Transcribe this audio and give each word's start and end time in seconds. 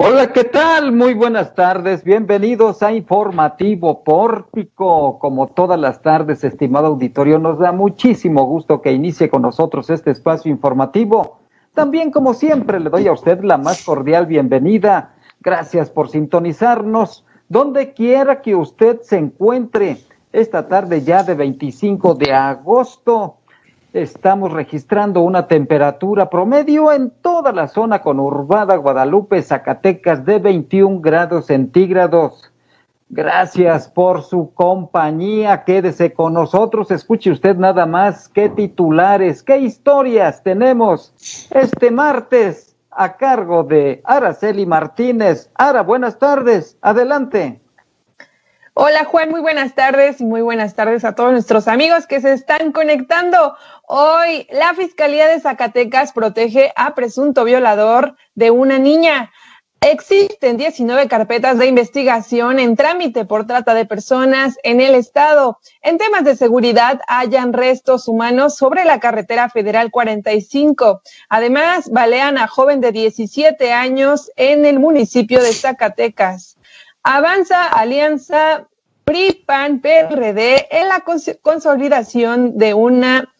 Hola, 0.00 0.32
¿qué 0.32 0.44
tal? 0.44 0.92
Muy 0.92 1.12
buenas 1.14 1.56
tardes. 1.56 2.04
Bienvenidos 2.04 2.84
a 2.84 2.92
Informativo 2.92 4.04
Pórtico. 4.04 5.18
Como 5.18 5.48
todas 5.48 5.76
las 5.76 6.02
tardes, 6.02 6.44
estimado 6.44 6.86
auditorio, 6.86 7.40
nos 7.40 7.58
da 7.58 7.72
muchísimo 7.72 8.44
gusto 8.44 8.80
que 8.80 8.92
inicie 8.92 9.28
con 9.28 9.42
nosotros 9.42 9.90
este 9.90 10.12
espacio 10.12 10.52
informativo. 10.52 11.40
También, 11.74 12.12
como 12.12 12.34
siempre, 12.34 12.78
le 12.78 12.90
doy 12.90 13.08
a 13.08 13.12
usted 13.12 13.42
la 13.42 13.58
más 13.58 13.84
cordial 13.84 14.26
bienvenida. 14.26 15.16
Gracias 15.40 15.90
por 15.90 16.08
sintonizarnos 16.10 17.26
donde 17.48 17.92
quiera 17.92 18.40
que 18.40 18.54
usted 18.54 19.00
se 19.00 19.18
encuentre. 19.18 19.98
Esta 20.32 20.68
tarde 20.68 21.02
ya 21.02 21.24
de 21.24 21.34
25 21.34 22.14
de 22.14 22.32
agosto 22.32 23.37
Estamos 23.94 24.52
registrando 24.52 25.22
una 25.22 25.46
temperatura 25.46 26.28
promedio 26.28 26.92
en 26.92 27.10
toda 27.10 27.52
la 27.52 27.68
zona 27.68 28.02
conurbada 28.02 28.76
Guadalupe, 28.76 29.40
Zacatecas 29.40 30.26
de 30.26 30.38
21 30.38 31.00
grados 31.00 31.46
centígrados. 31.46 32.52
Gracias 33.08 33.88
por 33.88 34.22
su 34.24 34.52
compañía. 34.52 35.64
Quédese 35.64 36.12
con 36.12 36.34
nosotros. 36.34 36.90
Escuche 36.90 37.30
usted 37.30 37.56
nada 37.56 37.86
más 37.86 38.28
qué 38.28 38.50
titulares, 38.50 39.42
qué 39.42 39.56
historias 39.56 40.42
tenemos 40.42 41.14
este 41.50 41.90
martes 41.90 42.76
a 42.90 43.16
cargo 43.16 43.64
de 43.64 44.02
Araceli 44.04 44.66
Martínez. 44.66 45.50
Ara, 45.54 45.82
buenas 45.82 46.18
tardes. 46.18 46.76
Adelante. 46.82 47.62
Hola 48.80 49.06
Juan, 49.06 49.30
muy 49.30 49.40
buenas 49.40 49.74
tardes 49.74 50.20
y 50.20 50.24
muy 50.24 50.40
buenas 50.40 50.76
tardes 50.76 51.04
a 51.04 51.16
todos 51.16 51.32
nuestros 51.32 51.66
amigos 51.66 52.06
que 52.06 52.20
se 52.20 52.32
están 52.32 52.70
conectando. 52.70 53.56
Hoy 53.88 54.46
la 54.52 54.72
Fiscalía 54.74 55.26
de 55.26 55.40
Zacatecas 55.40 56.12
protege 56.12 56.72
a 56.76 56.94
presunto 56.94 57.42
violador 57.42 58.14
de 58.36 58.52
una 58.52 58.78
niña. 58.78 59.32
Existen 59.80 60.56
19 60.58 61.08
carpetas 61.08 61.58
de 61.58 61.66
investigación 61.66 62.60
en 62.60 62.76
trámite 62.76 63.24
por 63.24 63.48
trata 63.48 63.74
de 63.74 63.84
personas 63.84 64.56
en 64.62 64.80
el 64.80 64.94
estado. 64.94 65.58
En 65.82 65.98
temas 65.98 66.22
de 66.22 66.36
seguridad, 66.36 67.00
hayan 67.08 67.52
restos 67.52 68.06
humanos 68.06 68.56
sobre 68.56 68.84
la 68.84 69.00
carretera 69.00 69.48
federal 69.50 69.90
45. 69.90 71.02
Además, 71.28 71.90
balean 71.90 72.38
a 72.38 72.46
joven 72.46 72.80
de 72.80 72.92
17 72.92 73.72
años 73.72 74.30
en 74.36 74.66
el 74.66 74.78
municipio 74.78 75.42
de 75.42 75.52
Zacatecas. 75.52 76.57
Avanza 77.02 77.68
Alianza 77.68 78.68
PRI, 79.04 79.44
PAN, 79.46 79.80
PRD 79.80 80.68
en 80.70 80.88
la 80.88 81.02
consolidación 81.40 82.58
de 82.58 82.74
una 82.74 83.32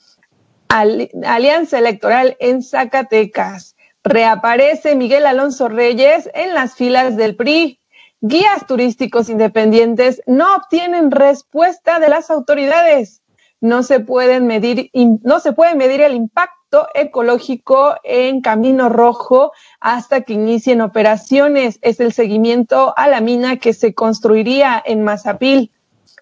alianza 0.68 1.78
electoral 1.78 2.36
en 2.40 2.62
Zacatecas. 2.62 3.76
Reaparece 4.02 4.94
Miguel 4.94 5.26
Alonso 5.26 5.68
Reyes 5.68 6.30
en 6.32 6.54
las 6.54 6.74
filas 6.74 7.16
del 7.16 7.36
PRI. 7.36 7.80
Guías 8.20 8.66
turísticos 8.66 9.28
independientes 9.28 10.22
no 10.26 10.56
obtienen 10.56 11.10
respuesta 11.10 12.00
de 12.00 12.08
las 12.08 12.30
autoridades. 12.30 13.20
No 13.60 13.82
se 13.82 14.00
pueden 14.00 14.46
medir, 14.46 14.90
no 15.22 15.40
se 15.40 15.52
puede 15.52 15.74
medir 15.74 16.00
el 16.00 16.14
impacto 16.14 16.86
ecológico 16.94 17.96
en 18.04 18.40
Camino 18.40 18.88
Rojo 18.88 19.50
hasta 19.80 20.20
que 20.20 20.34
inicien 20.34 20.80
operaciones. 20.80 21.80
Es 21.82 21.98
el 22.00 22.12
seguimiento 22.12 22.94
a 22.96 23.08
la 23.08 23.20
mina 23.20 23.56
que 23.56 23.72
se 23.72 23.94
construiría 23.94 24.80
en 24.84 25.02
Mazapil. 25.02 25.72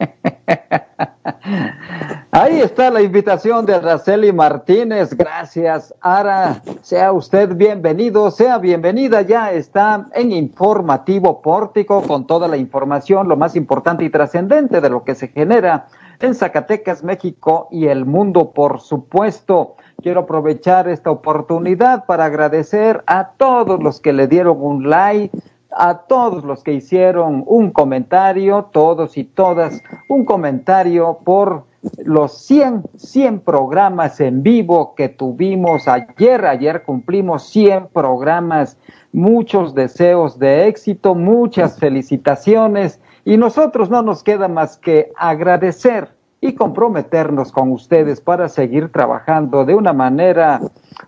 Ahí 2.32 2.60
está 2.60 2.90
la 2.90 3.02
invitación 3.02 3.66
de 3.66 3.74
Araceli 3.74 4.32
Martínez. 4.32 5.14
Gracias, 5.14 5.94
Ara. 6.00 6.62
Sea 6.80 7.12
usted 7.12 7.54
bienvenido, 7.54 8.30
sea 8.30 8.58
bienvenida. 8.58 9.22
Ya 9.22 9.52
está 9.52 10.08
en 10.14 10.32
Informativo 10.32 11.42
Pórtico 11.42 12.02
con 12.02 12.26
toda 12.26 12.48
la 12.48 12.56
información, 12.56 13.28
lo 13.28 13.36
más 13.36 13.56
importante 13.56 14.04
y 14.04 14.10
trascendente 14.10 14.80
de 14.80 14.90
lo 14.90 15.04
que 15.04 15.14
se 15.14 15.28
genera 15.28 15.88
en 16.20 16.34
Zacatecas, 16.34 17.02
México 17.02 17.68
y 17.70 17.86
el 17.86 18.04
mundo, 18.04 18.52
por 18.52 18.80
supuesto. 18.80 19.76
Quiero 20.02 20.20
aprovechar 20.20 20.88
esta 20.88 21.10
oportunidad 21.10 22.06
para 22.06 22.26
agradecer 22.26 23.02
a 23.06 23.32
todos 23.36 23.82
los 23.82 24.00
que 24.00 24.12
le 24.12 24.28
dieron 24.28 24.58
un 24.60 24.88
like, 24.88 25.36
a 25.70 25.98
todos 25.98 26.44
los 26.44 26.62
que 26.62 26.72
hicieron 26.72 27.44
un 27.46 27.70
comentario, 27.70 28.68
todos 28.72 29.16
y 29.16 29.24
todas, 29.24 29.82
un 30.08 30.24
comentario 30.24 31.18
por 31.24 31.64
los 32.04 32.32
100, 32.46 32.84
100 32.96 33.40
programas 33.40 34.20
en 34.20 34.42
vivo 34.42 34.94
que 34.94 35.08
tuvimos 35.08 35.88
ayer. 35.88 36.44
Ayer 36.44 36.82
cumplimos 36.82 37.44
100 37.44 37.88
programas, 37.88 38.76
muchos 39.12 39.74
deseos 39.74 40.38
de 40.38 40.66
éxito, 40.66 41.14
muchas 41.14 41.78
felicitaciones 41.78 43.00
y 43.24 43.36
nosotros 43.36 43.90
no 43.90 44.02
nos 44.02 44.22
queda 44.22 44.48
más 44.48 44.78
que 44.78 45.12
agradecer 45.16 46.08
y 46.40 46.54
comprometernos 46.54 47.52
con 47.52 47.70
ustedes 47.72 48.20
para 48.20 48.48
seguir 48.48 48.90
trabajando 48.90 49.64
de 49.64 49.74
una 49.74 49.92
manera 49.92 50.60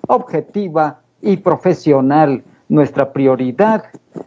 objetiva 0.09 1.01
y 1.21 1.39
profesional. 1.39 2.43
Nuestra 2.69 3.13
prioridad 3.13 3.85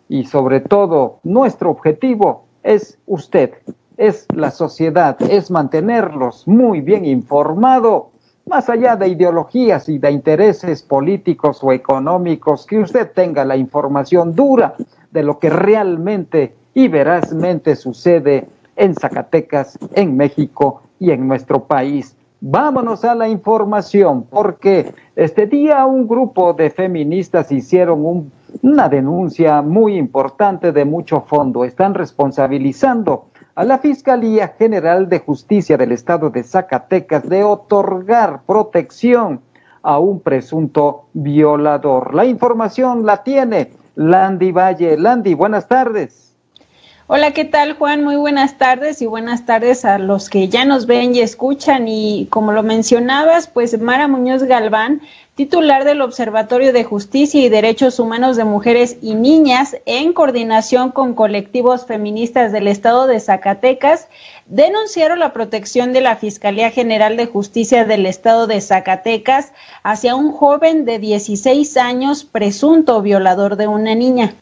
y 0.07 0.25
sobre 0.25 0.59
todo 0.59 1.19
nuestro 1.23 1.71
objetivo 1.71 2.45
es 2.63 2.99
usted, 3.07 3.53
es 3.97 4.27
la 4.35 4.51
sociedad, 4.51 5.19
es 5.21 5.49
mantenerlos 5.49 6.47
muy 6.47 6.81
bien 6.81 7.05
informados, 7.05 8.05
más 8.45 8.69
allá 8.69 8.95
de 8.95 9.07
ideologías 9.07 9.89
y 9.89 9.97
de 9.97 10.11
intereses 10.11 10.83
políticos 10.83 11.59
o 11.63 11.71
económicos, 11.71 12.67
que 12.67 12.77
usted 12.77 13.11
tenga 13.13 13.43
la 13.45 13.57
información 13.57 14.35
dura 14.35 14.75
de 15.11 15.23
lo 15.23 15.39
que 15.39 15.49
realmente 15.49 16.53
y 16.75 16.89
verazmente 16.89 17.75
sucede 17.75 18.47
en 18.75 18.93
Zacatecas, 18.93 19.79
en 19.93 20.15
México 20.15 20.83
y 20.99 21.09
en 21.09 21.27
nuestro 21.27 21.63
país. 21.63 22.15
Vámonos 22.41 23.05
a 23.05 23.15
la 23.15 23.27
información, 23.29 24.25
porque 24.29 24.93
este 25.15 25.47
día 25.47 25.85
un 25.85 26.05
grupo 26.07 26.53
de 26.53 26.69
feministas 26.69 27.51
hicieron 27.51 28.29
una 28.61 28.89
denuncia 28.89 29.61
muy 29.61 29.97
importante 29.97 30.71
de 30.73 30.85
mucho 30.85 31.21
fondo. 31.21 31.63
Están 31.63 31.93
responsabilizando 31.93 33.27
a 33.55 33.63
la 33.63 33.79
Fiscalía 33.79 34.49
General 34.59 35.07
de 35.07 35.19
Justicia 35.19 35.77
del 35.77 35.93
Estado 35.93 36.29
de 36.29 36.43
Zacatecas 36.43 37.27
de 37.27 37.43
otorgar 37.43 38.41
protección 38.45 39.39
a 39.81 39.97
un 39.97 40.19
presunto 40.19 41.05
violador. 41.13 42.13
La 42.13 42.25
información 42.25 43.05
la 43.05 43.23
tiene 43.23 43.71
Landy 43.95 44.51
Valle. 44.51 44.97
Landy, 44.97 45.35
buenas 45.35 45.69
tardes. 45.69 46.24
Hola, 47.07 47.33
¿qué 47.33 47.45
tal 47.45 47.73
Juan? 47.73 48.03
Muy 48.03 48.15
buenas 48.15 48.57
tardes 48.57 48.99
y 48.99 49.05
buenas 49.05 49.45
tardes 49.45 49.85
a 49.85 49.99
los 49.99 50.27
que 50.27 50.49
ya 50.49 50.65
nos 50.65 50.87
ven 50.87 51.13
y 51.13 51.19
escuchan. 51.19 51.87
Y 51.87 52.25
como 52.31 52.51
lo 52.51 52.63
mencionabas, 52.63 53.45
pues 53.47 53.79
Mara 53.79 54.07
Muñoz 54.07 54.41
Galván 54.41 55.03
titular 55.35 55.83
del 55.83 56.01
Observatorio 56.01 56.71
de 56.71 56.85
Justicia 56.85 57.41
y 57.41 57.49
Derechos 57.49 57.99
Humanos 57.99 58.37
de 58.37 58.45
Mujeres 58.45 58.95
y 59.01 59.15
Niñas, 59.15 59.75
en 59.85 60.13
coordinación 60.13 60.91
con 60.91 61.13
colectivos 61.13 61.85
feministas 61.85 62.53
del 62.53 62.69
Estado 62.69 63.05
de 63.05 63.19
Zacatecas, 63.19 64.07
denunciaron 64.45 65.19
la 65.19 65.33
protección 65.33 65.91
de 65.91 65.99
la 65.99 66.15
Fiscalía 66.15 66.71
General 66.71 67.17
de 67.17 67.25
Justicia 67.25 67.83
del 67.83 68.05
Estado 68.05 68.47
de 68.47 68.61
Zacatecas 68.61 69.51
hacia 69.83 70.15
un 70.15 70.31
joven 70.31 70.85
de 70.85 70.99
16 70.99 71.75
años 71.75 72.23
presunto 72.23 73.01
violador 73.01 73.57
de 73.57 73.67
una 73.67 73.93
niña. 73.93 74.35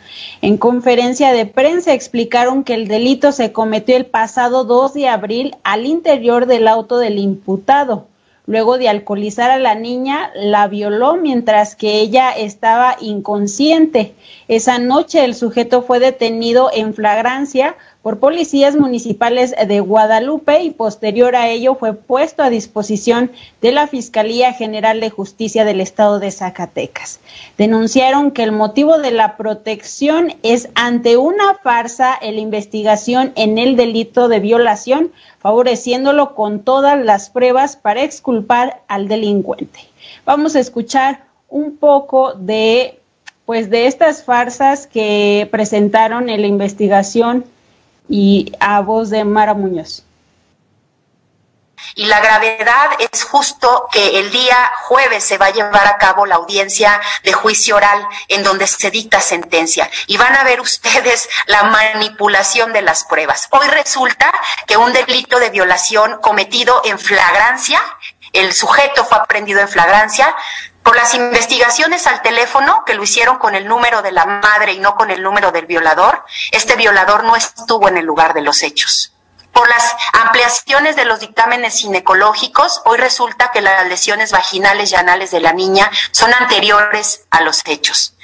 En 0.43 0.57
conferencia 0.57 1.31
de 1.31 1.47
prensa 1.47 1.93
explicaron 1.93 2.63
que 2.63 2.75
el 2.75 2.87
delito 2.87 3.31
se 3.31 3.51
cometió 3.51 3.97
el 3.97 4.05
pasado 4.05 4.63
2 4.63 4.93
de 4.93 5.07
abril 5.07 5.55
al 5.63 5.87
interior 5.87 6.45
del 6.45 6.67
auto 6.67 6.99
del 6.99 7.17
imputado 7.17 8.12
luego 8.45 8.77
de 8.77 8.89
alcoholizar 8.89 9.51
a 9.51 9.59
la 9.59 9.75
niña, 9.75 10.31
la 10.35 10.67
violó 10.67 11.15
mientras 11.15 11.75
que 11.75 11.99
ella 11.99 12.31
estaba 12.31 12.97
inconsciente. 12.99 14.13
Esa 14.47 14.79
noche 14.79 15.23
el 15.23 15.35
sujeto 15.35 15.81
fue 15.81 15.99
detenido 15.99 16.69
en 16.73 16.93
flagrancia 16.93 17.75
por 18.03 18.19
policías 18.19 18.75
municipales 18.75 19.55
de 19.65 19.79
Guadalupe 19.79 20.61
y 20.61 20.71
posterior 20.71 21.37
a 21.37 21.47
ello 21.47 21.75
fue 21.75 21.93
puesto 21.93 22.43
a 22.43 22.49
disposición 22.49 23.31
de 23.61 23.71
la 23.71 23.87
Fiscalía 23.87 24.51
General 24.51 24.99
de 24.99 25.09
Justicia 25.09 25.63
del 25.63 25.79
Estado 25.79 26.19
de 26.19 26.29
Zacatecas. 26.29 27.21
Denunciaron 27.57 28.31
que 28.31 28.43
el 28.43 28.51
motivo 28.51 28.97
de 28.97 29.11
la 29.11 29.37
protección 29.37 30.35
es 30.43 30.67
ante 30.75 31.15
una 31.15 31.55
farsa 31.55 32.13
en 32.21 32.35
la 32.35 32.41
investigación 32.41 33.31
en 33.35 33.57
el 33.57 33.77
delito 33.77 34.27
de 34.27 34.41
violación, 34.41 35.13
favoreciéndolo 35.39 36.35
con 36.35 36.59
todas 36.59 37.01
las 37.01 37.29
pruebas 37.29 37.77
para 37.77 38.03
exculpar 38.03 38.81
al 38.89 39.07
delincuente. 39.07 39.79
Vamos 40.25 40.57
a 40.57 40.59
escuchar 40.59 41.23
un 41.47 41.77
poco 41.77 42.33
de 42.33 42.99
pues 43.45 43.69
de 43.69 43.87
estas 43.87 44.23
farsas 44.23 44.87
que 44.87 45.47
presentaron 45.51 46.29
en 46.29 46.41
la 46.41 46.47
investigación 46.47 47.45
y 48.09 48.51
a 48.59 48.81
voz 48.81 49.09
de 49.09 49.23
Mara 49.23 49.53
Muñoz. 49.53 50.03
Y 51.95 52.05
la 52.05 52.21
gravedad 52.21 52.89
es 52.99 53.23
justo 53.23 53.87
que 53.91 54.19
el 54.19 54.31
día 54.31 54.71
jueves 54.83 55.23
se 55.23 55.37
va 55.37 55.47
a 55.47 55.51
llevar 55.51 55.85
a 55.85 55.97
cabo 55.97 56.25
la 56.25 56.35
audiencia 56.35 56.99
de 57.23 57.33
juicio 57.33 57.75
oral 57.75 58.07
en 58.29 58.41
donde 58.43 58.65
se 58.65 58.89
dicta 58.89 59.19
sentencia. 59.19 59.89
Y 60.07 60.17
van 60.17 60.35
a 60.35 60.43
ver 60.43 60.59
ustedes 60.59 61.29
la 61.45 61.63
manipulación 61.63 62.73
de 62.73 62.81
las 62.81 63.03
pruebas. 63.03 63.47
Hoy 63.51 63.67
resulta 63.67 64.33
que 64.65 64.77
un 64.77 64.91
delito 64.91 65.39
de 65.39 65.51
violación 65.51 66.19
cometido 66.21 66.81
en 66.85 66.97
flagrancia, 66.97 67.81
el 68.31 68.53
sujeto 68.53 69.05
fue 69.05 69.19
aprendido 69.19 69.59
en 69.59 69.69
flagrancia, 69.69 70.35
por 70.83 70.95
las 70.95 71.13
investigaciones 71.13 72.05
al 72.07 72.21
teléfono 72.21 72.83
que 72.85 72.93
lo 72.93 73.03
hicieron 73.03 73.37
con 73.37 73.55
el 73.55 73.67
número 73.67 74.01
de 74.01 74.11
la 74.11 74.25
madre 74.25 74.73
y 74.73 74.79
no 74.79 74.95
con 74.95 75.11
el 75.11 75.23
número 75.23 75.51
del 75.51 75.65
violador, 75.65 76.25
este 76.51 76.75
violador 76.75 77.23
no 77.23 77.35
estuvo 77.35 77.87
en 77.87 77.97
el 77.97 78.05
lugar 78.05 78.33
de 78.33 78.41
los 78.41 78.61
hechos. 78.63 79.13
Por 79.53 79.69
las 79.69 79.95
ampliaciones 80.13 80.95
de 80.95 81.05
los 81.05 81.19
dictámenes 81.19 81.75
ginecológicos, 81.75 82.81
hoy 82.85 82.97
resulta 82.97 83.51
que 83.51 83.61
las 83.61 83.85
lesiones 83.87 84.31
vaginales 84.31 84.91
y 84.91 84.95
anales 84.95 85.29
de 85.29 85.41
la 85.41 85.53
niña 85.53 85.91
son 86.11 86.33
anteriores 86.33 87.25
a 87.29 87.41
los 87.41 87.61
hechos. 87.65 88.15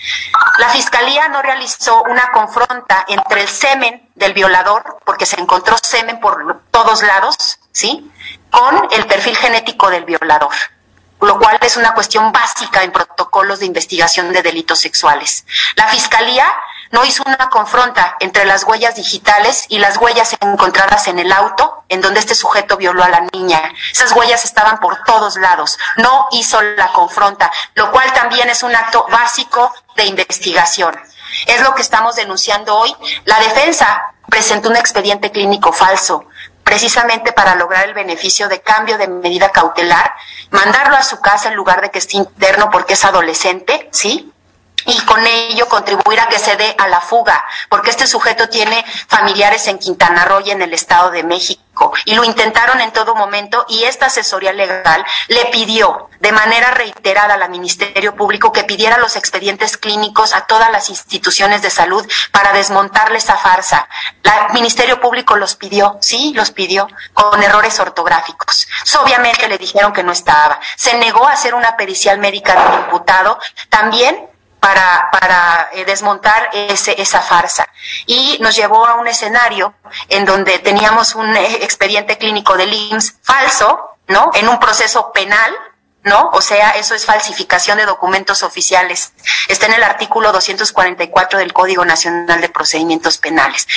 La 0.58 0.70
fiscalía 0.70 1.28
no 1.30 1.44
realizó 1.44 2.02
una 2.04 2.32
confronta 2.32 3.06
entre 3.08 3.42
el 3.42 3.48
semen 3.48 4.10
del 4.16 4.34
violador, 4.34 4.98
porque 5.06 5.28
se 5.28 5.40
encontró 5.40 5.78
semen 5.78 6.20
por 6.20 6.64
todos 6.72 7.04
lados, 7.04 7.60
¿sí? 7.72 8.12
Con 8.50 8.88
el 8.90 9.06
perfil 9.06 9.38
genético 9.38 9.92
del 9.92 10.06
violador 10.06 10.54
lo 11.22 11.38
cual 11.38 11.58
es 11.62 11.78
una 11.78 11.94
cuestión 11.94 12.32
básica 12.32 12.84
en 12.84 12.92
protocolos 12.92 13.60
de 13.60 13.66
investigación 13.66 14.32
de 14.32 14.42
delitos 14.42 14.80
sexuales. 14.80 15.46
La 15.76 15.88
Fiscalía 15.88 16.46
no 16.92 17.06
hizo 17.06 17.24
una 17.26 17.50
confronta 17.50 18.16
entre 18.20 18.46
las 18.46 18.64
huellas 18.64 18.96
digitales 18.96 19.66
y 19.70 19.80
las 19.80 19.98
huellas 19.98 20.36
encontradas 20.40 21.08
en 21.08 21.20
el 21.20 21.32
auto 21.32 21.84
en 21.90 22.02
donde 22.02 22.20
este 22.20 22.36
sujeto 22.36 22.78
violó 22.78 23.04
a 23.04 23.10
la 23.10 23.28
niña. 23.34 23.62
Esas 23.92 24.12
huellas 24.14 24.46
estaban 24.46 24.80
por 24.80 25.04
todos 25.04 25.38
lados. 25.38 25.78
No 25.98 26.28
hizo 26.32 26.62
la 26.62 26.92
confronta, 26.92 27.52
lo 27.76 27.92
cual 27.92 28.12
también 28.14 28.50
es 28.50 28.64
un 28.64 28.76
acto 28.76 29.06
básico 29.10 29.74
de 29.96 30.06
investigación. 30.06 31.00
Es 31.46 31.62
lo 31.62 31.76
que 31.76 31.82
estamos 31.82 32.16
denunciando 32.16 32.76
hoy. 32.76 32.96
La 33.26 33.40
defensa 33.40 34.14
presentó 34.30 34.70
un 34.70 34.76
expediente 34.76 35.32
clínico 35.32 35.72
falso 35.72 36.26
precisamente 36.70 37.32
para 37.32 37.56
lograr 37.56 37.88
el 37.88 37.96
beneficio 37.96 38.48
de 38.48 38.62
cambio 38.62 39.00
de 39.00 39.08
medida 39.08 39.50
cautelar, 39.50 40.14
mandarlo 40.52 40.96
a 40.98 41.02
su 41.02 41.20
casa 41.20 41.50
en 41.50 41.56
lugar 41.56 41.82
de 41.82 41.90
que 41.90 41.98
esté 41.98 42.18
interno 42.18 42.70
porque 42.70 42.94
es 42.94 43.04
adolescente, 43.06 43.90
¿sí? 43.92 44.32
y 44.86 44.98
con 45.06 45.26
ello 45.26 45.68
contribuir 45.68 46.20
a 46.20 46.28
que 46.28 46.38
se 46.38 46.56
dé 46.58 46.76
a 46.78 46.88
la 46.88 47.02
fuga, 47.02 47.44
porque 47.70 47.90
este 47.90 48.06
sujeto 48.06 48.50
tiene 48.50 48.86
familiares 49.08 49.68
en 49.68 49.80
Quintana 49.80 50.26
Roo 50.26 50.42
y 50.42 50.52
en 50.52 50.62
el 50.62 50.72
Estado 50.72 51.10
de 51.10 51.24
México, 51.24 51.64
y 52.06 52.16
lo 52.16 52.24
intentaron 52.24 52.82
en 52.82 52.92
todo 52.92 53.16
momento, 53.16 53.66
y 53.70 53.84
esta 53.84 54.08
asesoría 54.08 54.54
legal 54.54 55.06
le 55.28 55.46
pidió 55.46 56.10
de 56.20 56.32
manera 56.32 56.72
reiterada 56.72 57.36
al 57.36 57.50
Ministerio 57.50 58.16
Público 58.16 58.52
que 58.52 58.64
pidiera 58.64 58.98
los 58.98 59.16
expedientes 59.16 59.78
clínicos 59.78 60.34
a 60.34 60.42
todas 60.42 60.72
las 60.72 60.90
instituciones 60.90 61.62
de 61.62 61.70
salud 61.70 62.06
para 62.32 62.54
desmontarle 62.54 63.18
esa 63.18 63.38
farsa. 63.38 63.88
El 64.24 64.54
Ministerio 64.54 65.00
Público 65.00 65.36
los 65.36 65.56
pidió, 65.56 65.98
sí, 66.02 66.34
los 66.36 66.52
pidió, 66.52 66.88
con 67.14 67.42
errores 67.42 67.80
ortográficos. 67.80 68.68
obviamente 69.02 69.48
le 69.48 69.58
dijeron 69.58 69.94
que 69.94 70.04
no 70.04 70.12
estaba. 70.12 70.60
Se 70.76 70.98
negó 70.98 71.28
a 71.28 71.34
hacer 71.34 71.56
una 71.56 71.78
pericial 71.78 72.20
médica 72.20 72.54
del 72.54 72.80
imputado, 72.82 73.40
también 73.70 74.29
para, 74.60 75.10
para 75.12 75.70
eh, 75.74 75.86
desmontar 75.86 76.50
ese, 76.54 77.02
esa 77.02 77.22
farsa. 77.22 77.68
Y 78.06 78.38
nos 78.42 78.56
llevó 78.56 78.86
a 78.86 78.96
un 78.96 79.08
escenario 79.08 79.74
en 80.10 80.26
donde 80.26 80.60
teníamos 80.60 81.16
un 81.16 81.36
eh, 81.36 81.64
expediente 81.64 82.18
clínico 82.18 82.58
del 82.58 82.74
IMSS 82.74 83.16
falso, 83.22 83.98
¿no? 84.08 84.32
En 84.34 84.50
un 84.50 84.60
proceso 84.60 85.12
penal, 85.12 85.56
¿no? 86.04 86.30
O 86.34 86.42
sea, 86.42 86.72
eso 86.72 86.96
es 86.96 87.06
falsificación 87.06 87.78
de 87.78 87.86
documentos 87.86 88.44
oficiales. 88.44 89.14
Está 89.48 89.68
en 89.68 89.74
el 89.74 89.84
artículo 89.84 90.32
244 90.32 91.40
del 91.40 91.54
Código 91.54 91.86
Nacional 91.86 92.42
de 92.42 92.50
Procedimientos 92.50 93.18
Penales. 93.18 93.68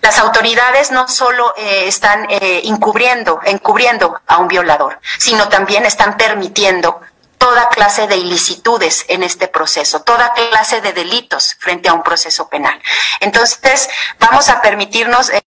Las 0.00 0.18
autoridades 0.18 0.90
no 0.90 1.08
solo 1.08 1.54
eh, 1.56 1.86
están 1.86 2.26
eh, 2.30 2.62
encubriendo, 2.64 3.40
encubriendo 3.44 4.20
a 4.26 4.38
un 4.38 4.48
violador, 4.48 5.00
sino 5.18 5.48
también 5.48 5.84
están 5.84 6.16
permitiendo 6.16 7.00
toda 7.44 7.68
clase 7.68 8.06
de 8.06 8.16
ilicitudes 8.16 9.04
en 9.06 9.22
este 9.22 9.48
proceso, 9.48 10.00
toda 10.00 10.32
clase 10.32 10.80
de 10.80 10.94
delitos 10.94 11.54
frente 11.60 11.90
a 11.90 11.92
un 11.92 12.02
proceso 12.02 12.48
penal. 12.48 12.80
Entonces, 13.20 13.90
vamos 14.18 14.48
a 14.48 14.62
permitirnos... 14.62 15.28
Eh, 15.28 15.42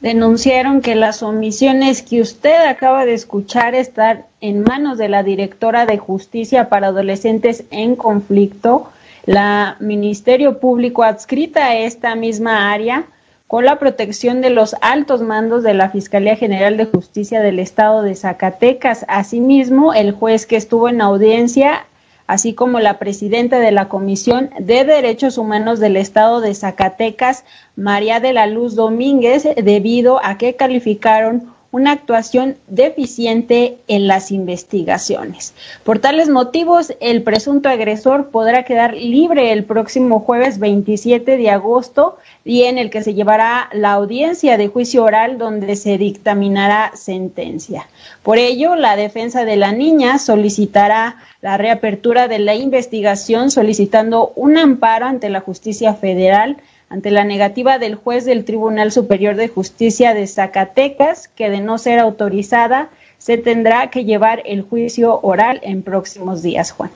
Denunciaron 0.00 0.82
que 0.82 0.94
las 0.94 1.24
omisiones 1.24 2.02
que 2.02 2.20
usted 2.20 2.66
acaba 2.66 3.04
de 3.04 3.14
escuchar 3.14 3.74
están 3.74 4.26
en 4.40 4.62
manos 4.62 4.96
de 4.96 5.08
la 5.08 5.24
directora 5.24 5.86
de 5.86 5.98
Justicia 5.98 6.68
para 6.68 6.88
Adolescentes 6.88 7.64
en 7.72 7.96
Conflicto, 7.96 8.92
la 9.24 9.76
Ministerio 9.80 10.60
Público 10.60 11.02
adscrita 11.02 11.64
a 11.64 11.74
esta 11.74 12.14
misma 12.14 12.70
área 12.72 13.06
con 13.46 13.64
la 13.64 13.78
protección 13.78 14.40
de 14.40 14.50
los 14.50 14.74
altos 14.80 15.22
mandos 15.22 15.62
de 15.62 15.74
la 15.74 15.90
Fiscalía 15.90 16.36
General 16.36 16.76
de 16.76 16.86
Justicia 16.86 17.40
del 17.40 17.58
Estado 17.58 18.02
de 18.02 18.16
Zacatecas. 18.16 19.04
Asimismo, 19.08 19.94
el 19.94 20.12
juez 20.12 20.46
que 20.46 20.56
estuvo 20.56 20.88
en 20.88 21.00
audiencia, 21.00 21.86
así 22.26 22.54
como 22.54 22.80
la 22.80 22.98
presidenta 22.98 23.60
de 23.60 23.70
la 23.70 23.88
Comisión 23.88 24.50
de 24.58 24.84
Derechos 24.84 25.38
Humanos 25.38 25.78
del 25.78 25.96
Estado 25.96 26.40
de 26.40 26.54
Zacatecas, 26.54 27.44
María 27.76 28.18
de 28.18 28.32
la 28.32 28.46
Luz 28.46 28.74
Domínguez, 28.74 29.46
debido 29.62 30.20
a 30.24 30.38
que 30.38 30.56
calificaron 30.56 31.55
una 31.76 31.92
actuación 31.92 32.56
deficiente 32.68 33.76
en 33.86 34.08
las 34.08 34.32
investigaciones. 34.32 35.52
Por 35.84 35.98
tales 35.98 36.30
motivos, 36.30 36.94
el 37.00 37.22
presunto 37.22 37.68
agresor 37.68 38.30
podrá 38.30 38.62
quedar 38.62 38.94
libre 38.94 39.52
el 39.52 39.64
próximo 39.64 40.20
jueves 40.20 40.58
27 40.58 41.36
de 41.36 41.50
agosto, 41.50 42.16
día 42.46 42.70
en 42.70 42.78
el 42.78 42.88
que 42.88 43.02
se 43.02 43.12
llevará 43.12 43.68
la 43.74 43.92
audiencia 43.92 44.56
de 44.56 44.68
juicio 44.68 45.04
oral 45.04 45.36
donde 45.36 45.76
se 45.76 45.98
dictaminará 45.98 46.92
sentencia. 46.94 47.86
Por 48.22 48.38
ello, 48.38 48.74
la 48.74 48.96
defensa 48.96 49.44
de 49.44 49.56
la 49.56 49.72
niña 49.72 50.18
solicitará 50.18 51.16
la 51.42 51.58
reapertura 51.58 52.26
de 52.26 52.38
la 52.38 52.54
investigación 52.54 53.50
solicitando 53.50 54.32
un 54.34 54.56
amparo 54.56 55.04
ante 55.04 55.28
la 55.28 55.40
justicia 55.40 55.92
federal 55.92 56.56
ante 56.88 57.10
la 57.10 57.24
negativa 57.24 57.78
del 57.78 57.96
juez 57.96 58.24
del 58.24 58.44
Tribunal 58.44 58.92
Superior 58.92 59.34
de 59.34 59.48
Justicia 59.48 60.14
de 60.14 60.26
Zacatecas, 60.26 61.28
que 61.28 61.50
de 61.50 61.60
no 61.60 61.78
ser 61.78 61.98
autorizada, 61.98 62.90
se 63.18 63.38
tendrá 63.38 63.90
que 63.90 64.04
llevar 64.04 64.42
el 64.44 64.62
juicio 64.62 65.18
oral 65.22 65.60
en 65.62 65.82
próximos 65.82 66.42
días, 66.42 66.70
Juan. 66.70 66.90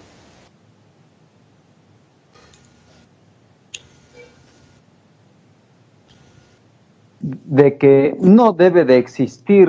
De 7.20 7.76
que 7.76 8.16
no 8.20 8.52
debe 8.52 8.84
de 8.84 8.96
existir 8.96 9.68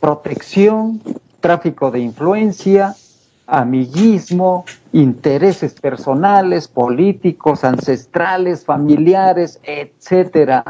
protección, 0.00 1.00
tráfico 1.40 1.90
de 1.90 2.00
influencia, 2.00 2.96
amiguismo, 3.52 4.64
intereses 4.92 5.78
personales, 5.78 6.68
políticos, 6.68 7.64
ancestrales, 7.64 8.64
familiares, 8.64 9.60
etcétera. 9.62 10.64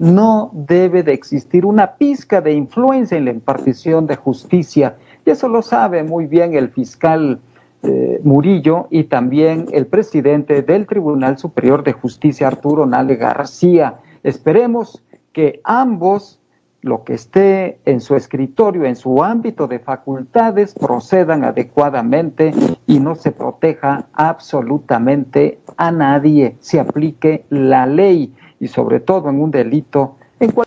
No 0.00 0.50
debe 0.52 1.04
de 1.04 1.12
existir 1.12 1.64
una 1.64 1.92
pizca 1.92 2.40
de 2.40 2.52
influencia 2.52 3.16
en 3.16 3.26
la 3.26 3.30
impartición 3.30 4.06
de 4.06 4.16
justicia. 4.16 4.96
Y 5.24 5.30
eso 5.30 5.48
lo 5.48 5.62
sabe 5.62 6.02
muy 6.02 6.26
bien 6.26 6.54
el 6.54 6.70
fiscal 6.70 7.38
eh, 7.84 8.20
Murillo 8.24 8.88
y 8.90 9.04
también 9.04 9.66
el 9.70 9.86
presidente 9.86 10.62
del 10.62 10.86
Tribunal 10.86 11.38
Superior 11.38 11.84
de 11.84 11.92
Justicia, 11.92 12.48
Arturo 12.48 12.84
Nale 12.84 13.14
García. 13.14 14.00
Esperemos 14.24 15.04
que 15.32 15.60
ambos 15.62 16.40
lo 16.84 17.02
que 17.02 17.14
esté 17.14 17.80
en 17.86 18.02
su 18.02 18.14
escritorio, 18.14 18.84
en 18.84 18.94
su 18.94 19.24
ámbito 19.24 19.66
de 19.66 19.78
facultades, 19.78 20.74
procedan 20.74 21.42
adecuadamente 21.42 22.52
y 22.86 23.00
no 23.00 23.14
se 23.14 23.32
proteja 23.32 24.08
absolutamente 24.12 25.60
a 25.78 25.90
nadie, 25.90 26.58
se 26.60 26.78
aplique 26.78 27.46
la 27.48 27.86
ley 27.86 28.34
y 28.60 28.68
sobre 28.68 29.00
todo 29.00 29.30
en 29.30 29.40
un 29.40 29.50
delito 29.50 30.18
en 30.38 30.52
cual 30.52 30.66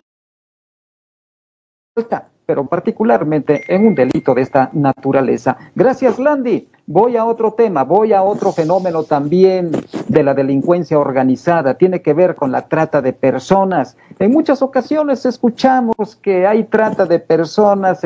pero 2.48 2.66
particularmente 2.66 3.62
en 3.68 3.88
un 3.88 3.94
delito 3.94 4.34
de 4.34 4.42
esta 4.42 4.70
naturaleza. 4.72 5.58
Gracias, 5.76 6.18
Landy. 6.18 6.70
Voy 6.90 7.18
a 7.18 7.26
otro 7.26 7.52
tema, 7.52 7.84
voy 7.84 8.14
a 8.14 8.24
otro 8.24 8.54
fenómeno 8.54 9.04
también 9.04 9.72
de 10.08 10.24
la 10.24 10.34
delincuencia 10.34 10.98
organizada. 10.98 11.74
Tiene 11.74 12.02
que 12.02 12.14
ver 12.14 12.36
con 12.36 12.54
la 12.54 12.70
trata 12.70 13.02
de 13.02 13.12
personas. 13.12 13.98
En 14.20 14.32
muchas 14.32 14.62
ocasiones 14.62 15.26
escuchamos 15.26 16.16
que 16.22 16.48
hay 16.48 16.64
trata 16.64 17.06
de 17.06 17.20
personas 17.20 18.06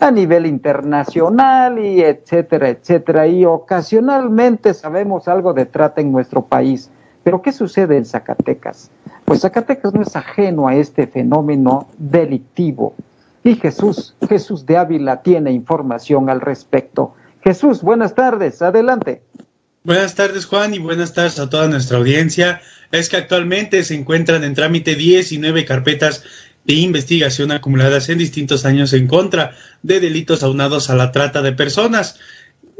a 0.00 0.10
nivel 0.10 0.46
internacional 0.46 1.78
y 1.78 2.00
etcétera, 2.00 2.70
etcétera. 2.70 3.26
Y 3.26 3.44
ocasionalmente 3.44 4.72
sabemos 4.72 5.28
algo 5.28 5.52
de 5.52 5.66
trata 5.66 6.00
en 6.00 6.10
nuestro 6.10 6.40
país. 6.40 6.90
Pero 7.22 7.42
¿qué 7.42 7.52
sucede 7.52 7.98
en 7.98 8.06
Zacatecas? 8.06 8.90
Pues 9.26 9.40
Zacatecas 9.40 9.92
no 9.92 10.00
es 10.00 10.16
ajeno 10.16 10.66
a 10.66 10.74
este 10.74 11.06
fenómeno 11.06 11.88
delictivo. 11.98 12.94
Y 13.44 13.56
Jesús, 13.56 14.14
Jesús 14.26 14.64
de 14.64 14.78
Ávila 14.78 15.22
tiene 15.22 15.52
información 15.52 16.30
al 16.30 16.40
respecto. 16.40 17.14
Jesús, 17.42 17.82
buenas 17.82 18.14
tardes, 18.14 18.62
adelante. 18.62 19.22
Buenas 19.82 20.14
tardes, 20.14 20.46
Juan, 20.46 20.72
y 20.72 20.78
buenas 20.78 21.12
tardes 21.12 21.38
a 21.38 21.50
toda 21.50 21.68
nuestra 21.68 21.98
audiencia. 21.98 22.62
Es 22.90 23.10
que 23.10 23.18
actualmente 23.18 23.84
se 23.84 23.94
encuentran 23.94 24.44
en 24.44 24.54
trámite 24.54 24.94
19 24.94 25.66
carpetas 25.66 26.24
de 26.64 26.72
investigación 26.72 27.52
acumuladas 27.52 28.08
en 28.08 28.16
distintos 28.16 28.64
años 28.64 28.94
en 28.94 29.06
contra 29.06 29.54
de 29.82 30.00
delitos 30.00 30.42
aunados 30.42 30.88
a 30.88 30.96
la 30.96 31.12
trata 31.12 31.42
de 31.42 31.52
personas. 31.52 32.18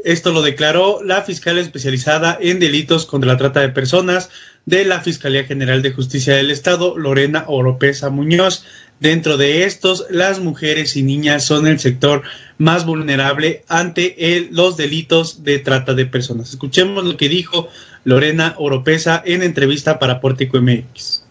Esto 0.03 0.31
lo 0.31 0.41
declaró 0.41 1.03
la 1.03 1.21
fiscal 1.21 1.59
especializada 1.59 2.39
en 2.41 2.59
delitos 2.59 3.05
contra 3.05 3.33
la 3.33 3.37
trata 3.37 3.59
de 3.59 3.69
personas 3.69 4.31
de 4.65 4.83
la 4.83 4.99
Fiscalía 5.01 5.45
General 5.45 5.81
de 5.81 5.91
Justicia 5.91 6.35
del 6.35 6.51
Estado, 6.51 6.97
Lorena 6.97 7.45
Oropesa 7.47 8.09
Muñoz. 8.09 8.65
Dentro 8.99 9.37
de 9.37 9.65
estos, 9.65 10.07
las 10.09 10.39
mujeres 10.39 10.95
y 10.95 11.03
niñas 11.03 11.45
son 11.45 11.67
el 11.67 11.79
sector 11.79 12.23
más 12.57 12.85
vulnerable 12.85 13.63
ante 13.67 14.47
los 14.51 14.77
delitos 14.77 15.43
de 15.43 15.59
trata 15.59 15.93
de 15.93 16.05
personas. 16.05 16.49
Escuchemos 16.49 17.03
lo 17.03 17.17
que 17.17 17.29
dijo 17.29 17.69
Lorena 18.05 18.55
Oropesa 18.57 19.21
en 19.25 19.43
entrevista 19.43 19.99
para 19.99 20.21
Pórtico 20.21 20.59
MX. 20.59 21.23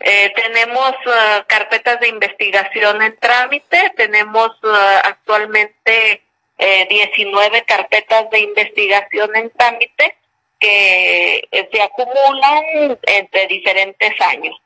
Eh, 0.00 0.32
tenemos 0.34 0.90
uh, 1.06 1.44
carpetas 1.46 2.00
de 2.00 2.08
investigación 2.08 3.02
en 3.02 3.16
trámite, 3.20 3.92
tenemos 3.96 4.50
uh, 4.64 4.68
actualmente 5.04 6.22
eh, 6.58 6.86
19 6.90 7.64
carpetas 7.64 8.28
de 8.30 8.40
investigación 8.40 9.36
en 9.36 9.50
trámite 9.50 10.16
que 10.62 11.48
eh, 11.50 11.68
se 11.72 11.82
acumulan 11.82 12.96
entre 13.02 13.46
diferentes 13.48 14.12
años. 14.20 14.56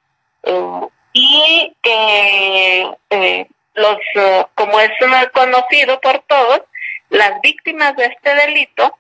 Uh, 0.42 0.88
y 1.12 1.74
que 1.82 2.90
eh, 3.08 3.46
los, 3.74 3.98
eh, 4.14 4.44
como 4.54 4.78
es 4.80 4.90
conocido 5.32 5.98
por 6.00 6.22
todos, 6.28 6.60
las 7.08 7.40
víctimas 7.40 7.96
de 7.96 8.06
este 8.06 8.34
delito 8.34 8.98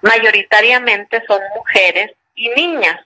mayoritariamente 0.00 1.22
son 1.28 1.40
mujeres 1.54 2.10
y 2.34 2.48
niñas, 2.50 2.98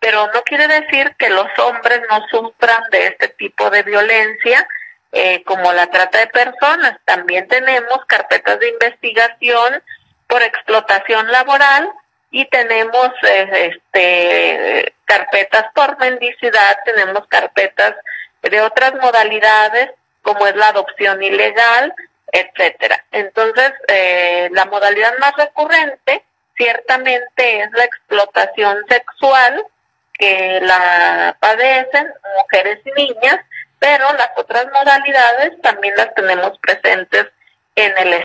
pero 0.00 0.26
no 0.28 0.42
quiere 0.42 0.68
decir 0.68 1.14
que 1.18 1.28
los 1.28 1.46
hombres 1.58 2.00
no 2.08 2.26
sufran 2.28 2.82
de 2.90 3.08
este 3.08 3.28
tipo 3.28 3.68
de 3.68 3.82
violencia, 3.82 4.66
eh, 5.12 5.42
como 5.44 5.72
la 5.72 5.88
trata 5.88 6.18
de 6.18 6.26
personas. 6.28 6.98
También 7.04 7.46
tenemos 7.48 8.04
carpetas 8.06 8.58
de 8.60 8.70
investigación 8.70 9.82
por 10.28 10.42
explotación 10.42 11.30
laboral 11.32 11.90
y 12.30 12.44
tenemos 12.46 13.10
eh, 13.22 13.72
este 13.72 14.94
carpetas 15.04 15.64
por 15.74 15.98
mendicidad, 15.98 16.78
tenemos 16.84 17.26
carpetas 17.28 17.94
de 18.42 18.60
otras 18.60 18.94
modalidades 18.94 19.90
como 20.22 20.46
es 20.46 20.54
la 20.56 20.68
adopción 20.68 21.22
ilegal, 21.22 21.94
etcétera. 22.30 23.02
Entonces, 23.10 23.72
eh, 23.88 24.50
la 24.52 24.66
modalidad 24.66 25.16
más 25.18 25.34
recurrente 25.36 26.22
ciertamente 26.56 27.60
es 27.62 27.72
la 27.72 27.84
explotación 27.84 28.84
sexual 28.88 29.64
que 30.12 30.60
la 30.60 31.36
padecen 31.40 32.12
mujeres 32.36 32.80
y 32.84 32.90
niñas, 32.92 33.38
pero 33.78 34.12
las 34.14 34.30
otras 34.36 34.66
modalidades 34.66 35.60
también 35.62 35.94
las 35.96 36.12
tenemos 36.14 36.58
presentes 36.58 37.28
en 37.76 37.96
el 37.96 38.24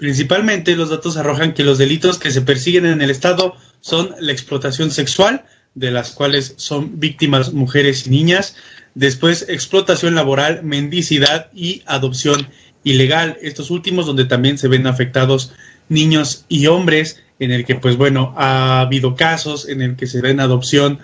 Principalmente 0.00 0.76
los 0.76 0.88
datos 0.88 1.18
arrojan 1.18 1.52
que 1.52 1.62
los 1.62 1.76
delitos 1.76 2.18
que 2.18 2.30
se 2.30 2.40
persiguen 2.40 2.86
en 2.86 3.02
el 3.02 3.10
Estado 3.10 3.54
son 3.82 4.14
la 4.18 4.32
explotación 4.32 4.90
sexual, 4.90 5.44
de 5.74 5.90
las 5.90 6.12
cuales 6.12 6.54
son 6.56 6.98
víctimas 6.98 7.52
mujeres 7.52 8.06
y 8.06 8.10
niñas, 8.10 8.56
después 8.94 9.44
explotación 9.50 10.14
laboral, 10.14 10.62
mendicidad 10.62 11.50
y 11.54 11.82
adopción 11.84 12.48
ilegal, 12.82 13.36
estos 13.42 13.70
últimos 13.70 14.06
donde 14.06 14.24
también 14.24 14.56
se 14.56 14.68
ven 14.68 14.86
afectados 14.86 15.52
niños 15.90 16.46
y 16.48 16.66
hombres, 16.68 17.22
en 17.38 17.50
el 17.50 17.66
que 17.66 17.74
pues 17.74 17.98
bueno, 17.98 18.32
ha 18.38 18.80
habido 18.80 19.14
casos 19.16 19.68
en 19.68 19.82
el 19.82 19.96
que 19.96 20.06
se 20.06 20.22
ven 20.22 20.40
adopción 20.40 21.00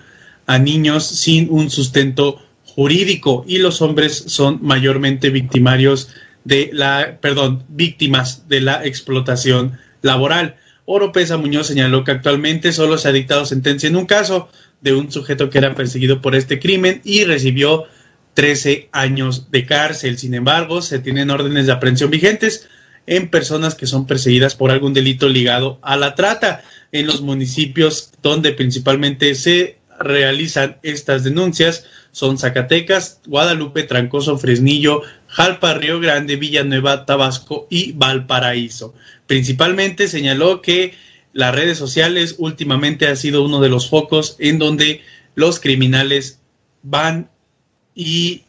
a 0.47 0.57
niños 0.57 1.05
sin 1.05 1.51
un 1.51 1.69
sustento 1.69 2.41
jurídico 2.65 3.45
y 3.47 3.59
los 3.59 3.83
hombres 3.83 4.23
son 4.25 4.57
mayormente 4.63 5.29
victimarios 5.29 6.09
de 6.47 6.69
la, 6.71 7.17
perdón, 7.19 7.65
víctimas 7.67 8.47
de 8.47 8.61
la 8.61 8.85
explotación 8.85 9.77
laboral. 10.01 10.55
Oropesa 10.85 11.35
Muñoz 11.35 11.67
señaló 11.67 12.05
que 12.05 12.11
actualmente 12.11 12.71
solo 12.71 12.97
se 12.97 13.09
ha 13.09 13.11
dictado 13.11 13.45
sentencia 13.45 13.89
en 13.89 13.97
un 13.97 14.05
caso 14.05 14.47
de 14.79 14.93
un 14.93 15.11
sujeto 15.11 15.49
que 15.49 15.57
era 15.57 15.75
perseguido 15.75 16.21
por 16.21 16.35
este 16.35 16.57
crimen 16.57 17.01
y 17.03 17.25
recibió 17.25 17.83
13 18.33 18.87
años 18.93 19.51
de 19.51 19.65
cárcel. 19.65 20.17
Sin 20.17 20.33
embargo, 20.33 20.81
se 20.81 20.99
tienen 20.99 21.31
órdenes 21.31 21.65
de 21.65 21.73
aprehensión 21.73 22.11
vigentes 22.11 22.69
en 23.07 23.29
personas 23.29 23.75
que 23.75 23.85
son 23.85 24.07
perseguidas 24.07 24.55
por 24.55 24.71
algún 24.71 24.93
delito 24.93 25.27
ligado 25.27 25.79
a 25.81 25.97
la 25.97 26.15
trata 26.15 26.63
en 26.93 27.07
los 27.07 27.21
municipios 27.21 28.11
donde 28.21 28.53
principalmente 28.53 29.35
se 29.35 29.79
realizan 29.99 30.77
estas 30.81 31.25
denuncias 31.25 31.85
son 32.17 32.39
Zacatecas, 32.39 33.21
Guadalupe, 33.27 33.83
Trancoso, 33.83 34.39
Fresnillo, 34.39 35.03
Jalpa, 35.27 35.73
Río 35.73 35.99
Grande, 35.99 36.35
Villanueva, 36.35 37.05
Tabasco 37.05 37.67
y 37.69 37.91
Valparaíso. 37.91 38.93
Principalmente 39.27 40.07
señaló 40.07 40.61
que 40.61 40.95
las 41.33 41.53
redes 41.53 41.77
sociales 41.77 42.35
últimamente 42.37 43.07
ha 43.07 43.15
sido 43.15 43.43
uno 43.43 43.59
de 43.59 43.69
los 43.69 43.89
focos 43.89 44.35
en 44.39 44.57
donde 44.57 45.01
los 45.35 45.59
criminales 45.59 46.39
van 46.81 47.29
y, 47.93 48.45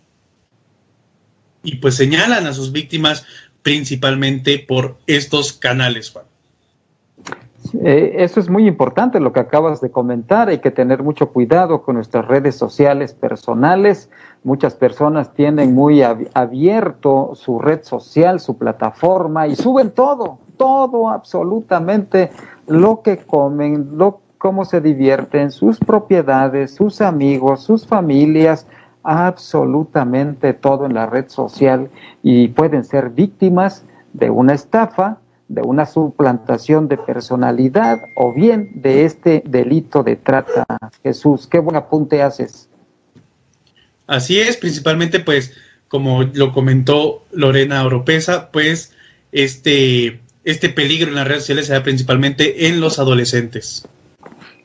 y 1.63 1.77
pues 1.77 1.97
señalan 1.97 2.47
a 2.47 2.55
sus 2.55 2.73
víctimas 2.73 3.27
principalmente 3.63 4.59
por 4.59 4.99
estos 5.07 5.53
canales, 5.53 6.11
Juan. 6.11 6.28
Eh, 7.75 8.17
eso 8.19 8.41
es 8.41 8.49
muy 8.49 8.67
importante 8.67 9.21
lo 9.21 9.33
que 9.33 9.41
acabas 9.41 9.81
de 9.81 9.91
comentar. 9.91 10.49
Hay 10.49 10.59
que 10.59 10.71
tener 10.71 11.03
mucho 11.03 11.31
cuidado 11.31 11.83
con 11.83 11.97
nuestras 11.97 12.27
redes 12.27 12.57
sociales 12.57 13.15
personales. 13.15 14.11
Muchas 14.45 14.75
personas 14.75 15.33
tienen 15.35 15.75
muy 15.75 16.03
abierto 16.03 17.33
su 17.35 17.59
red 17.59 17.83
social, 17.83 18.41
su 18.41 18.57
plataforma 18.57 19.47
y 19.47 19.57
suben 19.57 19.91
todo, 19.91 20.39
todo 20.57 21.11
absolutamente 21.11 22.31
lo 22.67 23.03
que 23.03 23.19
comen, 23.19 23.91
lo, 23.97 24.21
cómo 24.39 24.65
se 24.65 24.81
divierten, 24.81 25.51
sus 25.51 25.79
propiedades, 25.79 26.75
sus 26.75 27.01
amigos, 27.01 27.63
sus 27.63 27.87
familias, 27.87 28.67
absolutamente 29.03 30.53
todo 30.55 30.87
en 30.87 30.95
la 30.95 31.07
red 31.07 31.29
social 31.29 31.91
y 32.23 32.49
pueden 32.49 32.85
ser 32.85 33.11
víctimas 33.11 33.85
de 34.13 34.31
una 34.31 34.55
estafa 34.55 35.19
de 35.49 35.63
una 35.63 35.87
suplantación 35.87 36.89
de 36.89 36.99
personalidad 36.99 38.01
o 38.17 38.33
bien 38.33 38.71
de 38.75 39.05
este 39.05 39.43
delito 39.47 40.03
de 40.03 40.17
trata. 40.17 40.67
Jesús, 41.03 41.47
qué 41.47 41.59
buen 41.59 41.77
apunte 41.77 42.23
haces. 42.23 42.69
Así 44.07 44.39
es, 44.39 44.57
principalmente 44.57 45.21
pues 45.21 45.55
como 45.89 46.23
lo 46.23 46.53
comentó 46.53 47.25
Lorena 47.33 47.85
Oropesa, 47.85 48.51
pues 48.51 48.93
este, 49.33 50.21
este 50.45 50.69
peligro 50.69 51.09
en 51.09 51.15
las 51.17 51.27
redes 51.27 51.43
sociales 51.43 51.67
se 51.67 51.73
da 51.73 51.83
principalmente 51.83 52.69
en 52.69 52.81
los 52.81 52.99
adolescentes. 52.99 53.87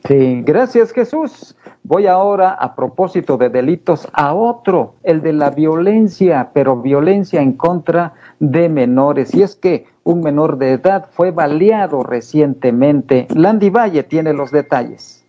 Sí, 0.06 0.42
gracias 0.44 0.92
Jesús. 0.92 1.54
Voy 1.86 2.06
ahora 2.06 2.54
a 2.54 2.74
propósito 2.74 3.36
de 3.36 3.50
delitos 3.50 4.08
a 4.14 4.32
otro, 4.32 4.94
el 5.02 5.20
de 5.20 5.34
la 5.34 5.50
violencia, 5.50 6.48
pero 6.54 6.80
violencia 6.80 7.42
en 7.42 7.52
contra 7.52 8.14
de 8.40 8.70
menores. 8.70 9.34
Y 9.34 9.42
es 9.42 9.54
que 9.54 9.86
un 10.02 10.22
menor 10.22 10.56
de 10.56 10.72
edad 10.72 11.10
fue 11.12 11.30
baleado 11.30 12.02
recientemente. 12.02 13.26
Landy 13.34 13.68
Valle 13.68 14.02
tiene 14.02 14.32
los 14.32 14.50
detalles. 14.50 15.23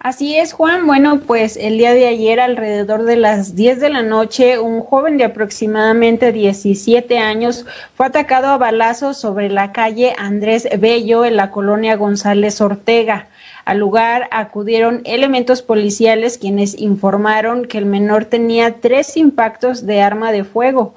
Así 0.00 0.36
es, 0.36 0.52
Juan. 0.52 0.86
Bueno, 0.86 1.22
pues 1.26 1.56
el 1.56 1.76
día 1.76 1.92
de 1.92 2.06
ayer, 2.06 2.38
alrededor 2.38 3.02
de 3.02 3.16
las 3.16 3.56
10 3.56 3.80
de 3.80 3.90
la 3.90 4.02
noche, 4.02 4.60
un 4.60 4.80
joven 4.80 5.16
de 5.18 5.24
aproximadamente 5.24 6.30
17 6.30 7.18
años 7.18 7.66
fue 7.96 8.06
atacado 8.06 8.46
a 8.46 8.58
balazos 8.58 9.16
sobre 9.16 9.50
la 9.50 9.72
calle 9.72 10.14
Andrés 10.16 10.68
Bello 10.78 11.24
en 11.24 11.34
la 11.34 11.50
colonia 11.50 11.96
González 11.96 12.60
Ortega. 12.60 13.26
Al 13.64 13.78
lugar 13.78 14.28
acudieron 14.30 15.02
elementos 15.04 15.62
policiales 15.62 16.38
quienes 16.38 16.78
informaron 16.78 17.64
que 17.64 17.78
el 17.78 17.86
menor 17.86 18.24
tenía 18.24 18.76
tres 18.80 19.16
impactos 19.16 19.84
de 19.84 20.00
arma 20.00 20.30
de 20.30 20.44
fuego, 20.44 20.94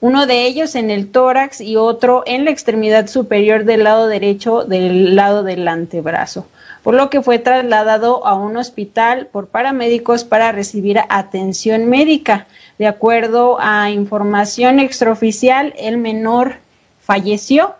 uno 0.00 0.26
de 0.26 0.46
ellos 0.46 0.74
en 0.74 0.90
el 0.90 1.10
tórax 1.10 1.60
y 1.60 1.76
otro 1.76 2.22
en 2.24 2.46
la 2.46 2.50
extremidad 2.50 3.08
superior 3.08 3.64
del 3.64 3.84
lado 3.84 4.06
derecho 4.06 4.64
del 4.64 5.16
lado 5.16 5.42
del 5.42 5.68
antebrazo 5.68 6.46
por 6.88 6.94
lo 6.94 7.10
que 7.10 7.20
fue 7.20 7.38
trasladado 7.38 8.26
a 8.26 8.32
un 8.32 8.56
hospital 8.56 9.26
por 9.26 9.48
paramédicos 9.48 10.24
para 10.24 10.52
recibir 10.52 10.98
atención 11.10 11.84
médica. 11.84 12.46
De 12.78 12.86
acuerdo 12.86 13.58
a 13.60 13.90
información 13.90 14.80
extraoficial, 14.80 15.74
el 15.76 15.98
menor 15.98 16.54
falleció 17.02 17.74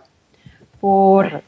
por, 0.79 1.41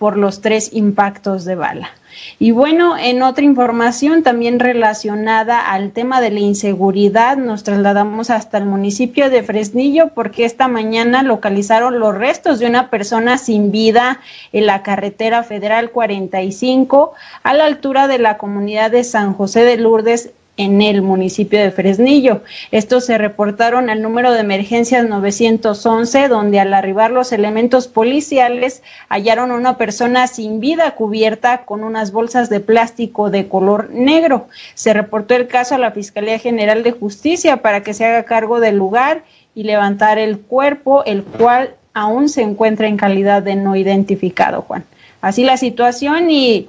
por 0.00 0.16
los 0.16 0.40
tres 0.40 0.70
impactos 0.72 1.44
de 1.44 1.56
bala. 1.56 1.90
Y 2.38 2.52
bueno, 2.52 2.96
en 2.96 3.22
otra 3.22 3.44
información 3.44 4.22
también 4.22 4.58
relacionada 4.58 5.70
al 5.70 5.92
tema 5.92 6.22
de 6.22 6.30
la 6.30 6.40
inseguridad, 6.40 7.36
nos 7.36 7.64
trasladamos 7.64 8.30
hasta 8.30 8.56
el 8.56 8.64
municipio 8.64 9.28
de 9.28 9.42
Fresnillo 9.42 10.08
porque 10.14 10.46
esta 10.46 10.68
mañana 10.68 11.22
localizaron 11.22 12.00
los 12.00 12.14
restos 12.14 12.58
de 12.58 12.66
una 12.66 12.88
persona 12.88 13.36
sin 13.36 13.70
vida 13.70 14.20
en 14.54 14.64
la 14.66 14.82
carretera 14.82 15.44
federal 15.44 15.90
45 15.90 17.12
a 17.42 17.54
la 17.54 17.66
altura 17.66 18.08
de 18.08 18.18
la 18.18 18.38
comunidad 18.38 18.90
de 18.90 19.04
San 19.04 19.34
José 19.34 19.64
de 19.64 19.76
Lourdes 19.76 20.30
en 20.60 20.82
el 20.82 21.00
municipio 21.00 21.58
de 21.58 21.70
Fresnillo. 21.70 22.42
Estos 22.70 23.06
se 23.06 23.16
reportaron 23.16 23.88
al 23.88 24.02
número 24.02 24.32
de 24.32 24.40
emergencias 24.40 25.08
911, 25.08 26.28
donde 26.28 26.60
al 26.60 26.74
arribar 26.74 27.10
los 27.10 27.32
elementos 27.32 27.88
policiales 27.88 28.82
hallaron 29.08 29.52
una 29.52 29.78
persona 29.78 30.26
sin 30.26 30.60
vida 30.60 30.90
cubierta 30.90 31.64
con 31.64 31.82
unas 31.82 32.12
bolsas 32.12 32.50
de 32.50 32.60
plástico 32.60 33.30
de 33.30 33.48
color 33.48 33.88
negro. 33.90 34.48
Se 34.74 34.92
reportó 34.92 35.34
el 35.34 35.48
caso 35.48 35.76
a 35.76 35.78
la 35.78 35.92
Fiscalía 35.92 36.38
General 36.38 36.82
de 36.82 36.92
Justicia 36.92 37.62
para 37.62 37.82
que 37.82 37.94
se 37.94 38.04
haga 38.04 38.24
cargo 38.24 38.60
del 38.60 38.76
lugar 38.76 39.24
y 39.54 39.62
levantar 39.62 40.18
el 40.18 40.40
cuerpo, 40.40 41.04
el 41.06 41.22
cual 41.22 41.74
aún 41.94 42.28
se 42.28 42.42
encuentra 42.42 42.86
en 42.86 42.98
calidad 42.98 43.42
de 43.42 43.56
no 43.56 43.76
identificado, 43.76 44.60
Juan. 44.60 44.84
Así 45.22 45.42
la 45.42 45.56
situación 45.56 46.30
y 46.30 46.68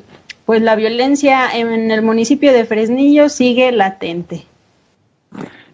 pues 0.52 0.64
la 0.64 0.76
violencia 0.76 1.50
en 1.54 1.92
el 1.92 2.02
municipio 2.02 2.52
de 2.52 2.66
Fresnillo 2.66 3.30
sigue 3.30 3.72
latente. 3.72 4.44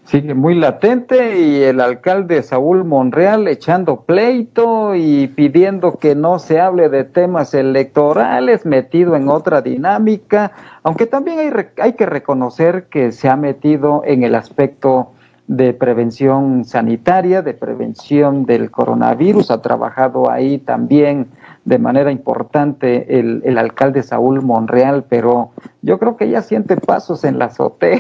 Sigue 0.06 0.36
muy 0.36 0.54
latente 0.54 1.40
y 1.42 1.64
el 1.64 1.82
alcalde 1.82 2.44
Saúl 2.44 2.84
Monreal 2.84 3.48
echando 3.48 4.02
pleito 4.02 4.94
y 4.94 5.30
pidiendo 5.30 5.98
que 5.98 6.14
no 6.14 6.38
se 6.38 6.60
hable 6.60 6.90
de 6.90 7.06
temas 7.06 7.56
electorales, 7.56 8.68
metido 8.68 9.16
en 9.16 9.30
otra 9.30 9.64
dinámica, 9.64 10.52
aunque 10.84 11.08
también 11.08 11.40
hay, 11.40 11.66
hay 11.82 11.94
que 11.94 12.06
reconocer 12.06 12.84
que 12.84 13.12
se 13.12 13.30
ha 13.30 13.36
metido 13.36 14.04
en 14.06 14.22
el 14.22 14.36
aspecto 14.36 15.10
de 15.48 15.74
prevención 15.74 16.66
sanitaria, 16.66 17.42
de 17.42 17.56
prevención 17.56 18.46
del 18.46 18.70
coronavirus, 18.70 19.50
ha 19.50 19.60
trabajado 19.60 20.30
ahí 20.30 20.60
también 20.60 21.30
de 21.68 21.80
manera 21.80 22.12
importante 22.14 23.20
el, 23.20 23.42
el, 23.44 23.58
alcalde 23.58 24.02
Saúl 24.02 24.42
Monreal, 24.42 25.04
pero 25.10 25.52
yo 25.82 26.00
creo 26.00 26.16
que 26.16 26.30
ya 26.30 26.42
siente 26.42 26.78
pasos 26.78 27.26
en 27.26 27.38
la 27.38 27.46
azotea. 27.46 28.00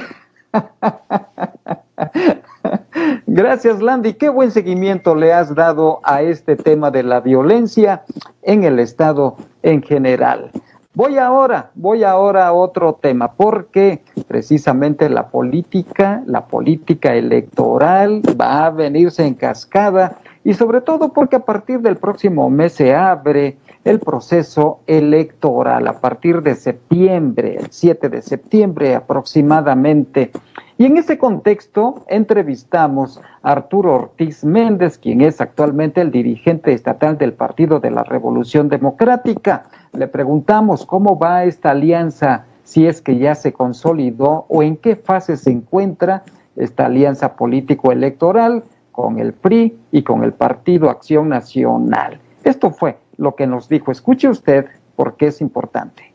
Gracias, 3.27 3.81
Landy. 3.81 4.13
Qué 4.13 4.29
buen 4.29 4.51
seguimiento 4.51 5.15
le 5.15 5.33
has 5.33 5.53
dado 5.53 5.99
a 6.03 6.21
este 6.21 6.55
tema 6.55 6.91
de 6.91 7.03
la 7.03 7.19
violencia 7.19 8.03
en 8.41 8.63
el 8.63 8.79
Estado 8.79 9.35
en 9.63 9.81
general. 9.81 10.49
Voy 10.93 11.17
ahora, 11.17 11.71
voy 11.75 12.05
ahora 12.05 12.47
a 12.47 12.53
otro 12.53 12.93
tema, 12.93 13.33
porque 13.33 14.01
precisamente 14.29 15.09
la 15.09 15.27
política, 15.27 16.23
la 16.25 16.47
política 16.47 17.15
electoral 17.15 18.21
va 18.39 18.65
a 18.65 18.69
venirse 18.69 19.27
en 19.27 19.33
cascada 19.33 20.19
y 20.47 20.53
sobre 20.53 20.79
todo 20.79 21.11
porque 21.11 21.35
a 21.35 21.43
partir 21.43 21.81
del 21.81 21.97
próximo 21.97 22.49
mes 22.49 22.71
se 22.71 22.95
abre 22.95 23.57
el 23.83 23.99
proceso 23.99 24.79
electoral, 24.87 25.85
a 25.89 25.99
partir 25.99 26.41
de 26.41 26.55
septiembre, 26.55 27.57
el 27.59 27.67
7 27.69 28.07
de 28.07 28.21
septiembre 28.21 28.95
aproximadamente. 28.95 30.31
Y 30.77 30.85
en 30.85 30.95
ese 30.95 31.17
contexto 31.17 32.05
entrevistamos 32.07 33.19
a 33.43 33.51
Arturo 33.51 33.95
Ortiz 33.95 34.45
Méndez, 34.45 34.97
quien 34.97 35.19
es 35.19 35.41
actualmente 35.41 35.99
el 35.99 36.11
dirigente 36.11 36.71
estatal 36.71 37.17
del 37.17 37.33
Partido 37.33 37.81
de 37.81 37.91
la 37.91 38.03
Revolución 38.03 38.69
Democrática. 38.69 39.65
Le 39.91 40.07
preguntamos 40.07 40.85
cómo 40.85 41.19
va 41.19 41.43
esta 41.43 41.71
alianza, 41.71 42.45
si 42.63 42.87
es 42.87 43.01
que 43.01 43.17
ya 43.17 43.35
se 43.35 43.51
consolidó 43.51 44.45
o 44.47 44.63
en 44.63 44.77
qué 44.77 44.95
fase 44.95 45.35
se 45.35 45.51
encuentra 45.51 46.23
esta 46.55 46.85
alianza 46.85 47.35
político-electoral 47.35 48.63
con 48.97 49.19
el 49.19 49.31
PRI 49.31 49.79
y 49.91 50.01
con 50.01 50.23
el 50.23 50.33
Partido 50.33 50.89
Acción 50.89 51.29
Nacional. 51.29 52.19
Esto 52.43 52.71
fue 52.71 52.97
lo 53.17 53.35
que 53.35 53.45
nos 53.45 53.69
dijo. 53.69 53.91
Escuche 53.91 54.27
usted 54.27 54.65
porque 54.95 55.27
es 55.27 55.39
importante. 55.39 56.11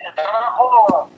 El 0.00 0.12
trabajo, 0.16 1.08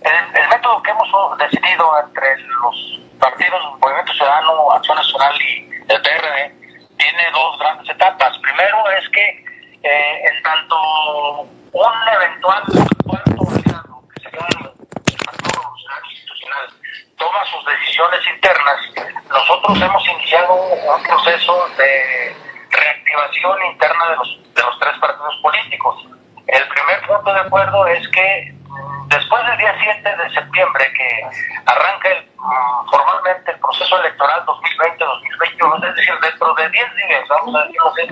el, 0.00 0.48
método 0.48 0.82
que 0.82 0.90
hemos 0.92 1.38
decidido 1.40 1.84
entre 2.06 2.38
los 2.40 3.00
partidos, 3.20 3.60
Movimiento 3.82 4.14
Ciudadano, 4.14 4.72
Acción 4.72 4.96
Nacional 4.96 5.34
y 5.42 5.92
el 5.92 6.00
PRD, 6.00 6.54
tiene 6.96 7.22
dos 7.34 7.58
grandes 7.58 7.90
etapas. 7.90 8.38
Primero 8.38 8.78
es 8.98 9.10
que 9.10 9.44
eh, 9.82 10.24
en 10.24 10.42
tanto 10.42 11.42
un 11.42 11.92
eventual 12.14 12.62
cuarto 13.04 13.44
que 13.44 14.22
se 14.22 14.30
llama 14.30 14.48
el 14.48 15.16
Partido 15.18 15.52
Revolucionario 15.52 16.10
Institucional 16.12 16.87
toma 17.18 17.44
sus 17.46 17.64
decisiones 17.64 18.20
internas, 18.34 18.80
nosotros 19.28 19.80
hemos 19.80 20.08
iniciado 20.08 20.54
un 20.54 21.02
proceso 21.02 21.68
de 21.76 22.36
reactivación 22.70 23.64
interna 23.66 24.10
de 24.10 24.16
los, 24.16 24.38
de 24.54 24.62
los 24.62 24.78
tres 24.78 24.98
partidos 24.98 25.36
políticos. 25.42 26.06
El 26.46 26.66
primer 26.68 27.06
punto 27.06 27.32
de 27.32 27.40
acuerdo 27.40 27.86
es 27.86 28.08
que 28.08 28.54
mm, 28.54 29.08
después 29.08 29.46
del 29.46 29.58
día 29.58 29.74
7 29.82 30.16
de 30.16 30.30
septiembre, 30.30 30.92
que 30.92 31.26
arranca 31.66 32.08
el, 32.08 32.24
mm, 32.36 32.88
formalmente 32.90 33.52
el 33.52 33.58
proceso 33.58 34.00
electoral 34.00 34.44
2020-2021, 34.46 35.88
es 35.88 35.94
decir, 35.96 36.14
dentro 36.20 36.54
de 36.54 36.70
10 36.70 36.94
días, 36.96 37.28
vamos 37.28 37.54
a 37.54 37.64
decirlo 37.64 37.92
así, 37.92 38.08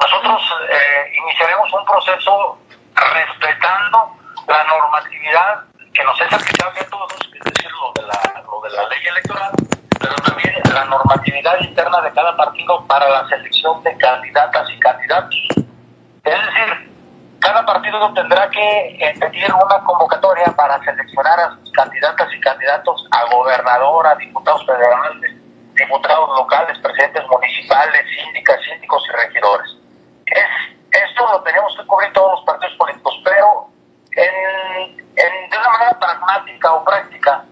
nosotros 0.00 0.54
eh, 0.68 1.12
iniciaremos 1.22 1.72
un 1.72 1.84
proceso 1.84 2.58
respetando 2.96 4.16
la 4.48 4.64
normatividad 4.64 5.62
que 5.94 6.04
nos 6.04 6.20
es 6.20 6.32
aplicable 6.32 6.80
a 6.80 6.90
todos, 6.90 7.12
es 7.12 7.54
decir, 7.54 7.70
de 8.02 8.08
la, 8.08 8.42
lo 8.50 8.60
de 8.60 8.70
la 8.70 8.88
ley 8.88 9.06
electoral, 9.06 9.52
pero 9.98 10.14
también 10.16 10.54
la 10.74 10.84
normatividad 10.86 11.60
interna 11.60 12.00
de 12.00 12.12
cada 12.12 12.36
partido 12.36 12.84
para 12.86 13.08
la 13.08 13.28
selección 13.28 13.82
de 13.82 13.96
candidatas 13.96 14.68
y 14.70 14.78
candidatos. 14.78 15.48
Es 15.56 15.66
decir, 16.24 16.92
cada 17.40 17.64
partido 17.64 18.12
tendrá 18.14 18.48
que 18.50 18.96
emitir 19.00 19.52
una 19.52 19.78
convocatoria 19.84 20.46
para 20.56 20.82
seleccionar 20.84 21.38
a 21.40 21.56
sus 21.56 21.72
candidatas 21.72 22.28
y 22.32 22.40
candidatos 22.40 23.06
a 23.10 23.24
gobernador, 23.34 24.06
a 24.06 24.14
diputados 24.16 24.64
federales, 24.66 25.32
diputados 25.74 26.28
locales, 26.38 26.78
presidentes 26.78 27.24
municipales, 27.28 28.02
síndicas, 28.16 28.60
síndicos 28.64 29.02
y 29.08 29.12
regidores. 29.12 29.76
Es, 30.26 31.02
esto 31.08 31.32
lo 31.32 31.42
tenemos 31.42 31.76
que 31.76 31.86
cubrir 31.86 32.12
todos 32.12 32.32
los 32.32 32.44
partidos 32.44 32.76
políticos, 32.76 33.20
pero 33.24 33.66
en, 34.12 35.00
en, 35.16 35.50
de 35.50 35.58
una 35.58 35.68
manera 35.70 35.98
pragmática 35.98 36.72
o 36.74 36.84
práctica, 36.84 37.44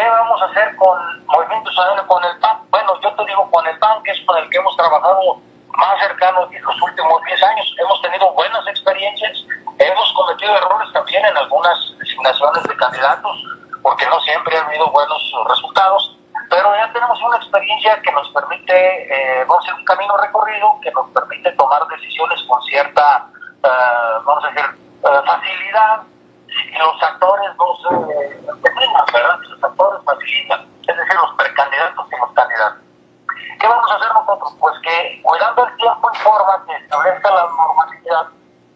¿Qué 0.00 0.08
vamos 0.08 0.40
a 0.40 0.46
hacer 0.46 0.74
con 0.76 0.98
Movimiento 1.26 1.70
Ciudadano, 1.72 2.06
con 2.06 2.24
el 2.24 2.34
PAN? 2.38 2.56
Bueno, 2.70 2.98
yo 3.02 3.12
te 3.16 3.24
digo 3.26 3.50
con 3.50 3.66
el 3.66 3.78
PAN, 3.80 4.02
que 4.02 4.12
es 4.12 4.20
con 4.24 4.38
el 4.38 4.48
que 4.48 4.56
hemos 4.56 4.74
trabajado 4.74 5.36
más 5.76 6.00
cercano 6.00 6.48
en 6.50 6.62
los 6.62 6.80
últimos 6.80 7.22
10 7.22 7.42
años. 7.42 7.76
Hemos 7.78 8.00
tenido 8.00 8.32
buenas 8.32 8.66
experiencias, 8.66 9.44
hemos 9.78 10.12
cometido 10.14 10.56
errores 10.56 10.90
también 10.94 11.22
en 11.26 11.36
algunas 11.36 11.76
designaciones 11.98 12.62
de 12.62 12.76
candidatos, 12.78 13.44
porque 13.82 14.06
no 14.06 14.18
siempre 14.20 14.56
han 14.56 14.68
habido 14.68 14.90
buenos 14.90 15.20
resultados, 15.50 16.16
pero 16.48 16.74
ya 16.76 16.90
tenemos 16.94 17.20
una 17.20 17.36
experiencia 17.36 18.00
que 18.00 18.12
nos 18.12 18.26
permite, 18.30 18.72
eh, 18.72 19.44
vamos 19.44 19.68
a 19.68 19.74
un 19.74 19.84
camino 19.84 20.16
recorrido, 20.16 20.80
que 20.82 20.90
nos 20.92 21.10
permite 21.10 21.52
tomar 21.52 21.86
decisiones 21.88 22.42
con 22.48 22.62
cierta, 22.62 23.26
uh, 23.64 24.24
vamos 24.24 24.44
a 24.46 24.48
decir, 24.48 24.64
uh, 25.02 25.26
facilidad 25.26 26.00
los 26.78 27.02
actores 27.02 27.50
no 27.56 27.76
se 27.76 27.94
determinan, 28.40 29.04
¿verdad? 29.12 29.38
Los 29.48 29.64
actores 29.64 30.00
facilitan, 30.04 30.66
es 30.86 30.96
decir, 30.96 31.14
los 31.14 31.34
precandidatos 31.36 32.06
y 32.10 32.16
los 32.16 32.32
candidatos. 32.32 32.82
¿Qué 33.60 33.68
vamos 33.68 33.90
a 33.90 33.94
hacer 33.96 34.08
nosotros? 34.14 34.54
Pues 34.58 34.74
que 34.82 35.20
cuidando 35.22 35.66
el 35.66 35.76
tiempo 35.76 36.10
y 36.12 36.16
forma 36.18 36.64
que 36.66 36.76
establezca 36.76 37.30
la 37.30 37.46
normalidad, 37.46 38.26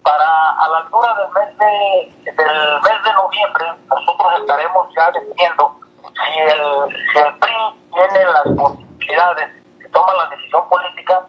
para 0.05 0.51
a 0.51 0.69
la 0.69 0.79
altura 0.79 1.15
del 1.15 1.33
mes 1.33 1.59
de 1.59 2.33
del 2.33 2.81
mes 2.83 3.03
de 3.05 3.13
noviembre 3.15 3.65
nosotros 3.89 4.41
estaremos 4.41 4.89
ya 4.95 5.11
decidiendo 5.11 5.81
si 6.03 6.39
el, 6.41 6.97
si 7.13 7.19
el 7.19 7.39
PRI 7.39 7.55
tiene 7.95 8.25
las 8.27 8.43
posibilidades, 8.43 9.51
si 9.81 9.89
toma 9.89 10.13
la 10.13 10.27
decisión 10.37 10.69
política 10.69 11.27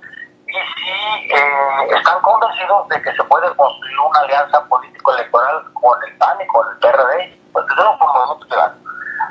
y 0.55 0.79
si 0.79 1.33
eh, 1.33 1.97
están 1.97 2.21
convencidos 2.21 2.87
de 2.89 3.01
que 3.01 3.11
se 3.13 3.23
puede 3.25 3.53
construir 3.55 3.99
una 3.99 4.19
alianza 4.21 4.63
político-electoral 4.65 5.63
con 5.73 6.03
el 6.03 6.17
PAN 6.17 6.37
y 6.41 6.47
con 6.47 6.67
el 6.69 6.77
PRD, 6.77 7.39
desde 7.53 7.75
luego 7.75 7.97
por 7.97 8.13
Movimiento 8.13 8.45
Ciudadano. 8.47 8.75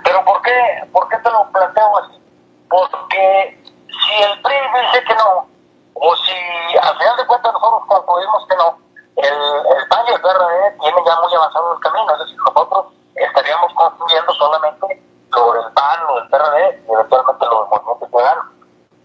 Pero 0.05 0.25
¿por 0.25 0.43
qué, 0.43 0.89
¿por 0.93 1.09
qué 1.09 1.17
te 1.19 1.31
lo 1.31 1.45
planteo 1.51 1.99
así? 1.99 2.23
Porque 2.69 3.63
si 3.89 4.23
el 4.23 4.43
PRI 4.43 4.55
dice 4.55 5.05
que 5.05 5.15
no, 5.15 5.47
o 5.95 6.17
si 6.17 6.77
al 6.79 6.99
final 6.99 7.17
de 7.17 7.27
cuentas 7.27 7.53
nosotros 7.53 7.83
concluimos 7.89 8.47
que 8.49 8.57
no, 8.57 8.79
el, 9.17 9.89
PAN 9.89 10.07
y 10.09 10.13
el 10.13 10.21
PRD 10.21 10.79
tienen 10.81 11.05
ya 11.05 11.21
muy 11.21 11.35
avanzado 11.35 11.75
el 11.75 11.81
camino, 11.81 12.13
es 12.13 12.19
decir, 12.19 12.39
nosotros 12.45 12.87
estaríamos 13.15 13.73
construyendo 13.75 14.35
solamente 14.35 15.03
lo 15.31 15.53
del 15.53 15.73
PAN, 15.73 16.01
lo 16.09 16.17
del 16.17 16.29
PRD 16.29 16.85
y 16.87 16.93
eventualmente 16.93 17.47
lo 17.47 17.61
del 17.61 17.71
Movimiento 17.71 18.07
Ciudadano. 18.09 18.43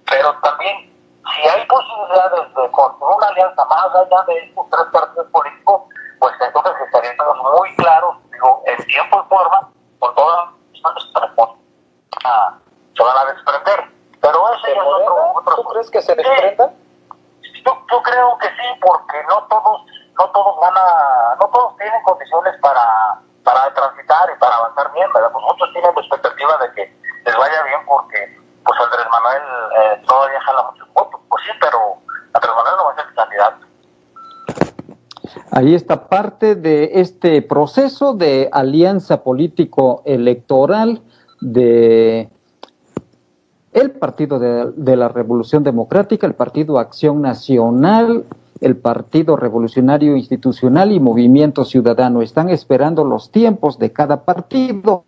Pero 0.09 0.33
también, 0.41 0.98
si 2.09 2.13
hay 2.13 2.29
posibilidades 2.29 2.55
de 2.55 2.71
construir 2.71 3.15
una 3.15 3.27
alianza 3.27 3.65
más 3.65 3.95
allá 3.95 4.23
de 4.27 4.37
estos 4.39 4.69
tres 4.69 4.85
partidos 4.91 5.27
políticos, 5.27 5.81
pues 6.19 6.33
entonces 6.41 6.73
estaríamos 6.85 7.37
muy 7.57 7.75
claros, 7.75 8.15
digo, 8.31 8.63
en 8.65 8.77
tiempo 8.85 9.23
y 9.23 9.29
forma, 9.29 9.69
por 9.99 10.15
todas 10.15 10.49
las 10.83 11.09
se 12.95 13.03
van 13.03 13.17
a 13.17 13.25
desprender. 13.31 13.91
Pero 14.21 14.53
ese 14.53 14.71
es 14.73 14.79
otro, 14.79 15.31
otro... 15.35 15.55
¿Tú 15.55 15.63
crees 15.63 15.89
que 15.89 16.01
se 16.01 16.15
desprendan? 16.15 16.75
Yo, 17.65 17.85
yo 17.91 18.03
creo 18.03 18.37
que 18.37 18.47
sí, 18.47 18.79
porque 18.81 19.23
no 19.29 19.47
todos 19.47 19.85
no 20.19 20.29
todos 20.31 20.59
van 20.59 20.73
a, 20.75 21.35
no 21.39 21.47
todos 21.47 21.77
tienen 21.77 22.03
condiciones 22.03 22.53
para, 22.61 23.19
para 23.43 23.73
transitar 23.73 24.29
y 24.35 24.39
para 24.39 24.55
avanzar 24.55 24.91
bien, 24.91 25.11
¿verdad? 25.13 25.31
Pues 25.31 25.45
muchos 25.45 25.71
tienen 25.71 25.95
la 25.95 26.01
expectativa 26.01 26.57
de 26.57 26.71
que 26.73 26.93
les 27.25 27.37
vaya 27.37 27.63
bien 27.63 27.85
porque 27.85 28.37
pues 28.65 28.79
Andrés 28.81 29.07
Manuel 29.09 29.43
eh, 29.77 30.03
todavía 30.05 30.41
jala 30.41 30.63
muchos 30.71 30.93
votos. 30.93 31.21
Pues 31.29 31.43
sí, 31.45 31.51
pero 31.61 31.95
Andrés 32.33 32.55
Manuel 32.55 32.75
no 32.77 32.85
va 32.85 32.91
a 32.91 32.95
ser 32.95 33.13
candidato. 33.15 33.65
Ahí 35.59 35.75
está 35.75 36.07
parte 36.07 36.55
de 36.55 36.89
este 37.01 37.41
proceso 37.41 38.13
de 38.13 38.47
alianza 38.49 39.23
político-electoral 39.23 41.01
de 41.41 42.29
el 43.73 43.91
Partido 43.91 44.39
de, 44.39 44.71
de, 44.77 44.95
la 44.95 45.09
Revolución 45.09 45.61
Democrática, 45.65 46.25
el 46.25 46.35
Partido 46.35 46.79
Acción 46.79 47.21
Nacional, 47.21 48.23
el 48.61 48.77
Partido 48.77 49.35
Revolucionario 49.35 50.15
Institucional 50.15 50.93
y 50.93 51.01
Movimiento 51.01 51.65
Ciudadano. 51.65 52.21
Están 52.21 52.47
esperando 52.47 53.03
los 53.03 53.29
tiempos 53.29 53.77
de 53.77 53.91
cada 53.91 54.23
partido 54.23 55.03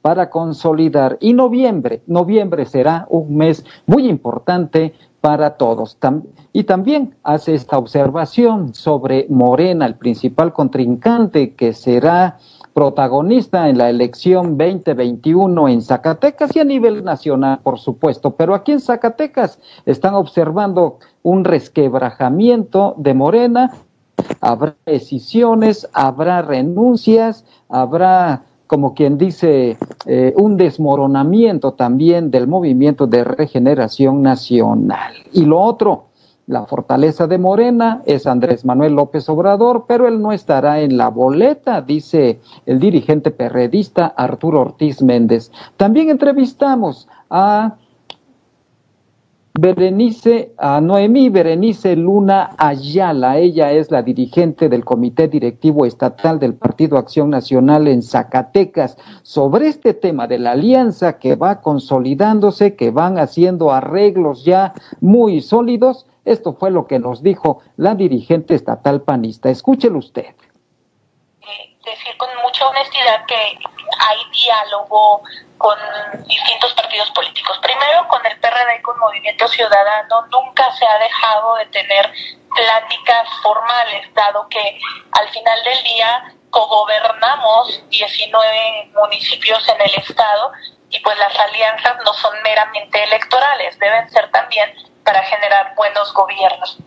para 0.00 0.30
consolidar. 0.30 1.18
Y 1.20 1.34
noviembre, 1.34 2.00
noviembre 2.06 2.64
será 2.64 3.06
un 3.10 3.36
mes 3.36 3.66
muy 3.86 4.08
importante 4.08 4.94
para 5.20 5.56
todos. 5.56 5.98
y 6.52 6.64
también 6.64 7.14
hace 7.22 7.54
esta 7.54 7.76
observación 7.76 8.74
sobre 8.74 9.26
Morena, 9.28 9.86
el 9.86 9.96
principal 9.96 10.52
contrincante 10.52 11.54
que 11.54 11.72
será 11.72 12.38
protagonista 12.72 13.68
en 13.68 13.76
la 13.76 13.90
elección 13.90 14.56
2021 14.56 15.68
en 15.68 15.82
Zacatecas 15.82 16.54
y 16.54 16.60
a 16.60 16.64
nivel 16.64 17.02
nacional, 17.02 17.58
por 17.60 17.80
supuesto. 17.80 18.36
Pero 18.36 18.54
aquí 18.54 18.70
en 18.70 18.80
Zacatecas 18.80 19.58
están 19.84 20.14
observando 20.14 20.98
un 21.24 21.44
resquebrajamiento 21.44 22.94
de 22.96 23.14
Morena, 23.14 23.72
habrá 24.40 24.76
decisiones, 24.86 25.88
habrá 25.92 26.42
renuncias, 26.42 27.44
habrá, 27.68 28.42
como 28.68 28.94
quien 28.94 29.18
dice, 29.18 29.76
eh, 30.06 30.34
un 30.36 30.56
desmoronamiento 30.56 31.72
también 31.72 32.30
del 32.30 32.46
movimiento 32.46 33.08
de 33.08 33.24
regeneración 33.24 34.22
nacional. 34.22 35.14
Y 35.32 35.44
lo 35.44 35.60
otro, 35.60 36.04
la 36.46 36.66
fortaleza 36.66 37.26
de 37.26 37.38
Morena 37.38 38.02
es 38.06 38.26
Andrés 38.26 38.64
Manuel 38.64 38.94
López 38.94 39.28
Obrador, 39.28 39.86
pero 39.88 40.06
él 40.06 40.22
no 40.22 40.32
estará 40.32 40.80
en 40.80 40.96
la 40.96 41.08
boleta, 41.08 41.82
dice 41.82 42.40
el 42.66 42.78
dirigente 42.78 43.30
perredista 43.30 44.06
Arturo 44.06 44.60
Ortiz 44.60 45.02
Méndez. 45.02 45.50
También 45.76 46.10
entrevistamos 46.10 47.08
a 47.28 47.76
Berenice, 49.60 50.54
a 50.56 50.80
Noemí 50.80 51.30
Berenice 51.30 51.96
Luna 51.96 52.50
Ayala. 52.58 53.38
Ella 53.38 53.72
es 53.72 53.90
la 53.90 54.02
dirigente 54.02 54.68
del 54.68 54.84
Comité 54.84 55.26
Directivo 55.26 55.84
Estatal 55.84 56.38
del 56.38 56.54
Partido 56.54 56.96
Acción 56.96 57.30
Nacional 57.30 57.88
en 57.88 58.04
Zacatecas. 58.04 58.96
Sobre 59.24 59.66
este 59.66 59.94
tema 59.94 60.28
de 60.28 60.38
la 60.38 60.52
alianza 60.52 61.18
que 61.18 61.34
va 61.34 61.60
consolidándose, 61.60 62.76
que 62.76 62.92
van 62.92 63.18
haciendo 63.18 63.72
arreglos 63.72 64.44
ya 64.44 64.74
muy 65.00 65.40
sólidos, 65.40 66.06
esto 66.24 66.52
fue 66.52 66.70
lo 66.70 66.86
que 66.86 67.00
nos 67.00 67.24
dijo 67.24 67.60
la 67.76 67.96
dirigente 67.96 68.54
estatal 68.54 69.02
panista. 69.02 69.50
Escúchelo 69.50 69.98
usted. 69.98 70.26
Eh, 70.26 71.76
decir 71.84 72.16
con 72.16 72.28
mucha 72.44 72.64
honestidad 72.64 73.26
que 73.26 73.34
hay 73.34 74.18
diálogo 74.32 75.22
con 75.58 75.76
distintos 76.26 76.72
partidos 76.74 77.10
políticos. 77.10 77.58
Primero 77.62 78.06
con 78.08 78.24
el 78.24 78.38
PRD 78.38 78.76
y 78.78 78.82
con 78.82 78.98
Movimiento 78.98 79.46
Ciudadano 79.48 80.26
nunca 80.30 80.70
se 80.72 80.86
ha 80.86 80.98
dejado 80.98 81.56
de 81.56 81.66
tener 81.66 82.12
pláticas 82.54 83.28
formales, 83.42 84.14
dado 84.14 84.48
que 84.48 84.78
al 85.12 85.28
final 85.30 85.64
del 85.64 85.82
día 85.82 86.34
cogobernamos 86.50 87.82
19 87.90 88.90
municipios 88.94 89.68
en 89.68 89.80
el 89.80 89.94
estado 89.96 90.52
y 90.90 90.98
pues 91.00 91.18
las 91.18 91.38
alianzas 91.38 91.96
no 92.04 92.14
son 92.14 92.34
meramente 92.42 93.02
electorales, 93.04 93.78
deben 93.78 94.08
ser 94.10 94.30
también 94.30 94.74
para 95.04 95.22
generar 95.24 95.74
buenos 95.74 96.12
gobiernos. 96.14 96.78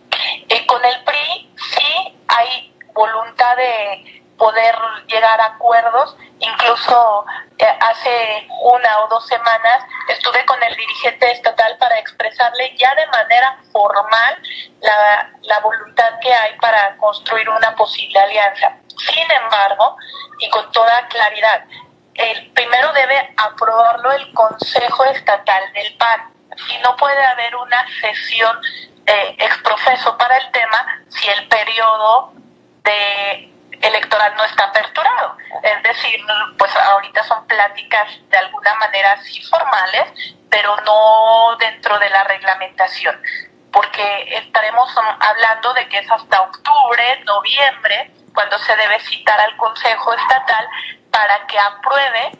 Y 0.48 0.66
con 0.66 0.84
el 0.84 1.04
PRI 1.04 1.50
sí 1.56 2.18
hay 2.28 2.74
voluntad 2.94 3.56
de 3.56 4.21
poder 4.42 4.74
llegar 5.06 5.40
a 5.40 5.54
acuerdos. 5.54 6.16
Incluso 6.40 7.24
eh, 7.58 7.78
hace 7.80 8.48
una 8.62 8.98
o 9.04 9.08
dos 9.08 9.24
semanas 9.28 9.84
estuve 10.08 10.44
con 10.46 10.60
el 10.60 10.74
dirigente 10.74 11.30
estatal 11.30 11.76
para 11.78 11.96
expresarle 12.00 12.76
ya 12.76 12.92
de 12.96 13.06
manera 13.06 13.56
formal 13.70 14.36
la, 14.80 15.30
la 15.42 15.60
voluntad 15.60 16.18
que 16.20 16.34
hay 16.34 16.58
para 16.58 16.96
construir 16.96 17.48
una 17.48 17.76
posible 17.76 18.18
alianza. 18.18 18.76
Sin 18.98 19.30
embargo, 19.30 19.96
y 20.40 20.50
con 20.50 20.72
toda 20.72 21.06
claridad, 21.06 21.62
el 22.14 22.50
primero 22.50 22.92
debe 22.94 23.32
aprobarlo 23.36 24.10
el 24.10 24.34
Consejo 24.34 25.04
Estatal 25.04 25.72
del 25.72 25.96
PAN 25.98 26.32
y 26.68 26.78
no 26.82 26.96
puede 26.96 27.24
haber 27.26 27.54
una 27.54 27.86
sesión 28.00 28.58
eh, 29.06 29.36
exprofeso 29.38 30.18
para 30.18 30.36
el 30.36 30.50
tema 30.50 31.00
si 31.10 31.28
el 31.28 31.46
periodo 31.46 32.32
de 32.82 33.52
electoral 33.82 34.34
no 34.36 34.44
está 34.44 34.64
aperturado. 34.64 35.36
Es 35.62 35.82
decir, 35.82 36.20
pues 36.58 36.74
ahorita 36.76 37.22
son 37.24 37.46
pláticas 37.46 38.08
de 38.30 38.38
alguna 38.38 38.74
manera 38.76 39.20
sí 39.22 39.42
formales, 39.42 40.12
pero 40.50 40.76
no 40.84 41.56
dentro 41.58 41.98
de 41.98 42.10
la 42.10 42.24
reglamentación, 42.24 43.20
porque 43.72 44.36
estaremos 44.36 44.90
hablando 45.20 45.74
de 45.74 45.88
que 45.88 45.98
es 45.98 46.10
hasta 46.10 46.42
octubre, 46.42 47.24
noviembre, 47.24 48.10
cuando 48.34 48.58
se 48.58 48.74
debe 48.76 48.98
citar 49.00 49.38
al 49.40 49.56
Consejo 49.56 50.14
Estatal 50.14 50.68
para 51.10 51.46
que 51.46 51.58
apruebe 51.58 52.30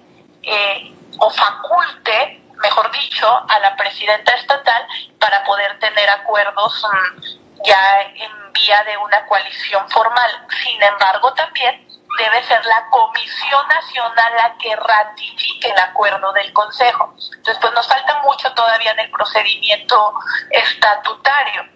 eh, 0.43 0.95
o 1.19 1.31
faculte 1.31 2.43
mejor 2.63 2.91
dicho, 2.93 3.29
a 3.49 3.59
la 3.59 3.77
presidenta 3.77 4.33
estatal 4.35 4.87
para 5.19 5.45
poder 5.45 5.79
tener 5.79 6.09
acuerdos 6.09 6.85
mm, 6.85 7.42
ya 7.65 8.03
en 8.15 8.53
vía 8.53 8.83
de 8.85 8.97
una 8.99 9.25
coalición 9.27 9.89
formal. 9.91 10.31
Sin 10.63 10.83
embargo, 10.83 11.33
también 11.35 11.87
debe 12.19 12.43
ser 12.45 12.65
la 12.67 12.85
Comisión 12.91 13.67
Nacional 13.69 14.33
la 14.37 14.57
que 14.59 14.77
ratifique 14.77 15.69
el 15.69 15.79
acuerdo 15.79 16.33
del 16.33 16.53
Consejo. 16.53 17.15
Entonces, 17.35 17.59
pues 17.61 17.73
nos 17.73 17.87
falta 17.89 18.21
mucho 18.23 18.53
todavía 18.55 18.93
en 18.93 19.01
el 19.01 19.11
procedimiento 19.11 20.15
estatutario. 20.51 21.69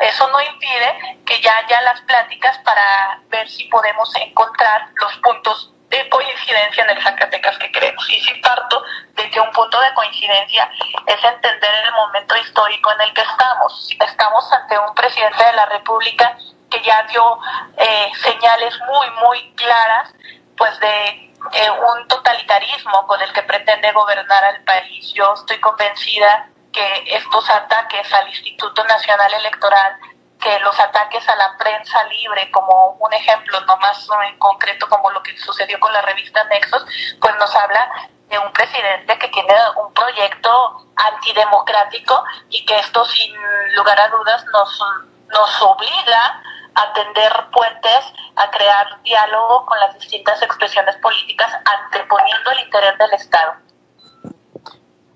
Eso 0.00 0.28
no 0.28 0.40
impide 0.40 1.20
que 1.24 1.40
ya 1.40 1.56
haya 1.58 1.80
las 1.82 2.00
pláticas 2.02 2.58
para 2.58 3.20
ver 3.28 3.48
si 3.48 3.64
podemos 3.64 4.14
encontrar 4.16 4.88
los 4.94 5.16
puntos 5.18 5.72
de 5.90 6.08
coincidencia 6.08 6.84
en 6.84 6.90
el 6.90 7.02
Zacatecas 7.02 7.58
que 7.58 7.70
queremos. 7.72 8.08
Y 8.10 8.20
si 8.20 8.34
parto 8.40 8.82
de 9.16 9.28
que 9.28 9.40
un 9.40 9.50
punto 9.50 9.78
de 9.80 9.92
coincidencia 9.94 10.70
es 11.06 11.24
entender 11.24 11.74
el 11.84 11.92
momento 11.92 12.36
histórico 12.36 12.92
en 12.92 13.00
el 13.02 13.12
que 13.12 13.22
estamos. 13.22 13.88
Estamos 13.98 14.52
ante 14.52 14.78
un 14.78 14.94
presidente 14.94 15.44
de 15.44 15.52
la 15.52 15.66
República 15.66 16.36
que 16.70 16.80
ya 16.82 17.02
dio 17.10 17.38
eh, 17.76 18.10
señales 18.22 18.78
muy, 18.86 19.10
muy 19.22 19.52
claras, 19.54 20.14
pues 20.56 20.78
de 20.78 21.32
eh, 21.52 21.70
un 21.70 22.06
totalitarismo 22.06 23.06
con 23.08 23.20
el 23.20 23.32
que 23.32 23.42
pretende 23.42 23.90
gobernar 23.90 24.44
al 24.44 24.62
país. 24.62 25.12
Yo 25.14 25.34
estoy 25.34 25.58
convencida 25.58 26.48
que 26.72 27.04
estos 27.06 27.50
ataques 27.50 28.12
al 28.12 28.28
Instituto 28.28 28.84
Nacional 28.84 29.34
Electoral 29.34 29.96
que 30.40 30.58
los 30.60 30.78
ataques 30.78 31.28
a 31.28 31.36
la 31.36 31.56
prensa 31.58 32.04
libre, 32.04 32.50
como 32.50 32.96
un 32.98 33.12
ejemplo 33.12 33.60
no 33.62 33.76
más 33.76 34.08
en 34.26 34.38
concreto 34.38 34.88
como 34.88 35.10
lo 35.10 35.22
que 35.22 35.36
sucedió 35.38 35.78
con 35.78 35.92
la 35.92 36.02
revista 36.02 36.42
Nexos, 36.44 36.84
pues 37.20 37.36
nos 37.36 37.54
habla 37.54 38.08
de 38.28 38.38
un 38.38 38.52
presidente 38.52 39.18
que 39.18 39.28
tiene 39.28 39.54
un 39.76 39.92
proyecto 39.92 40.86
antidemocrático 40.96 42.24
y 42.48 42.64
que 42.64 42.78
esto 42.78 43.04
sin 43.04 43.34
lugar 43.74 44.00
a 44.00 44.08
dudas 44.08 44.44
nos, 44.52 44.80
nos 45.28 45.62
obliga 45.62 46.42
a 46.74 46.92
tender 46.92 47.32
puentes, 47.52 48.04
a 48.36 48.50
crear 48.50 49.02
diálogo 49.02 49.66
con 49.66 49.78
las 49.80 49.94
distintas 49.98 50.40
expresiones 50.42 50.96
políticas, 50.96 51.52
anteponiendo 51.64 52.50
el 52.52 52.60
interés 52.60 52.96
del 52.98 53.12
Estado. 53.12 53.54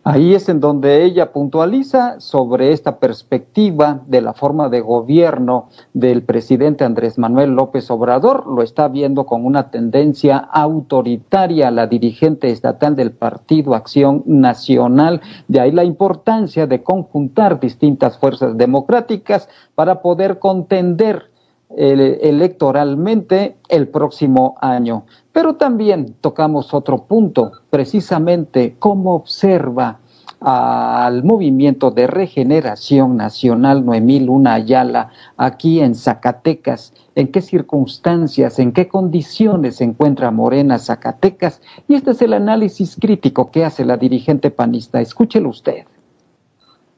Ahí 0.07 0.35
es 0.35 0.51
en 0.51 0.61
donde 0.61 1.03
ella 1.03 1.33
puntualiza 1.33 2.21
sobre 2.21 2.73
esta 2.73 2.99
perspectiva 2.99 4.03
de 4.07 4.21
la 4.21 4.35
forma 4.35 4.69
de 4.69 4.83
gobierno 4.83 5.71
del 5.95 6.23
presidente 6.23 6.85
Andrés 6.85 7.17
Manuel 7.17 7.53
López 7.53 7.91
Obrador. 7.91 8.47
Lo 8.47 8.61
está 8.61 8.89
viendo 8.89 9.25
con 9.25 9.47
una 9.47 9.71
tendencia 9.71 10.37
autoritaria 10.37 11.71
la 11.71 11.87
dirigente 11.87 12.51
estatal 12.51 12.95
del 12.97 13.13
Partido 13.13 13.75
Acción 13.75 14.23
Nacional. 14.27 15.23
De 15.49 15.61
ahí 15.61 15.73
la 15.73 15.85
importancia 15.85 16.67
de 16.67 16.83
conjuntar 16.83 17.59
distintas 17.59 18.19
fuerzas 18.19 18.59
democráticas 18.59 19.49
para 19.75 20.03
poder 20.03 20.39
contender 20.39 21.31
electoralmente 21.71 23.57
el 23.69 23.89
próximo 23.89 24.57
año. 24.61 25.07
Pero 25.33 25.57
también 25.57 26.15
tocamos 26.21 26.73
otro 26.75 27.05
punto, 27.05 27.53
precisamente 27.71 28.77
cómo 28.79 29.15
observa 29.15 29.99
al 30.41 31.25
movimiento 31.25 31.91
de 31.91 32.07
regeneración 32.07 33.17
nacional 33.17 33.85
Noemí 33.85 34.21
Luna 34.21 34.55
Ayala 34.55 35.11
aquí 35.39 35.81
en 35.81 35.95
Zacatecas, 35.95 36.93
en 37.15 37.33
qué 37.33 37.41
circunstancias, 37.41 38.59
en 38.59 38.73
qué 38.73 38.87
condiciones 38.87 39.77
se 39.77 39.85
encuentra 39.85 40.31
Morena 40.31 40.79
Zacatecas. 40.79 41.63
Y 41.89 41.95
este 41.95 42.11
es 42.11 42.21
el 42.21 42.35
análisis 42.35 42.97
crítico 43.01 43.51
que 43.51 43.65
hace 43.65 43.87
la 43.87 43.97
dirigente 43.97 44.51
panista. 44.51 45.01
Escúchelo 45.01 45.49
usted. 45.49 45.87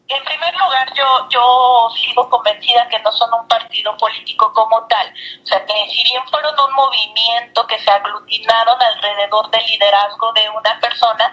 En 0.08 0.24
primer 0.24 0.54
yo, 0.96 1.28
yo 1.28 1.88
sigo 1.94 2.28
convencida 2.28 2.88
que 2.88 2.98
no 3.00 3.12
son 3.12 3.32
un 3.34 3.46
partido 3.46 3.96
político 3.96 4.52
como 4.52 4.82
tal. 4.86 5.12
O 5.42 5.46
sea, 5.46 5.64
que 5.64 5.74
si 5.90 6.02
bien 6.02 6.22
fueron 6.30 6.54
un 6.58 6.72
movimiento 6.74 7.66
que 7.66 7.78
se 7.78 7.90
aglutinaron 7.90 8.80
alrededor 8.80 9.50
del 9.50 9.64
liderazgo 9.66 10.32
de 10.32 10.48
una 10.50 10.80
persona, 10.80 11.32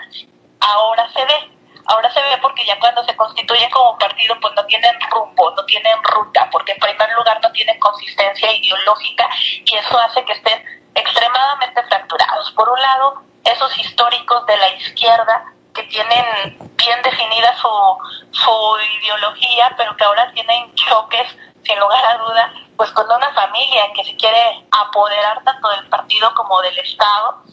ahora 0.60 1.10
se 1.14 1.26
ve. 1.26 1.50
Ahora 1.86 2.10
se 2.14 2.22
ve 2.22 2.38
porque 2.42 2.66
ya 2.66 2.80
cuando 2.80 3.04
se 3.04 3.16
constituyen 3.16 3.70
como 3.72 3.98
partido, 3.98 4.38
pues 4.40 4.54
no 4.56 4.66
tienen 4.66 4.96
rumbo, 5.12 5.52
no 5.52 5.66
tienen 5.66 6.02
ruta, 6.04 6.48
porque 6.50 6.72
en 6.72 6.80
primer 6.80 7.12
lugar 7.18 7.40
no 7.42 7.52
tienen 7.52 7.78
consistencia 7.80 8.52
ideológica 8.54 9.30
y 9.66 9.76
eso 9.76 10.00
hace 10.00 10.24
que 10.24 10.34
estén 10.34 10.64
extremadamente 10.96 11.84
fracturados. 11.84 12.52
Por 12.52 12.70
un 12.70 12.82
lado, 12.82 13.24
esos 13.44 13.78
históricos 13.80 14.46
de 14.46 14.58
la 14.58 14.70
izquierda 14.76 15.53
que 15.74 15.84
tienen 15.84 16.58
bien 16.76 17.02
definida 17.02 17.56
su, 17.58 17.98
su 18.32 18.78
ideología, 19.00 19.74
pero 19.78 19.96
que 19.98 20.04
ahora 20.04 20.32
tienen 20.34 20.74
choques, 20.76 21.28
sin 21.64 21.80
lugar 21.80 22.06
a 22.06 22.18
duda, 22.18 22.54
pues 22.78 22.92
con 22.92 23.06
una 23.06 23.34
familia 23.34 23.92
que 23.96 24.04
se 24.04 24.16
quiere 24.16 24.66
apoderar 24.72 25.44
tanto 25.44 25.70
del 25.70 25.88
partido 25.90 26.34
como 26.36 26.62
del 26.62 26.78
Estado. 26.78 27.44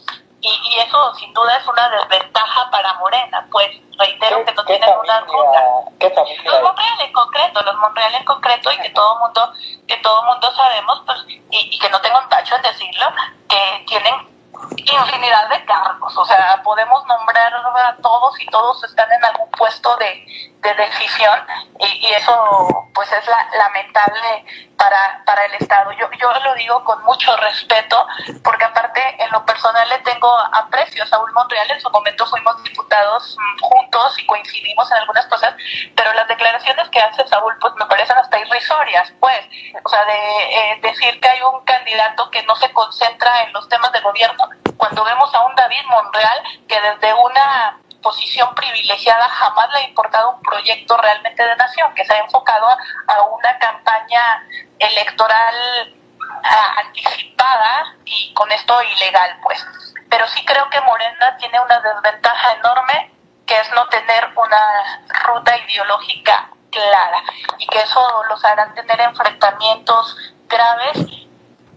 Y, 0.43 0.49
y 0.49 0.79
eso 0.79 1.13
sin 1.15 1.31
duda 1.33 1.55
es 1.55 1.67
una 1.67 1.87
desventaja 1.89 2.71
para 2.71 2.95
Morena, 2.95 3.45
pues 3.51 3.69
reitero 3.97 4.43
que 4.43 4.53
no 4.53 4.65
tienen 4.65 4.89
una 4.89 5.19
ruta. 5.21 5.63
Los 5.99 6.61
Monreal 6.63 7.01
en 7.01 7.13
concreto, 7.13 7.61
los 7.61 7.75
Monreal 7.75 8.15
en 8.15 8.25
concreto 8.25 8.71
y 8.71 8.77
que 8.77 8.89
todo 8.89 9.19
mundo, 9.19 9.53
que 9.87 9.97
todo 9.97 10.23
mundo 10.23 10.51
sabemos, 10.55 11.03
pues, 11.05 11.19
y, 11.27 11.75
y 11.75 11.77
que 11.77 11.89
no 11.89 12.01
tengo 12.01 12.17
un 12.19 12.29
tacho 12.29 12.55
en 12.55 12.63
decirlo, 12.63 13.05
que 13.47 13.83
tienen 13.87 14.31
infinidad 14.77 15.49
de 15.49 15.65
cargos, 15.65 16.17
o 16.17 16.25
sea, 16.25 16.61
podemos 16.63 17.05
nombrar 17.05 17.53
a 17.53 17.95
todos 18.01 18.39
y 18.41 18.45
todos 18.47 18.83
están 18.83 19.11
en 19.11 19.23
algún 19.25 19.49
puesto 19.51 19.95
de, 19.97 20.50
de 20.61 20.73
decisión 20.75 21.39
y, 21.79 22.13
eso 22.13 22.89
pues 22.93 23.11
es 23.11 23.25
la, 23.27 23.47
lamentable 23.57 24.45
para, 24.77 25.23
para 25.25 25.45
el 25.45 25.53
Estado. 25.55 25.91
Yo, 25.93 26.09
yo 26.19 26.31
lo 26.43 26.53
digo 26.55 26.83
con 26.83 27.03
mucho 27.03 27.35
respeto 27.37 28.05
porque 28.43 28.65
aparte 28.65 29.01
en 29.23 29.31
lo 29.31 29.45
personal 29.45 29.87
le 29.89 29.97
tengo 29.99 30.29
aprecio 30.53 31.03
a 31.03 31.07
Saúl 31.07 31.31
Monreal, 31.33 31.69
en 31.71 31.81
su 31.81 31.89
momento 31.89 32.25
fuimos 32.27 32.61
diputados 32.63 33.37
juntos 33.61 34.19
y 34.19 34.25
coincidimos 34.25 34.89
en 34.91 34.97
algunas 34.97 35.25
cosas, 35.27 35.55
pero 35.95 36.13
las 36.13 36.27
declaraciones 36.27 36.89
que 36.89 36.99
hace 36.99 37.27
Saúl 37.27 37.55
pues 37.59 37.73
me 37.75 37.85
parecen 37.85 38.17
hasta 38.17 38.39
irrisorias, 38.39 39.11
pues, 39.19 39.39
o 39.83 39.89
sea, 39.89 40.03
de 40.05 40.13
eh, 40.13 40.79
decir 40.81 41.19
que 41.19 41.29
hay 41.29 41.41
un 41.41 41.63
candidato 41.65 42.29
que 42.29 42.43
no 42.43 42.55
se 42.55 42.71
concentra 42.73 43.43
en 43.43 43.53
los 43.53 43.67
temas 43.69 43.91
de 43.91 44.01
gobierno 44.01 44.49
cuando 44.77 45.03
vemos 45.03 45.33
a 45.33 45.45
un 45.45 45.55
David 45.55 45.85
Monreal 45.85 46.43
que 46.67 46.79
desde 46.81 47.13
una 47.13 47.77
posición 48.01 48.53
privilegiada 48.55 49.27
jamás 49.29 49.69
le 49.71 49.79
ha 49.79 49.87
importado 49.87 50.31
un 50.31 50.41
proyecto 50.41 50.97
realmente 50.97 51.43
de 51.43 51.55
nación, 51.55 51.93
que 51.95 52.05
se 52.05 52.13
ha 52.13 52.19
enfocado 52.19 52.67
a 53.07 53.21
una 53.21 53.57
campaña 53.59 54.45
electoral 54.79 55.95
anticipada 56.43 57.95
y 58.05 58.33
con 58.33 58.51
esto 58.51 58.81
ilegal, 58.81 59.37
pues. 59.43 59.65
Pero 60.09 60.27
sí 60.27 60.43
creo 60.45 60.69
que 60.69 60.81
Morena 60.81 61.37
tiene 61.37 61.59
una 61.59 61.79
desventaja 61.79 62.53
enorme, 62.53 63.11
que 63.45 63.57
es 63.57 63.71
no 63.71 63.87
tener 63.87 64.29
una 64.35 65.01
ruta 65.25 65.57
ideológica 65.57 66.49
clara 66.71 67.23
y 67.57 67.67
que 67.67 67.81
eso 67.81 68.23
los 68.29 68.43
hará 68.45 68.73
tener 68.73 69.01
enfrentamientos 69.01 70.17
graves 70.47 70.97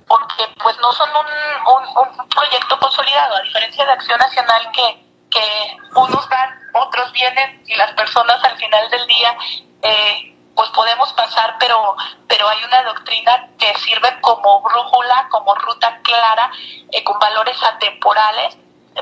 porque 0.06 0.44
pues 0.62 0.76
no 0.80 0.92
son 0.92 1.08
un, 1.10 1.96
un, 1.96 2.28
proyecto 2.28 2.78
consolidado, 2.78 3.36
a 3.36 3.42
diferencia 3.42 3.84
de 3.86 3.92
Acción 3.92 4.18
Nacional 4.18 4.70
que, 4.72 5.03
que 5.34 5.76
unos 5.96 6.28
van, 6.28 6.60
otros 6.72 7.12
vienen 7.12 7.62
y 7.66 7.74
las 7.74 7.92
personas 7.92 8.42
al 8.44 8.56
final 8.56 8.88
del 8.90 9.06
día 9.06 9.36
eh, 9.82 10.34
pues 10.54 10.70
podemos 10.70 11.12
pasar, 11.14 11.56
pero, 11.58 11.96
pero 12.28 12.48
hay 12.48 12.62
una 12.64 12.82
doctrina 12.84 13.48
que 13.58 13.74
sirve 13.78 14.08
como 14.20 14.62
brújula, 14.62 15.26
como 15.30 15.54
ruta 15.56 15.98
clara, 16.02 16.50
eh, 16.92 17.02
con 17.02 17.18
valores 17.18 17.60
atemporales. 17.62 18.56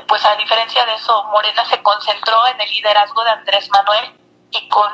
Pues 0.07 0.25
a 0.25 0.35
diferencia 0.35 0.83
de 0.87 0.95
eso, 0.95 1.23
Morena 1.25 1.63
se 1.65 1.81
concentró 1.83 2.47
en 2.47 2.59
el 2.59 2.69
liderazgo 2.71 3.23
de 3.23 3.29
Andrés 3.29 3.69
Manuel 3.69 4.11
y 4.49 4.67
con 4.67 4.91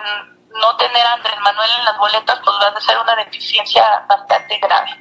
no 0.60 0.76
tener 0.76 1.06
a 1.06 1.14
Andrés 1.14 1.40
Manuel 1.40 1.70
en 1.80 1.86
las 1.86 1.98
boletas, 1.98 2.40
pues 2.44 2.58
va 2.62 2.68
a 2.68 2.82
ser 2.82 2.98
una 3.00 3.16
deficiencia 3.16 4.04
bastante 4.10 4.58
grave. 4.58 4.92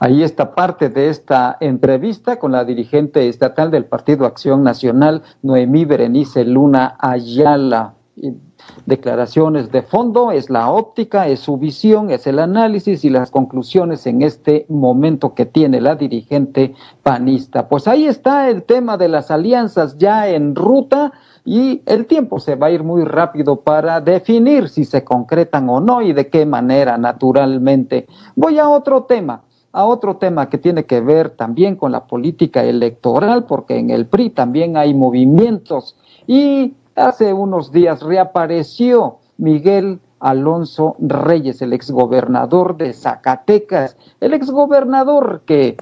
Ahí 0.00 0.22
está 0.22 0.54
parte 0.54 0.88
de 0.88 1.08
esta 1.08 1.56
entrevista 1.60 2.38
con 2.38 2.52
la 2.52 2.64
dirigente 2.64 3.28
estatal 3.28 3.70
del 3.70 3.84
Partido 3.84 4.26
Acción 4.26 4.62
Nacional, 4.62 5.22
Noemí 5.42 5.84
Berenice 5.84 6.44
Luna 6.44 6.96
Ayala. 6.98 7.94
Declaraciones 8.86 9.70
de 9.70 9.82
fondo, 9.82 10.32
es 10.32 10.50
la 10.50 10.70
óptica, 10.70 11.28
es 11.28 11.40
su 11.40 11.56
visión, 11.56 12.10
es 12.10 12.26
el 12.26 12.38
análisis 12.38 13.04
y 13.04 13.10
las 13.10 13.30
conclusiones 13.30 14.06
en 14.06 14.22
este 14.22 14.66
momento 14.68 15.34
que 15.34 15.46
tiene 15.46 15.80
la 15.80 15.94
dirigente 15.94 16.74
panista. 17.02 17.68
Pues 17.68 17.86
ahí 17.86 18.06
está 18.06 18.48
el 18.48 18.64
tema 18.64 18.96
de 18.96 19.08
las 19.08 19.30
alianzas 19.30 19.98
ya 19.98 20.28
en 20.28 20.54
ruta 20.54 21.12
y 21.44 21.82
el 21.86 22.06
tiempo 22.06 22.40
se 22.40 22.56
va 22.56 22.66
a 22.68 22.70
ir 22.70 22.82
muy 22.82 23.04
rápido 23.04 23.60
para 23.60 24.00
definir 24.00 24.68
si 24.68 24.84
se 24.84 25.04
concretan 25.04 25.68
o 25.68 25.80
no 25.80 26.02
y 26.02 26.12
de 26.12 26.28
qué 26.28 26.44
manera, 26.44 26.98
naturalmente. 26.98 28.06
Voy 28.34 28.58
a 28.58 28.68
otro 28.68 29.04
tema 29.04 29.42
a 29.76 29.84
otro 29.84 30.16
tema 30.16 30.48
que 30.48 30.56
tiene 30.56 30.86
que 30.86 31.02
ver 31.02 31.28
también 31.28 31.76
con 31.76 31.92
la 31.92 32.06
política 32.06 32.64
electoral, 32.64 33.44
porque 33.44 33.76
en 33.76 33.90
el 33.90 34.06
PRI 34.06 34.30
también 34.30 34.78
hay 34.78 34.94
movimientos. 34.94 35.98
Y 36.26 36.72
hace 36.94 37.34
unos 37.34 37.72
días 37.72 38.00
reapareció 38.00 39.18
Miguel 39.36 40.00
Alonso 40.18 40.96
Reyes, 40.98 41.60
el 41.60 41.74
exgobernador 41.74 42.78
de 42.78 42.94
Zacatecas, 42.94 43.98
el 44.20 44.32
exgobernador 44.32 45.42
que, 45.44 45.76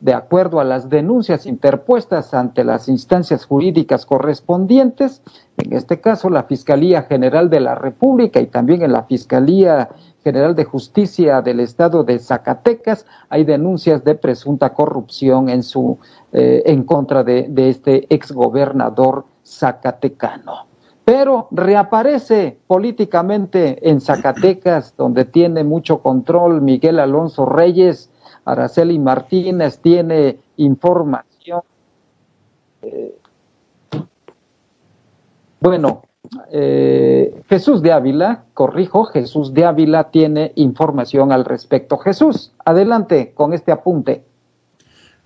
de 0.00 0.14
acuerdo 0.14 0.60
a 0.60 0.64
las 0.64 0.88
denuncias 0.88 1.46
interpuestas 1.46 2.34
ante 2.34 2.64
las 2.64 2.88
instancias 2.88 3.44
jurídicas 3.44 4.06
correspondientes, 4.06 5.22
en 5.56 5.72
este 5.72 6.00
caso 6.00 6.30
la 6.30 6.44
Fiscalía 6.44 7.02
General 7.02 7.48
de 7.48 7.60
la 7.60 7.74
República 7.74 8.40
y 8.40 8.46
también 8.46 8.82
en 8.82 8.92
la 8.92 9.04
Fiscalía 9.04 9.88
General 10.22 10.54
de 10.54 10.64
Justicia 10.64 11.40
del 11.40 11.60
Estado 11.60 12.04
de 12.04 12.18
Zacatecas, 12.18 13.06
hay 13.28 13.44
denuncias 13.44 14.04
de 14.04 14.16
presunta 14.16 14.74
corrupción 14.74 15.48
en 15.48 15.62
su 15.62 15.98
eh, 16.32 16.62
en 16.66 16.82
contra 16.82 17.22
de, 17.22 17.46
de 17.48 17.68
este 17.70 18.06
exgobernador 18.14 19.24
zacatecano. 19.44 20.66
Pero 21.04 21.46
reaparece 21.52 22.58
políticamente 22.66 23.88
en 23.88 24.00
Zacatecas, 24.00 24.94
donde 24.96 25.24
tiene 25.24 25.62
mucho 25.62 26.02
control 26.02 26.60
Miguel 26.60 26.98
Alonso 26.98 27.46
Reyes, 27.46 28.10
Araceli 28.46 28.98
Martínez 28.98 29.80
tiene 29.80 30.38
información. 30.56 31.60
Eh, 32.80 33.14
bueno, 35.60 36.04
eh, 36.52 37.42
Jesús 37.48 37.82
de 37.82 37.92
Ávila, 37.92 38.44
corrijo, 38.54 39.04
Jesús 39.04 39.52
de 39.52 39.64
Ávila 39.64 40.10
tiene 40.10 40.52
información 40.54 41.32
al 41.32 41.44
respecto. 41.44 41.98
Jesús, 41.98 42.52
adelante 42.64 43.32
con 43.34 43.52
este 43.52 43.72
apunte. 43.72 44.24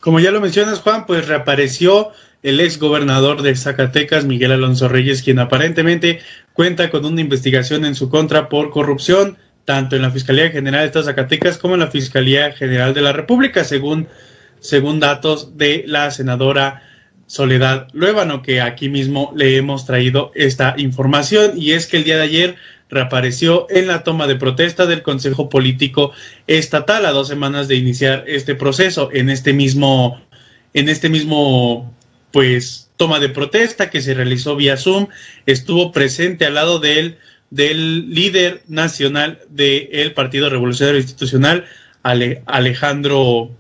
Como 0.01 0.19
ya 0.19 0.31
lo 0.31 0.41
mencionas, 0.41 0.81
Juan, 0.81 1.05
pues 1.07 1.29
reapareció 1.29 2.09
el 2.43 2.59
ex 2.61 2.79
gobernador 2.79 3.43
de 3.43 3.55
Zacatecas, 3.55 4.25
Miguel 4.25 4.53
Alonso 4.53 4.89
Reyes, 4.89 5.23
quien 5.23 5.39
aparentemente 5.39 6.21
cuenta 6.55 6.91
con 6.91 7.05
una 7.05 7.21
investigación 7.21 7.85
en 7.85 7.95
su 7.95 8.09
contra 8.09 8.49
por 8.49 8.71
corrupción, 8.71 9.37
tanto 9.71 9.95
en 9.95 10.03
la 10.03 10.11
Fiscalía 10.11 10.51
General 10.51 10.91
de 10.91 11.01
Zacatecas 11.01 11.57
como 11.57 11.75
en 11.75 11.81
la 11.81 11.93
Fiscalía 11.93 12.51
General 12.51 12.93
de 12.93 13.03
la 13.03 13.13
República, 13.13 13.63
según, 13.63 14.09
según 14.59 14.99
datos 14.99 15.57
de 15.59 15.85
la 15.87 16.11
senadora 16.11 16.83
Soledad 17.29 17.87
Luébano, 17.93 18.43
que 18.43 18.61
aquí 18.61 18.89
mismo 18.89 19.33
le 19.37 19.57
hemos 19.57 19.87
traído 19.87 20.33
esta 20.35 20.75
información, 20.77 21.53
y 21.55 21.71
es 21.71 21.87
que 21.87 21.99
el 21.99 22.03
día 22.03 22.17
de 22.17 22.25
ayer 22.25 22.57
reapareció 22.89 23.69
en 23.71 23.87
la 23.87 24.03
toma 24.03 24.27
de 24.27 24.35
protesta 24.35 24.87
del 24.87 25.05
Consejo 25.05 25.49
Político 25.49 26.11
Estatal 26.49 27.07
a 27.07 27.13
dos 27.13 27.29
semanas 27.29 27.69
de 27.69 27.77
iniciar 27.77 28.25
este 28.27 28.57
proceso. 28.57 29.11
En 29.13 29.31
este 29.31 29.53
mismo 29.53 30.21
en 30.75 30.89
este 30.89 31.09
mismo 31.09 31.95
pues 32.33 32.91
toma 32.97 33.21
de 33.21 33.29
protesta 33.29 33.89
que 33.89 34.01
se 34.01 34.15
realizó 34.15 34.57
vía 34.57 34.77
Zoom 34.77 35.07
estuvo 35.47 35.93
presente 35.93 36.45
al 36.45 36.55
lado 36.55 36.81
del 36.81 37.19
del 37.51 38.15
líder 38.15 38.63
nacional 38.69 39.41
del 39.49 40.13
Partido 40.13 40.49
Revolucionario 40.49 41.01
Institucional 41.01 41.67
Alejandro 42.03 43.51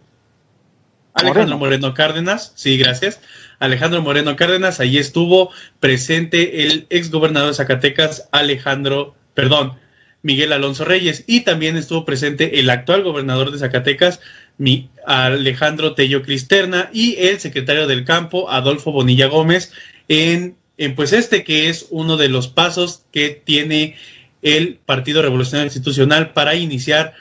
Alejandro 1.12 1.58
Moreno. 1.58 1.94
Cárdenas. 1.94 2.52
Sí 2.54 2.78
gracias. 2.78 3.20
Alejandro 3.58 4.00
Moreno 4.00 4.36
Cárdenas, 4.36 4.80
ahí 4.80 4.96
estuvo 4.96 5.50
presente 5.80 6.66
el 6.66 6.86
ex 6.88 7.10
gobernador 7.10 7.48
de 7.50 7.54
Zacatecas, 7.54 8.28
Alejandro, 8.32 9.14
perdón, 9.34 9.74
Miguel 10.22 10.54
Alonso 10.54 10.84
Reyes, 10.84 11.24
y 11.26 11.40
también 11.40 11.76
estuvo 11.76 12.06
presente 12.06 12.58
el 12.58 12.70
actual 12.70 13.02
gobernador 13.02 13.50
de 13.50 13.58
Zacatecas, 13.58 14.20
mi 14.56 14.88
Alejandro 15.06 15.94
Tello 15.94 16.22
Cristerna, 16.22 16.88
y 16.92 17.16
el 17.18 17.38
secretario 17.38 17.86
del 17.86 18.04
campo, 18.06 18.50
Adolfo 18.50 18.92
Bonilla 18.92 19.26
Gómez, 19.26 19.72
en, 20.08 20.56
en 20.80 20.94
pues 20.94 21.12
este 21.12 21.44
que 21.44 21.68
es 21.68 21.86
uno 21.90 22.16
de 22.16 22.30
los 22.30 22.48
pasos 22.48 23.04
que 23.12 23.28
tiene 23.44 23.96
el 24.40 24.78
Partido 24.86 25.20
Revolucionario 25.20 25.66
Institucional 25.66 26.32
para 26.32 26.54
iniciar 26.54 27.12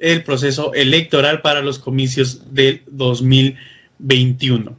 el 0.00 0.24
proceso 0.24 0.74
electoral 0.74 1.40
para 1.40 1.62
los 1.62 1.78
comicios 1.78 2.52
del 2.52 2.82
2021. 2.88 4.74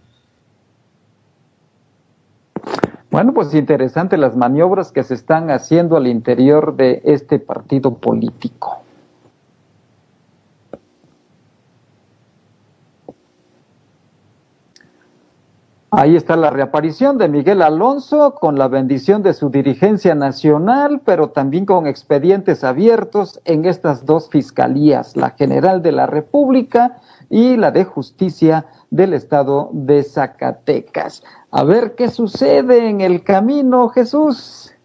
Bueno, 3.10 3.34
pues 3.34 3.54
interesante 3.54 4.18
las 4.18 4.36
maniobras 4.36 4.92
que 4.92 5.06
se 5.06 5.14
están 5.14 5.50
haciendo 5.50 5.96
al 5.96 6.08
interior 6.08 6.76
de 6.76 7.02
este 7.06 7.40
partido 7.40 7.96
político. 7.96 8.84
Ahí 16.00 16.16
está 16.16 16.36
la 16.36 16.52
reaparición 16.52 17.18
de 17.18 17.28
Miguel 17.28 17.64
Alonso 17.64 18.36
con 18.36 18.60
la 18.60 18.68
bendición 18.68 19.24
de 19.24 19.34
su 19.34 19.50
dirigencia 19.50 20.14
nacional, 20.14 21.02
pero 21.04 21.32
también 21.32 21.66
con 21.66 21.88
expedientes 21.88 22.64
abiertos 22.64 23.40
en 23.46 23.66
estas 23.66 24.06
dos 24.06 24.30
fiscalías, 24.30 25.18
la 25.18 25.32
General 25.32 25.82
de 25.82 25.92
la 25.94 26.06
República 26.06 27.02
y 27.32 27.58
la 27.58 27.72
de 27.72 27.84
Justicia 27.84 28.68
del 28.92 29.16
Estado 29.16 29.72
de 29.74 30.04
Zacatecas. 30.04 31.24
A 31.50 31.64
ver 31.64 31.96
qué 31.98 32.12
sucede 32.12 32.90
en 32.90 33.02
el 33.02 33.24
camino, 33.24 33.90
Jesús. 33.90 34.76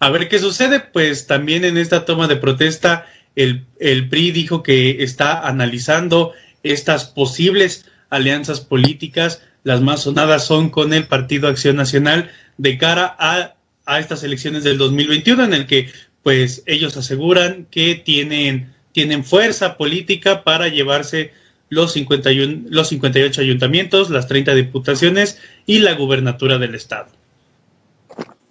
A 0.00 0.10
ver 0.10 0.28
qué 0.28 0.40
sucede, 0.40 0.80
pues 0.80 1.28
también 1.28 1.64
en 1.64 1.78
esta 1.78 2.04
toma 2.04 2.26
de 2.26 2.34
protesta 2.34 3.06
el, 3.36 3.64
el 3.78 4.08
PRI 4.08 4.32
dijo 4.32 4.64
que 4.64 5.04
está 5.04 5.46
analizando 5.46 6.32
estas 6.64 7.04
posibles 7.04 7.86
alianzas 8.10 8.60
políticas. 8.60 9.40
Las 9.64 9.80
más 9.80 10.02
sonadas 10.02 10.44
son 10.44 10.70
con 10.70 10.92
el 10.92 11.06
Partido 11.06 11.48
Acción 11.48 11.76
Nacional 11.76 12.30
de 12.58 12.78
cara 12.78 13.16
a, 13.18 13.54
estas 13.98 14.24
elecciones 14.24 14.64
del 14.64 14.78
2021 14.78 15.44
en 15.44 15.52
el 15.52 15.66
que 15.66 15.88
pues 16.22 16.62
ellos 16.66 16.96
aseguran 16.96 17.66
que 17.70 17.94
tienen, 17.96 18.72
tienen 18.92 19.24
fuerza 19.24 19.76
política 19.76 20.44
para 20.44 20.68
llevarse 20.68 21.32
los, 21.68 21.92
51, 21.92 22.68
los 22.68 22.88
58 22.88 23.40
ayuntamientos, 23.40 24.10
las 24.10 24.28
30 24.28 24.54
diputaciones 24.54 25.40
y 25.66 25.78
la 25.78 25.94
gubernatura 25.94 26.58
del 26.58 26.74
estado. 26.74 27.08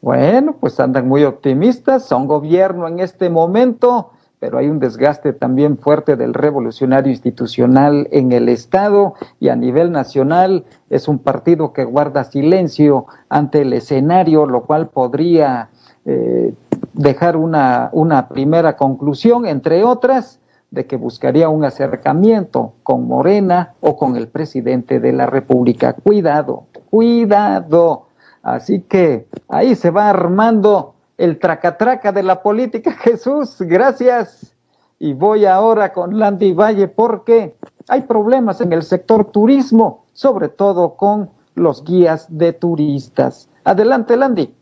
Bueno, 0.01 0.57
pues 0.59 0.79
andan 0.79 1.07
muy 1.07 1.23
optimistas, 1.23 2.07
son 2.07 2.25
gobierno 2.27 2.87
en 2.87 2.99
este 2.99 3.29
momento, 3.29 4.11
pero 4.41 4.57
hay 4.57 4.69
un 4.69 4.79
desgaste 4.79 5.33
también 5.33 5.77
fuerte 5.77 6.15
del 6.15 6.33
revolucionario 6.33 7.11
institucional 7.11 8.07
en 8.11 8.31
el 8.31 8.49
Estado 8.49 9.13
y 9.39 9.49
a 9.49 9.55
nivel 9.55 9.91
nacional 9.91 10.65
es 10.89 11.07
un 11.07 11.19
partido 11.19 11.73
que 11.73 11.83
guarda 11.83 12.23
silencio 12.23 13.05
ante 13.29 13.61
el 13.61 13.71
escenario, 13.71 14.47
lo 14.47 14.63
cual 14.63 14.87
podría 14.87 15.69
eh, 16.05 16.55
dejar 16.93 17.37
una, 17.37 17.91
una 17.91 18.29
primera 18.29 18.77
conclusión, 18.77 19.45
entre 19.45 19.83
otras, 19.83 20.39
de 20.71 20.87
que 20.87 20.97
buscaría 20.97 21.47
un 21.47 21.63
acercamiento 21.63 22.73
con 22.81 23.07
Morena 23.07 23.75
o 23.79 23.95
con 23.95 24.15
el 24.15 24.27
presidente 24.27 24.99
de 24.99 25.13
la 25.13 25.27
República. 25.27 25.93
Cuidado, 25.93 26.63
cuidado. 26.89 28.07
Así 28.41 28.81
que 28.81 29.27
ahí 29.47 29.75
se 29.75 29.91
va 29.91 30.09
armando 30.09 30.95
el 31.21 31.37
tracatraca 31.37 32.11
de 32.11 32.23
la 32.23 32.41
política. 32.41 32.91
Jesús, 33.03 33.57
gracias. 33.59 34.53
Y 34.97 35.13
voy 35.13 35.45
ahora 35.45 35.93
con 35.93 36.17
Landy 36.17 36.53
Valle 36.53 36.87
porque 36.87 37.55
hay 37.87 38.01
problemas 38.01 38.61
en 38.61 38.73
el 38.73 38.83
sector 38.83 39.31
turismo, 39.31 40.05
sobre 40.13 40.49
todo 40.49 40.95
con 40.95 41.29
los 41.55 41.83
guías 41.83 42.25
de 42.29 42.53
turistas. 42.53 43.49
Adelante, 43.63 44.17
Landy. 44.17 44.53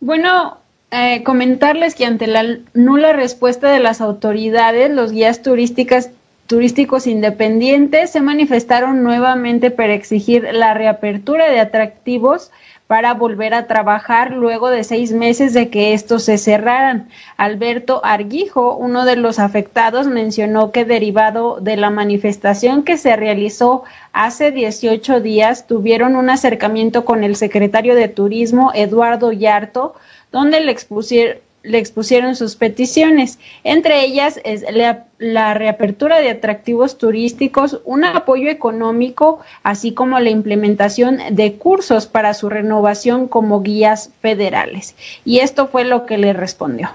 Bueno, 0.00 0.58
eh, 0.90 1.22
comentarles 1.24 1.94
que 1.94 2.04
ante 2.04 2.26
la 2.26 2.58
nula 2.74 3.12
respuesta 3.12 3.70
de 3.70 3.80
las 3.80 4.00
autoridades, 4.00 4.90
los 4.90 5.12
guías 5.12 5.42
turísticas 5.42 6.10
turísticos 6.46 7.06
independientes 7.06 8.10
se 8.10 8.20
manifestaron 8.20 9.02
nuevamente 9.02 9.70
para 9.70 9.94
exigir 9.94 10.46
la 10.52 10.74
reapertura 10.74 11.50
de 11.50 11.60
atractivos 11.60 12.50
para 12.86 13.14
volver 13.14 13.54
a 13.54 13.66
trabajar 13.66 14.32
luego 14.32 14.68
de 14.68 14.84
seis 14.84 15.12
meses 15.12 15.54
de 15.54 15.70
que 15.70 15.94
estos 15.94 16.24
se 16.24 16.36
cerraran. 16.36 17.08
Alberto 17.36 18.04
Arguijo, 18.04 18.76
uno 18.76 19.04
de 19.06 19.16
los 19.16 19.38
afectados, 19.38 20.06
mencionó 20.06 20.70
que 20.70 20.84
derivado 20.84 21.58
de 21.60 21.76
la 21.76 21.90
manifestación 21.90 22.82
que 22.82 22.98
se 22.98 23.16
realizó 23.16 23.84
hace 24.12 24.50
18 24.50 25.20
días, 25.20 25.66
tuvieron 25.66 26.14
un 26.14 26.28
acercamiento 26.28 27.04
con 27.04 27.24
el 27.24 27.36
secretario 27.36 27.94
de 27.94 28.08
Turismo, 28.08 28.70
Eduardo 28.74 29.32
Yarto, 29.32 29.94
donde 30.30 30.60
le 30.60 30.70
expusieron, 30.70 31.38
le 31.64 31.78
expusieron 31.78 32.36
sus 32.36 32.56
peticiones. 32.56 33.40
Entre 33.64 34.02
ellas 34.02 34.38
es 34.44 34.64
la, 34.70 35.54
reapertura 35.54 36.20
de 36.20 36.30
atractivos 36.30 36.98
turísticos, 36.98 37.80
un 37.84 38.04
apoyo 38.04 38.50
económico, 38.50 39.40
así 39.62 39.94
como 39.94 40.20
la 40.20 40.28
implementación 40.28 41.18
de 41.30 41.56
cursos 41.56 42.06
para 42.06 42.34
su 42.34 42.50
renovación 42.50 43.26
como 43.26 43.62
guías 43.62 44.12
federales. 44.20 44.94
Y 45.24 45.40
esto 45.40 45.66
fue 45.68 45.84
lo 45.84 46.04
que 46.04 46.18
le 46.18 46.34
respondió. 46.34 46.90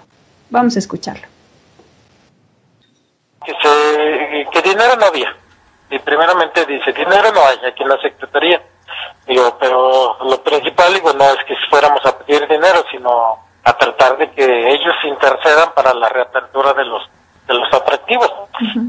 Vamos 0.51 0.75
a 0.75 0.79
escucharlo. 0.79 1.27
Que, 3.43 3.53
que 4.51 4.61
dinero 4.61 4.95
no 4.99 5.05
había. 5.07 5.35
Y 5.89 5.97
primeramente 5.97 6.65
dice, 6.67 6.93
dinero 6.93 7.31
no 7.33 7.41
hay 7.43 7.57
aquí 7.67 7.81
en 7.81 7.89
la 7.89 7.99
Secretaría. 8.01 8.61
Digo, 9.25 9.57
pero 9.59 10.17
lo 10.23 10.43
principal, 10.43 10.93
digo, 10.93 11.13
no 11.13 11.25
es 11.25 11.43
que 11.47 11.55
fuéramos 11.69 12.05
a 12.05 12.17
pedir 12.19 12.47
dinero, 12.47 12.83
sino 12.91 13.48
a 13.69 13.77
tratar 13.77 14.17
de 14.17 14.31
que 14.31 14.71
ellos 14.71 14.95
intercedan 15.03 15.71
para 15.73 15.93
la 15.93 16.09
reapertura 16.09 16.73
de 16.73 16.85
los 16.85 17.03
de 17.47 17.53
los 17.55 17.73
atractivos. 17.73 18.31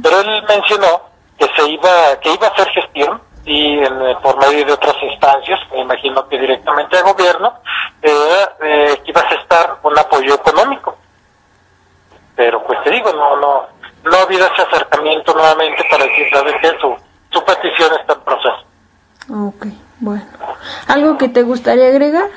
Pero 0.02 0.20
él 0.20 0.44
mencionó 0.48 1.02
que 1.38 1.46
se 1.56 1.68
iba 1.70 1.90
que 2.20 2.32
iba 2.32 2.46
a 2.46 2.50
hacer 2.50 2.68
gestión 2.68 3.20
y 3.44 3.80
por 4.22 4.36
medio 4.38 4.66
de 4.66 4.72
otras 4.72 4.96
instancias, 5.02 5.60
me 5.72 5.80
imagino 5.80 6.28
que 6.28 6.38
directamente 6.38 6.98
al 6.98 7.04
gobierno, 7.04 7.54
eh, 8.02 8.46
eh, 8.62 9.00
que 9.02 9.10
iba 9.10 9.20
a 9.22 9.28
gestar 9.28 9.78
un 9.82 9.98
apoyo 9.98 10.34
económico. 10.34 10.96
Pero 12.36 12.62
pues 12.64 12.82
te 12.84 12.90
digo, 12.90 13.12
no 13.12 13.36
no 13.36 13.66
no 14.04 14.16
ha 14.16 14.22
habido 14.22 14.46
ese 14.46 14.62
acercamiento 14.62 15.34
nuevamente 15.34 15.84
para 15.90 16.04
decir, 16.04 16.26
que 16.30 16.78
su, 16.80 16.96
su 17.30 17.44
petición 17.44 17.92
está 18.00 18.14
en 18.14 18.20
proceso. 18.20 18.64
Ok. 19.30 19.66
Bueno, 20.00 20.24
¿algo 20.88 21.18
que 21.18 21.28
te 21.28 21.42
gustaría 21.42 21.88
agregar? 21.88 22.30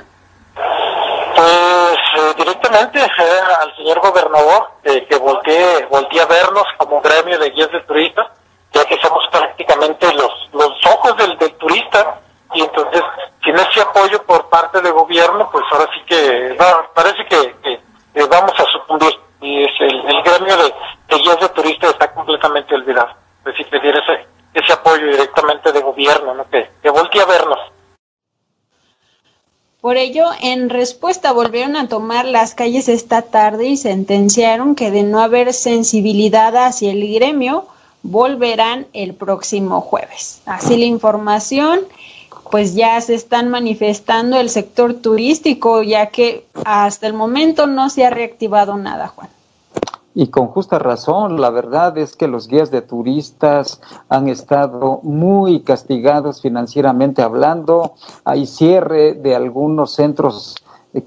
Pues 0.55 1.97
eh, 2.15 2.33
directamente 2.37 2.99
eh, 2.99 3.41
al 3.61 3.75
señor 3.75 3.99
gobernador 4.01 4.69
eh, 4.83 5.05
que 5.09 5.17
voltee, 5.17 5.85
voltee 5.89 6.21
a 6.21 6.25
vernos 6.25 6.65
como 6.77 7.01
gremio 7.01 7.39
de 7.39 7.49
guías 7.49 7.71
de 7.71 7.81
turistas, 7.81 8.27
ya 8.71 8.85
que 8.85 8.99
somos 9.01 9.27
prácticamente 9.31 10.13
los, 10.13 10.49
los 10.53 10.71
ojos 10.85 11.17
del, 11.17 11.37
del 11.37 11.53
turista 11.55 12.19
y 12.53 12.61
entonces 12.61 13.01
sin 13.43 13.55
ese 13.55 13.81
apoyo 13.81 14.23
por 14.23 14.47
parte 14.49 14.79
del 14.81 14.93
gobierno, 14.93 15.49
pues 15.51 15.65
ahora 15.71 15.89
sí 15.93 16.01
que 16.05 16.55
parece 16.93 17.25
que, 17.25 17.79
vamos 18.29 18.53
a 18.57 18.63
sucumbir 18.71 19.19
y 19.41 19.63
es 19.63 19.71
el, 19.79 20.21
gremio 20.23 20.55
de, 20.57 20.73
guías 21.17 21.39
de 21.39 21.49
turistas 21.49 21.91
está 21.91 22.13
completamente 22.13 22.75
olvidado. 22.75 23.09
Es 23.39 23.45
decir, 23.45 23.69
pedir 23.69 23.95
ese, 23.97 24.27
ese 24.53 24.73
apoyo 24.73 25.07
directamente 25.07 25.71
de 25.71 25.81
gobierno, 25.81 26.33
¿no? 26.33 26.49
que, 26.49 26.69
que 26.81 26.89
voltee 26.89 27.21
a 27.21 27.25
vernos. 27.25 27.59
Por 29.83 29.97
ello, 29.97 30.27
en 30.41 30.69
respuesta 30.69 31.33
volvieron 31.33 31.75
a 31.75 31.89
tomar 31.89 32.25
las 32.25 32.55
calles 32.55 32.87
esta 32.87 33.21
tarde 33.21 33.67
y 33.67 33.75
sentenciaron 33.75 34.75
que 34.75 34.91
de 34.91 35.03
no 35.03 35.19
haber 35.19 35.51
sensibilidad 35.53 36.55
hacia 36.55 36.93
el 36.93 37.13
gremio, 37.13 37.65
volverán 38.01 38.87
el 38.93 39.13
próximo 39.13 39.81
jueves. 39.81 40.41
Así 40.45 40.77
la 40.77 40.85
información, 40.85 41.81
pues 42.49 42.75
ya 42.75 43.01
se 43.01 43.13
están 43.13 43.49
manifestando 43.49 44.39
el 44.39 44.49
sector 44.49 44.93
turístico, 44.93 45.83
ya 45.83 46.05
que 46.05 46.45
hasta 46.63 47.05
el 47.05 47.13
momento 47.13 47.67
no 47.67 47.89
se 47.89 48.05
ha 48.05 48.09
reactivado 48.09 48.77
nada, 48.77 49.09
Juan. 49.09 49.27
Y 50.15 50.27
con 50.27 50.47
justa 50.47 50.77
razón, 50.77 51.41
la 51.41 51.49
verdad 51.49 51.97
es 51.97 52.15
que 52.15 52.27
los 52.27 52.47
guías 52.47 52.69
de 52.69 52.81
turistas 52.81 53.81
han 54.09 54.29
estado 54.29 54.99
muy 55.01 55.61
castigados 55.61 56.41
financieramente 56.41 57.23
hablando. 57.23 57.93
Hay 58.23 58.45
cierre 58.45 59.13
de 59.15 59.35
algunos 59.35 59.93
centros 59.93 60.55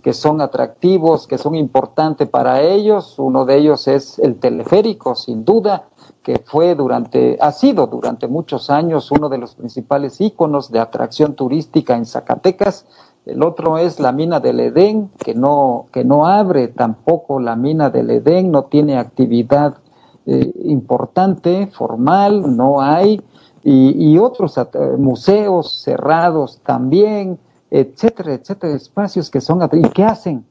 que 0.03 0.13
son 0.13 0.41
atractivos, 0.41 1.29
que 1.29 1.39
son 1.39 1.55
importantes 1.55 2.29
para 2.29 2.63
ellos. 2.63 3.15
Uno 3.19 3.45
de 3.45 3.57
ellos 3.57 3.87
es 3.87 4.19
el 4.19 4.41
teleférico, 4.41 5.15
sin 5.15 5.45
duda, 5.45 5.85
que 6.25 6.43
fue 6.45 6.75
durante, 6.75 7.39
ha 7.41 7.53
sido 7.53 7.87
durante 7.87 8.27
muchos 8.27 8.69
años 8.71 9.13
uno 9.13 9.29
de 9.29 9.39
los 9.39 9.55
principales 9.55 10.21
íconos 10.21 10.73
de 10.73 10.81
atracción 10.81 11.35
turística 11.35 11.97
en 11.97 12.07
Zacatecas 12.07 12.87
el 13.27 13.43
otro 13.43 13.77
es 13.77 13.99
la 13.99 14.13
mina 14.13 14.39
del 14.39 14.61
Edén, 14.61 15.11
que 15.19 15.35
no, 15.35 15.87
que 15.93 16.05
no 16.05 16.27
abre 16.27 16.69
tampoco 16.69 17.41
la 17.41 17.57
mina 17.57 17.91
del 17.91 18.11
Edén, 18.11 18.53
no 18.53 18.65
tiene 18.65 18.97
actividad 18.97 19.79
eh, 20.27 20.53
importante, 20.65 21.67
formal, 21.67 22.57
no 22.57 22.81
hay, 22.81 23.21
y, 23.65 24.17
otros 24.19 24.57
eh, 24.59 24.65
museos 24.97 25.83
cerrados 25.83 26.61
también, 26.65 27.37
etcétera, 27.69 28.35
etcétera, 28.35 28.75
espacios 28.75 29.29
que 29.29 29.41
son... 29.41 29.61
¿Y 29.73 29.89
qué 29.89 30.05
hacen? 30.05 30.45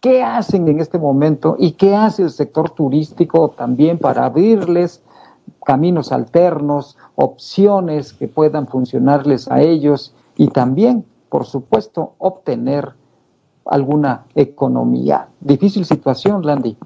¿Qué 0.00 0.22
hacen 0.22 0.66
en 0.68 0.80
este 0.80 0.98
momento? 0.98 1.56
¿Y 1.58 1.72
qué 1.72 1.94
hace 1.94 2.22
el 2.22 2.30
sector 2.30 2.70
turístico 2.70 3.50
también 3.50 3.98
para 3.98 4.24
abrirles 4.24 5.02
caminos 5.66 6.12
alternos, 6.12 6.96
opciones 7.14 8.14
que 8.14 8.26
puedan 8.26 8.66
funcionarles 8.66 9.50
a 9.50 9.60
ellos 9.60 10.14
y 10.36 10.48
también 10.48 11.04
por 11.32 11.46
supuesto, 11.46 12.12
obtener 12.18 12.92
alguna 13.64 14.26
economía. 14.34 15.30
Difícil 15.40 15.86
situación, 15.86 16.44
Landy. 16.44 16.76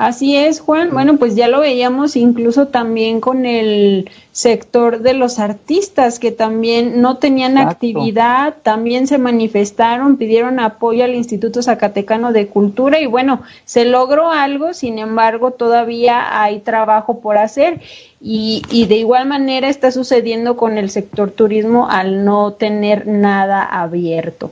Así 0.00 0.34
es, 0.34 0.60
Juan. 0.60 0.92
Bueno, 0.92 1.18
pues 1.18 1.36
ya 1.36 1.46
lo 1.46 1.60
veíamos 1.60 2.16
incluso 2.16 2.68
también 2.68 3.20
con 3.20 3.44
el 3.44 4.08
sector 4.32 5.00
de 5.00 5.12
los 5.12 5.38
artistas 5.38 6.18
que 6.18 6.32
también 6.32 7.02
no 7.02 7.18
tenían 7.18 7.58
actividad, 7.58 8.54
también 8.62 9.06
se 9.06 9.18
manifestaron, 9.18 10.16
pidieron 10.16 10.58
apoyo 10.58 11.04
al 11.04 11.14
Instituto 11.14 11.62
Zacatecano 11.62 12.32
de 12.32 12.46
Cultura 12.46 12.98
y 12.98 13.04
bueno, 13.04 13.42
se 13.66 13.84
logró 13.84 14.30
algo, 14.30 14.72
sin 14.72 14.98
embargo, 14.98 15.50
todavía 15.50 16.42
hay 16.42 16.60
trabajo 16.60 17.20
por 17.20 17.36
hacer 17.36 17.82
y, 18.22 18.62
y 18.70 18.86
de 18.86 18.96
igual 18.96 19.28
manera 19.28 19.68
está 19.68 19.90
sucediendo 19.90 20.56
con 20.56 20.78
el 20.78 20.88
sector 20.88 21.30
turismo 21.30 21.90
al 21.90 22.24
no 22.24 22.54
tener 22.54 23.06
nada 23.06 23.62
abierto. 23.64 24.50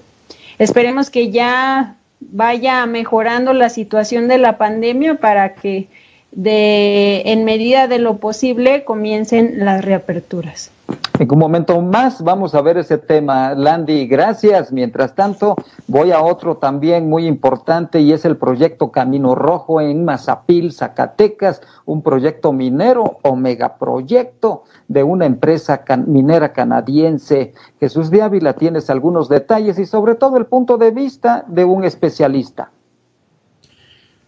Esperemos 0.59 1.09
que 1.09 1.30
ya 1.30 1.94
vaya 2.21 2.85
mejorando 2.87 3.53
la 3.53 3.69
situación 3.69 4.29
de 4.29 4.39
la 4.39 4.59
pandemia 4.59 5.16
para 5.16 5.55
que 5.55 5.89
de 6.33 7.23
en 7.27 7.45
medida 7.45 7.89
de 7.89 7.99
lo 7.99 8.19
posible 8.19 8.85
comiencen 8.85 9.64
las 9.64 9.85
reaperturas. 9.85 10.71
En 11.18 11.32
un 11.32 11.38
momento 11.38 11.80
más 11.82 12.22
vamos 12.22 12.55
a 12.55 12.62
ver 12.62 12.78
ese 12.78 12.96
tema, 12.96 13.53
Landy. 13.55 14.07
Gracias. 14.07 14.70
Mientras 14.70 15.16
tanto, 15.16 15.57
voy 15.88 16.12
a 16.12 16.20
otro 16.22 16.59
también 16.59 17.09
muy 17.09 17.26
importante 17.26 18.01
y 18.01 18.12
es 18.12 18.24
el 18.24 18.36
proyecto 18.36 18.92
Camino 18.92 19.34
Rojo 19.34 19.80
en 19.80 20.05
Mazapil, 20.05 20.72
Zacatecas, 20.72 21.61
un 21.86 22.03
proyecto 22.03 22.53
minero 22.53 23.18
o 23.22 23.34
megaproyecto 23.34 24.62
de 24.86 25.03
una 25.03 25.26
empresa 25.26 25.82
minera 26.07 26.53
canadiense. 26.53 27.53
Jesús 27.80 28.11
de 28.11 28.22
Ávila, 28.22 28.53
tienes 28.53 28.88
algunos 28.88 29.28
detalles 29.28 29.80
y 29.80 29.86
sobre 29.86 30.14
todo 30.14 30.36
el 30.36 30.46
punto 30.46 30.78
de 30.78 30.92
vista 30.92 31.44
de 31.49 31.64
un 31.64 31.82
especialista. 31.82 32.70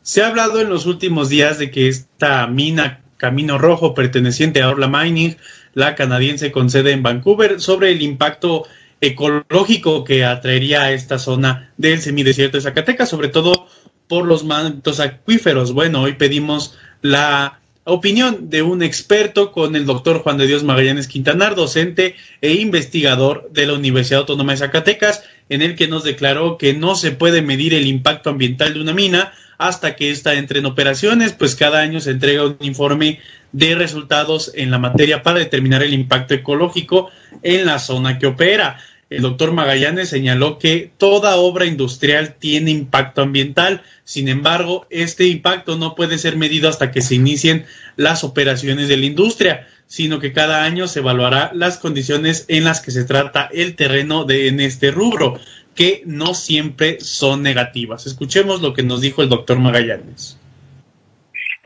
Se 0.03 0.25
ha 0.25 0.29
hablado 0.29 0.61
en 0.61 0.69
los 0.69 0.87
últimos 0.87 1.29
días 1.29 1.59
de 1.61 1.71
que 1.71 1.87
esta 1.87 2.49
mina 2.49 3.01
Camino 3.17 3.59
Rojo 3.59 3.95
perteneciente 3.95 4.63
a 4.63 4.71
Orla 4.71 4.89
Mining 4.89 5.37
la 5.75 5.95
canadiense 5.95 6.53
con 6.53 6.71
sede 6.71 6.93
en 6.93 7.03
Vancouver, 7.03 7.61
sobre 7.61 7.93
el 7.93 8.03
impacto 8.03 8.67
ecológico 9.01 10.05
que 10.05 10.25
atraería 10.25 10.83
a 10.83 10.93
esta 10.93 11.19
zona 11.19 11.73
del 11.77 12.01
semidesierto 12.01 12.57
de 12.57 12.63
Zacatecas, 12.63 13.09
sobre 13.09 13.29
todo 13.29 13.67
por 14.09 14.27
los 14.27 14.45
mantos 14.45 15.01
acuíferos. 15.01 15.73
Bueno, 15.73 16.03
hoy 16.03 16.15
pedimos 16.15 16.77
la 17.01 17.61
opinión 17.85 18.51
de 18.51 18.63
un 18.63 18.83
experto 18.83 19.53
con 19.53 19.75
el 19.75 19.87
doctor 19.87 20.19
Juan 20.19 20.37
de 20.37 20.47
Dios 20.47 20.65
Magallanes 20.65 21.09
Quintanar, 21.09 21.55
docente 21.55 22.17
e 22.41 22.55
investigador 22.55 23.49
de 23.53 23.67
la 23.67 23.75
Universidad 23.75 24.21
Autónoma 24.21 24.53
de 24.53 24.59
Zacatecas, 24.59 25.23
en 25.49 25.63
el 25.63 25.77
que 25.77 25.89
nos 25.89 26.05
declaró 26.05 26.59
que 26.59 26.75
no 26.75 26.95
se 26.95 27.13
puede 27.13 27.43
medir 27.43 27.75
el 27.75 27.87
impacto 27.87 28.31
ambiental 28.31 28.75
de 28.75 28.81
una 28.81 28.93
mina 28.93 29.33
hasta 29.59 29.95
que 29.95 30.11
ésta 30.11 30.35
entre 30.35 30.61
en 30.61 30.67
operaciones, 30.67 31.33
pues 31.33 31.55
cada 31.55 31.81
año 31.81 32.01
se 32.01 32.13
entrega 32.13 32.47
un 32.47 32.57
informe 32.61 33.21
de 33.53 33.75
resultados 33.75 34.53
en 34.55 34.71
la 34.71 34.79
materia 34.79 35.23
para 35.23 35.39
determinar 35.39 35.83
el 35.83 35.95
impacto 35.95 36.35
ecológico 36.35 37.11
en 37.43 37.67
la 37.67 37.79
zona 37.79 38.19
que 38.19 38.27
opera. 38.27 38.79
El 39.11 39.23
doctor 39.23 39.51
Magallanes 39.51 40.09
señaló 40.09 40.61
que 40.61 40.93
toda 40.97 41.35
obra 41.35 41.67
industrial 41.67 42.37
tiene 42.39 42.71
impacto 42.71 43.23
ambiental, 43.23 43.83
sin 44.05 44.29
embargo, 44.29 44.87
este 44.89 45.27
impacto 45.27 45.77
no 45.77 45.97
puede 45.97 46.17
ser 46.17 46.37
medido 46.37 46.69
hasta 46.69 46.93
que 46.93 47.03
se 47.03 47.17
inicien 47.17 47.67
las 47.97 48.23
operaciones 48.23 48.87
de 48.87 48.97
la 48.97 49.07
industria, 49.07 49.67
sino 49.89 50.21
que 50.21 50.33
cada 50.33 50.63
año 50.63 50.87
se 50.87 51.01
evaluará 51.01 51.51
las 51.55 51.79
condiciones 51.79 52.45
en 52.47 52.63
las 52.63 52.81
que 52.81 52.93
se 52.93 53.03
trata 53.03 53.51
el 53.53 53.75
terreno 53.75 54.25
de, 54.25 54.47
en 54.47 54.61
este 54.61 54.93
rubro, 54.93 55.41
que 55.75 56.05
no 56.07 56.35
siempre 56.35 57.01
son 57.01 57.43
negativas. 57.43 58.07
Escuchemos 58.07 58.63
lo 58.63 58.75
que 58.75 58.85
nos 58.85 59.01
dijo 59.01 59.23
el 59.23 59.29
doctor 59.29 59.59
Magallanes 59.59 60.40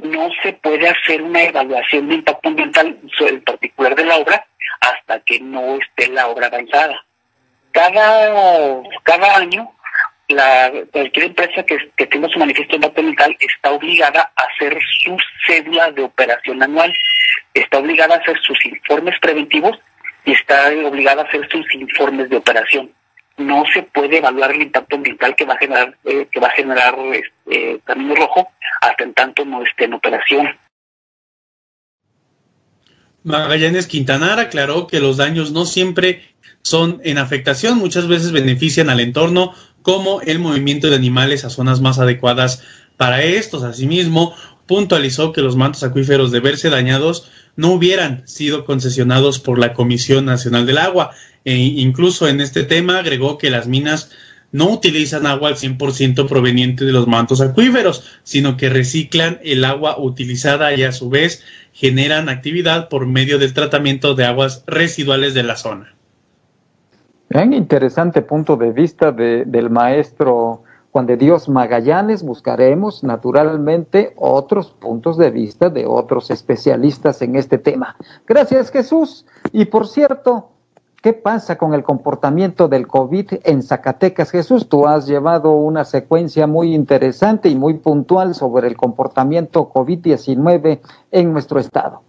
no 0.04 0.28
se 0.42 0.52
puede 0.52 0.88
hacer 0.88 1.22
una 1.22 1.42
evaluación 1.42 2.08
de 2.08 2.16
impacto 2.16 2.48
ambiental 2.48 2.98
en 3.20 3.40
particular 3.42 3.96
de 3.96 4.04
la 4.04 4.16
obra 4.18 4.46
hasta 4.80 5.20
que 5.20 5.40
no 5.40 5.76
esté 5.76 6.08
la 6.08 6.28
obra 6.28 6.46
avanzada. 6.46 7.04
Cada, 7.72 8.82
cada 9.02 9.36
año, 9.36 9.72
la, 10.28 10.70
cualquier 10.92 11.26
empresa 11.26 11.62
que, 11.64 11.90
que 11.96 12.06
tenga 12.06 12.28
su 12.28 12.38
manifiesto 12.38 12.72
de 12.72 12.76
impacto 12.76 13.00
ambiental 13.00 13.36
está 13.40 13.72
obligada 13.72 14.32
a 14.36 14.42
hacer 14.42 14.78
su 15.02 15.16
cédula 15.46 15.90
de 15.90 16.02
operación 16.02 16.62
anual, 16.62 16.92
está 17.54 17.78
obligada 17.78 18.14
a 18.14 18.18
hacer 18.18 18.38
sus 18.42 18.64
informes 18.66 19.18
preventivos 19.20 19.78
y 20.24 20.32
está 20.32 20.68
obligada 20.84 21.22
a 21.22 21.24
hacer 21.24 21.48
sus 21.50 21.74
informes 21.74 22.28
de 22.28 22.36
operación 22.36 22.92
no 23.36 23.64
se 23.72 23.82
puede 23.82 24.18
evaluar 24.18 24.52
el 24.52 24.62
impacto 24.62 24.96
ambiental 24.96 25.34
que 25.34 25.44
va 25.44 25.54
a 25.54 25.58
generar 25.58 25.96
eh, 26.04 26.26
que 26.30 26.40
va 26.40 26.48
a 26.48 26.52
generar 26.52 26.94
este 27.12 27.80
Camino 27.84 28.14
Rojo 28.14 28.48
hasta 28.80 29.04
en 29.04 29.14
tanto 29.14 29.44
no 29.44 29.62
esté 29.62 29.84
en 29.84 29.94
operación. 29.94 30.48
Magallanes 33.24 33.86
Quintanar 33.86 34.38
aclaró 34.38 34.86
que 34.86 35.00
los 35.00 35.16
daños 35.16 35.50
no 35.50 35.64
siempre 35.64 36.22
son 36.62 37.00
en 37.04 37.18
afectación, 37.18 37.78
muchas 37.78 38.06
veces 38.06 38.32
benefician 38.32 38.90
al 38.90 39.00
entorno, 39.00 39.54
como 39.82 40.20
el 40.20 40.38
movimiento 40.38 40.88
de 40.88 40.96
animales 40.96 41.44
a 41.44 41.50
zonas 41.50 41.80
más 41.80 41.98
adecuadas 41.98 42.62
para 42.96 43.22
estos. 43.22 43.62
Asimismo, 43.62 44.34
puntualizó 44.66 45.32
que 45.32 45.42
los 45.42 45.56
mantos 45.56 45.82
acuíferos 45.82 46.32
de 46.32 46.40
verse 46.40 46.70
dañados 46.70 47.30
no 47.56 47.72
hubieran 47.72 48.26
sido 48.26 48.64
concesionados 48.64 49.38
por 49.38 49.58
la 49.58 49.72
Comisión 49.72 50.24
Nacional 50.24 50.66
del 50.66 50.78
Agua. 50.78 51.12
E 51.44 51.56
incluso 51.56 52.28
en 52.28 52.40
este 52.40 52.64
tema 52.64 52.98
agregó 52.98 53.38
que 53.38 53.50
las 53.50 53.66
minas 53.66 54.10
no 54.52 54.70
utilizan 54.70 55.26
agua 55.26 55.48
al 55.48 55.56
100% 55.56 56.28
proveniente 56.28 56.84
de 56.84 56.92
los 56.92 57.08
mantos 57.08 57.40
acuíferos, 57.40 58.20
sino 58.22 58.56
que 58.56 58.68
reciclan 58.68 59.40
el 59.42 59.64
agua 59.64 59.98
utilizada 59.98 60.72
y 60.74 60.84
a 60.84 60.92
su 60.92 61.10
vez 61.10 61.42
generan 61.72 62.28
actividad 62.28 62.88
por 62.88 63.06
medio 63.06 63.38
del 63.38 63.52
tratamiento 63.52 64.14
de 64.14 64.26
aguas 64.26 64.62
residuales 64.66 65.34
de 65.34 65.42
la 65.42 65.56
zona. 65.56 65.94
Un 67.30 67.52
interesante 67.52 68.22
punto 68.22 68.56
de 68.56 68.70
vista 68.70 69.10
del 69.10 69.70
maestro 69.70 70.62
Juan 70.94 71.06
de 71.06 71.16
Dios 71.16 71.48
Magallanes. 71.48 72.22
Buscaremos 72.22 73.02
naturalmente 73.02 74.12
otros 74.14 74.70
puntos 74.70 75.18
de 75.18 75.32
vista 75.32 75.68
de 75.68 75.86
otros 75.86 76.30
especialistas 76.30 77.20
en 77.20 77.34
este 77.34 77.58
tema. 77.58 77.96
Gracias 78.28 78.70
Jesús. 78.70 79.26
Y 79.52 79.64
por 79.64 79.88
cierto, 79.88 80.50
¿Qué 81.02 81.12
pasa 81.12 81.58
con 81.58 81.74
el 81.74 81.82
comportamiento 81.82 82.66
del 82.66 82.86
COVID 82.86 83.34
en 83.44 83.62
Zacatecas? 83.62 84.30
Jesús, 84.30 84.70
tú 84.70 84.86
has 84.88 85.06
llevado 85.06 85.50
una 85.50 85.84
secuencia 85.84 86.46
muy 86.46 86.74
interesante 86.74 87.50
y 87.50 87.56
muy 87.56 87.74
puntual 87.74 88.34
sobre 88.34 88.68
el 88.68 88.76
comportamiento 88.78 89.68
COVID-19 89.68 90.80
en 91.10 91.32
nuestro 91.34 91.60
estado. 91.60 92.00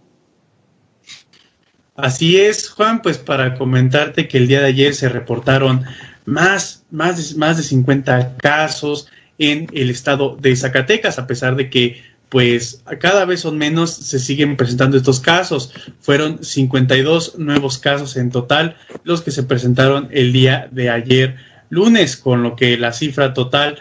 Así 1.94 2.40
es, 2.40 2.70
Juan, 2.70 3.02
pues 3.02 3.18
para 3.18 3.58
comentarte 3.58 4.28
que 4.28 4.38
el 4.38 4.48
día 4.48 4.60
de 4.60 4.68
ayer 4.68 4.94
se 4.94 5.10
reportaron 5.10 5.84
más, 6.26 6.84
más, 6.90 7.16
de, 7.16 7.38
más 7.38 7.56
de 7.56 7.62
50 7.62 8.36
casos 8.36 9.08
en 9.38 9.68
el 9.72 9.90
estado 9.90 10.36
de 10.40 10.56
Zacatecas, 10.56 11.18
a 11.18 11.26
pesar 11.26 11.56
de 11.56 11.70
que 11.70 12.02
pues 12.28 12.82
cada 12.98 13.24
vez 13.24 13.40
son 13.40 13.56
menos, 13.56 13.92
se 13.92 14.18
siguen 14.18 14.56
presentando 14.56 14.96
estos 14.96 15.20
casos. 15.20 15.72
Fueron 16.00 16.44
52 16.44 17.38
nuevos 17.38 17.78
casos 17.78 18.16
en 18.16 18.30
total 18.30 18.76
los 19.04 19.22
que 19.22 19.30
se 19.30 19.44
presentaron 19.44 20.08
el 20.10 20.32
día 20.32 20.68
de 20.72 20.90
ayer 20.90 21.36
lunes, 21.70 22.16
con 22.16 22.42
lo 22.42 22.56
que 22.56 22.76
la 22.76 22.92
cifra 22.92 23.32
total 23.32 23.78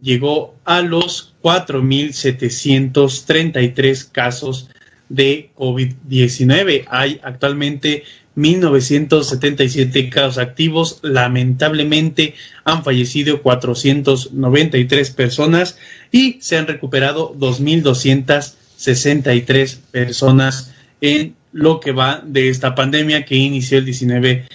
llegó 0.00 0.54
a 0.64 0.82
los 0.82 1.34
4.733 1.42 4.08
casos 4.10 4.70
de 5.08 5.50
COVID-19. 5.56 6.84
Hay 6.88 7.20
actualmente 7.22 8.04
1.977 8.36 10.10
casos 10.10 10.38
activos. 10.38 11.00
Lamentablemente 11.02 12.34
han 12.64 12.84
fallecido 12.84 13.42
493 13.42 15.10
personas 15.10 15.78
y 16.12 16.38
se 16.40 16.56
han 16.56 16.66
recuperado 16.66 17.34
2.263 17.34 19.78
personas 19.90 20.72
en 21.00 21.34
lo 21.52 21.80
que 21.80 21.92
va 21.92 22.22
de 22.24 22.48
esta 22.48 22.74
pandemia 22.74 23.24
que 23.24 23.36
inició 23.36 23.78
el 23.78 23.84
19 23.84 24.46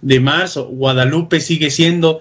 de 0.00 0.20
marzo. 0.20 0.66
Guadalupe 0.66 1.40
sigue 1.40 1.70
siendo 1.70 2.20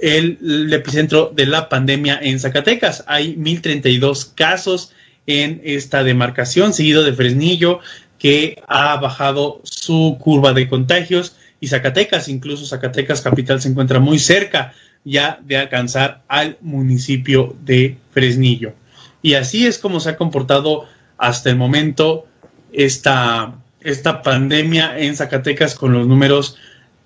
el, 0.00 0.72
epicentro 0.72 1.32
de 1.34 1.46
la 1.46 1.68
pandemia 1.68 2.18
en 2.20 2.40
Zacatecas. 2.40 3.04
Hay 3.06 3.36
1.032 3.36 4.34
casos 4.34 4.92
en 5.26 5.60
esta 5.64 6.02
demarcación, 6.02 6.72
seguido 6.72 7.04
de 7.04 7.12
Fresnillo, 7.12 7.80
que 8.20 8.62
ha 8.68 8.96
bajado 8.96 9.60
su 9.64 10.18
curva 10.20 10.52
de 10.52 10.68
contagios, 10.68 11.34
y 11.58 11.68
Zacatecas, 11.68 12.28
incluso 12.28 12.64
Zacatecas 12.66 13.20
capital 13.20 13.60
se 13.60 13.68
encuentra 13.68 13.98
muy 13.98 14.18
cerca 14.18 14.72
ya 15.04 15.40
de 15.42 15.56
alcanzar 15.56 16.22
al 16.28 16.56
municipio 16.60 17.56
de 17.62 17.96
Fresnillo. 18.12 18.74
Y 19.22 19.34
así 19.34 19.66
es 19.66 19.78
como 19.78 20.00
se 20.00 20.10
ha 20.10 20.16
comportado 20.16 20.86
hasta 21.18 21.50
el 21.50 21.56
momento 21.56 22.26
esta, 22.72 23.54
esta 23.80 24.22
pandemia 24.22 24.98
en 24.98 25.16
Zacatecas 25.16 25.74
con 25.74 25.92
los 25.92 26.06
números 26.06 26.56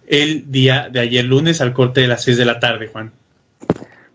el 0.06 0.50
día 0.50 0.88
de 0.90 1.00
ayer 1.00 1.24
lunes 1.24 1.60
al 1.60 1.72
corte 1.72 2.02
de 2.02 2.08
las 2.08 2.22
seis 2.22 2.36
de 2.36 2.44
la 2.44 2.60
tarde, 2.60 2.88
Juan. 2.88 3.12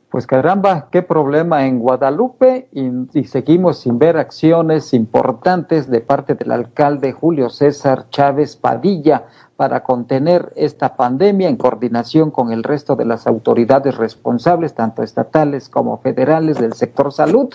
Pues 0.10 0.26
caramba, 0.26 0.88
qué 0.90 1.04
problema 1.04 1.68
en 1.68 1.78
Guadalupe 1.78 2.68
y, 2.72 3.26
seguimos 3.26 3.78
sin 3.78 4.00
ver 4.00 4.18
acciones 4.18 4.96
importantes 4.96 5.88
de 5.88 6.02
parte 6.02 6.34
del 6.34 6.52
alcalde 6.52 7.12
Julio 7.12 7.52
César 7.52 8.08
Chávez 8.10 8.56
Padilla 8.56 9.26
para 9.56 9.84
contener 9.84 10.52
esta 10.56 10.96
pandemia 10.96 11.48
en 11.48 11.58
coordinación 11.58 12.32
con 12.32 12.52
el 12.52 12.64
resto 12.64 12.96
de 12.96 13.06
las 13.06 13.28
autoridades 13.28 13.98
responsables, 13.98 14.74
tanto 14.74 15.04
estatales 15.04 15.70
como 15.70 16.00
federales 16.00 16.58
del 16.58 16.74
sector 16.74 17.14
salud, 17.14 17.50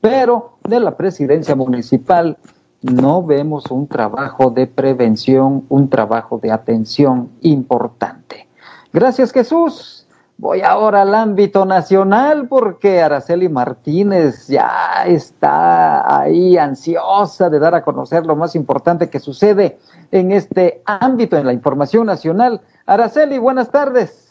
pero 0.00 0.54
de 0.64 0.80
la 0.80 0.96
presidencia 0.96 1.54
municipal 1.54 2.36
no 2.80 3.22
vemos 3.22 3.70
un 3.70 3.86
trabajo 3.86 4.50
de 4.50 4.66
prevención, 4.66 5.66
un 5.68 5.88
trabajo 5.88 6.40
de 6.42 6.50
atención 6.50 7.28
importante. 7.42 8.48
Gracias 8.92 9.30
Jesús. 9.30 10.02
Voy 10.42 10.62
ahora 10.62 11.02
al 11.02 11.14
ámbito 11.14 11.64
nacional 11.64 12.48
porque 12.48 13.00
Araceli 13.00 13.48
Martínez 13.48 14.48
ya 14.48 15.04
está 15.06 16.20
ahí 16.20 16.58
ansiosa 16.58 17.48
de 17.48 17.60
dar 17.60 17.76
a 17.76 17.84
conocer 17.84 18.26
lo 18.26 18.34
más 18.34 18.56
importante 18.56 19.08
que 19.08 19.20
sucede 19.20 19.78
en 20.10 20.32
este 20.32 20.82
ámbito, 20.84 21.36
en 21.36 21.46
la 21.46 21.52
información 21.52 22.06
nacional. 22.06 22.60
Araceli, 22.86 23.38
buenas 23.38 23.70
tardes. 23.70 24.21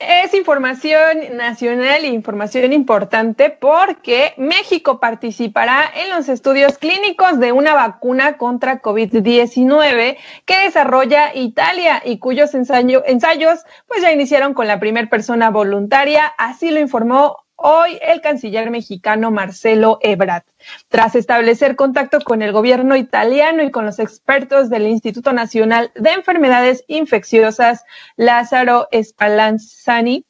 Es 0.00 0.32
información 0.32 1.36
nacional 1.36 2.04
e 2.04 2.08
información 2.08 2.72
importante 2.72 3.50
porque 3.50 4.32
México 4.38 4.98
participará 4.98 5.84
en 5.94 6.08
los 6.08 6.30
estudios 6.30 6.78
clínicos 6.78 7.38
de 7.38 7.52
una 7.52 7.74
vacuna 7.74 8.38
contra 8.38 8.80
COVID-19 8.80 10.16
que 10.46 10.58
desarrolla 10.64 11.34
Italia 11.34 12.00
y 12.02 12.18
cuyos 12.18 12.54
ensayos 12.54 13.64
pues 13.86 14.00
ya 14.00 14.10
iniciaron 14.10 14.54
con 14.54 14.66
la 14.66 14.80
primera 14.80 15.10
persona 15.10 15.50
voluntaria, 15.50 16.32
así 16.38 16.70
lo 16.70 16.80
informó 16.80 17.36
hoy 17.62 17.98
el 18.02 18.20
canciller 18.20 18.70
mexicano 18.70 19.30
Marcelo 19.30 19.98
Ebrard. 20.00 20.44
Tras 20.88 21.14
establecer 21.14 21.76
contacto 21.76 22.20
con 22.20 22.42
el 22.42 22.52
gobierno 22.52 22.96
italiano 22.96 23.62
y 23.62 23.70
con 23.70 23.84
los 23.84 23.98
expertos 23.98 24.70
del 24.70 24.86
Instituto 24.86 25.32
Nacional 25.32 25.92
de 25.94 26.10
Enfermedades 26.10 26.84
Infecciosas 26.88 27.84
Lázaro 28.16 28.88
Spallanzani, 28.92 30.24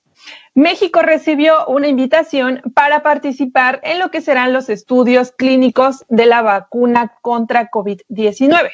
México 0.55 1.03
recibió 1.03 1.67
una 1.67 1.89
invitación 1.89 2.61
para 2.75 3.03
participar 3.03 3.81
en 3.85 3.99
lo 3.99 4.11
que 4.11 4.21
serán 4.21 4.53
los 4.53 4.69
estudios 4.69 5.33
clínicos 5.33 6.05
de 6.09 6.27
la 6.27 6.43
vacuna 6.43 7.17
contra 7.23 7.71
COVID-19. 7.71 8.71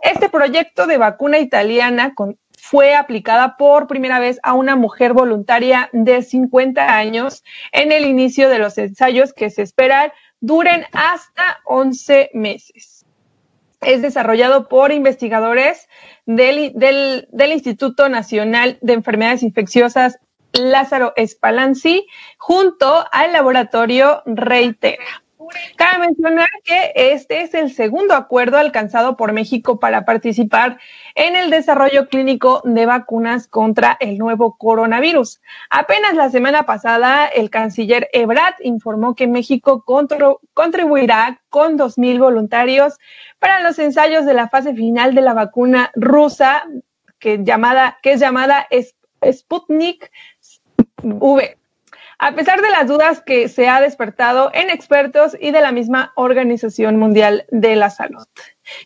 Este 0.00 0.30
proyecto 0.30 0.86
de 0.86 0.96
vacuna 0.96 1.38
italiana 1.38 2.14
con, 2.14 2.38
fue 2.70 2.94
aplicada 2.94 3.56
por 3.56 3.88
primera 3.88 4.20
vez 4.20 4.38
a 4.44 4.54
una 4.54 4.76
mujer 4.76 5.12
voluntaria 5.12 5.90
de 5.92 6.22
50 6.22 6.96
años 6.96 7.42
en 7.72 7.90
el 7.90 8.04
inicio 8.04 8.48
de 8.48 8.60
los 8.60 8.78
ensayos 8.78 9.32
que 9.32 9.50
se 9.50 9.62
esperan 9.62 10.12
duren 10.38 10.84
hasta 10.92 11.58
11 11.64 12.30
meses. 12.32 13.04
Es 13.80 14.02
desarrollado 14.02 14.68
por 14.68 14.92
investigadores 14.92 15.88
del, 16.26 17.26
Instituto 17.52 18.08
Nacional 18.08 18.78
de 18.82 18.92
Enfermedades 18.92 19.42
Infecciosas 19.42 20.20
Lázaro 20.52 21.12
Spallanzani 21.18 22.06
junto 22.38 23.04
al 23.10 23.32
laboratorio 23.32 24.22
Reitera. 24.26 25.24
Cabe 25.76 26.06
mencionar 26.06 26.48
que 26.64 26.92
este 26.94 27.42
es 27.42 27.54
el 27.54 27.72
segundo 27.72 28.14
acuerdo 28.14 28.58
alcanzado 28.58 29.16
por 29.16 29.32
México 29.32 29.78
para 29.78 30.04
participar 30.04 30.78
en 31.14 31.36
el 31.36 31.50
desarrollo 31.50 32.08
clínico 32.08 32.62
de 32.64 32.86
vacunas 32.86 33.46
contra 33.46 33.96
el 34.00 34.18
nuevo 34.18 34.56
coronavirus. 34.56 35.40
Apenas 35.70 36.14
la 36.14 36.30
semana 36.30 36.64
pasada, 36.64 37.26
el 37.26 37.50
canciller 37.50 38.08
Ebrard 38.12 38.54
informó 38.60 39.14
que 39.14 39.26
México 39.26 39.84
contribuirá 40.54 41.40
con 41.48 41.78
2.000 41.78 42.18
voluntarios 42.18 42.98
para 43.38 43.60
los 43.60 43.78
ensayos 43.78 44.26
de 44.26 44.34
la 44.34 44.48
fase 44.48 44.74
final 44.74 45.14
de 45.14 45.22
la 45.22 45.34
vacuna 45.34 45.90
rusa, 45.94 46.64
que, 47.18 47.38
llamada, 47.42 47.98
que 48.02 48.12
es 48.12 48.20
llamada 48.20 48.66
Sputnik 49.22 50.10
V 51.02 51.59
a 52.22 52.32
pesar 52.32 52.60
de 52.60 52.70
las 52.70 52.86
dudas 52.86 53.22
que 53.22 53.48
se 53.48 53.66
ha 53.66 53.80
despertado 53.80 54.50
en 54.52 54.68
expertos 54.68 55.34
y 55.40 55.52
de 55.52 55.62
la 55.62 55.72
misma 55.72 56.12
Organización 56.16 56.96
Mundial 56.96 57.46
de 57.50 57.76
la 57.76 57.88
Salud. 57.88 58.26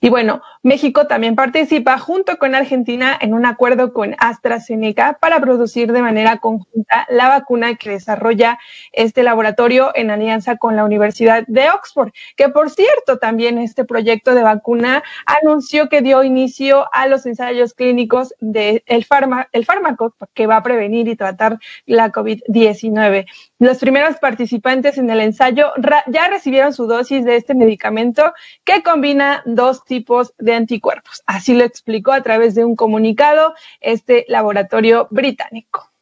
Y 0.01 0.09
bueno, 0.09 0.43
México 0.62 1.07
también 1.07 1.37
participa 1.37 1.99
junto 1.99 2.39
con 2.39 2.55
Argentina 2.55 3.16
en 3.20 3.35
un 3.35 3.47
acuerdo 3.47 3.93
con 3.93 4.14
AstraZeneca 4.18 5.18
para 5.20 5.41
producir 5.41 5.93
de 5.93 6.03
manera 6.03 6.39
conjunta 6.39 7.07
la 7.09 7.28
vacuna 7.28 7.74
que 7.76 7.91
desarrolla 7.91 8.59
este 8.93 9.22
laboratorio 9.22 9.93
en 9.95 10.11
alianza 10.11 10.57
con 10.57 10.76
la 10.76 10.85
Universidad 10.85 11.45
de 11.47 11.70
Oxford, 11.70 12.12
que 12.37 12.49
por 12.49 12.70
cierto 12.70 13.18
también 13.18 13.59
este 13.59 13.85
proyecto 13.85 14.35
de 14.35 14.43
vacuna 14.43 15.03
anunció 15.26 15.89
que 15.89 16.03
dio 16.03 16.24
inicio 16.24 16.87
a 16.93 17.07
los 17.07 17.26
ensayos 17.26 17.74
clínicos 17.74 18.35
del 18.41 18.82
el 18.87 19.05
fármaco 19.05 20.14
que 20.35 20.47
va 20.47 20.57
a 20.57 20.62
prevenir 20.62 21.09
y 21.09 21.16
tratar 21.16 21.59
la 21.87 22.11
COVID-19. 22.11 23.26
Los 23.59 23.78
primeros 23.78 24.16
participantes 24.16 24.99
en 24.99 25.11
el 25.11 25.20
ensayo 25.20 25.72
ya 26.07 26.28
recibieron 26.28 26.72
su 26.72 26.87
dosis 26.87 27.24
de 27.24 27.37
este 27.37 27.55
medicamento 27.55 28.32
que 28.64 28.82
combina 28.82 29.43
dos 29.47 29.74
tipos 29.83 30.35
de 30.39 30.55
anticuerpos. 30.55 31.22
Así 31.27 31.55
lo 31.55 31.64
explicó 31.64 32.12
a 32.12 32.22
través 32.22 32.55
de 32.55 32.64
un 32.64 32.77
comunicado 32.77 33.55
este 33.81 34.27
laboratorio 34.29 35.09
británico. 35.11 35.93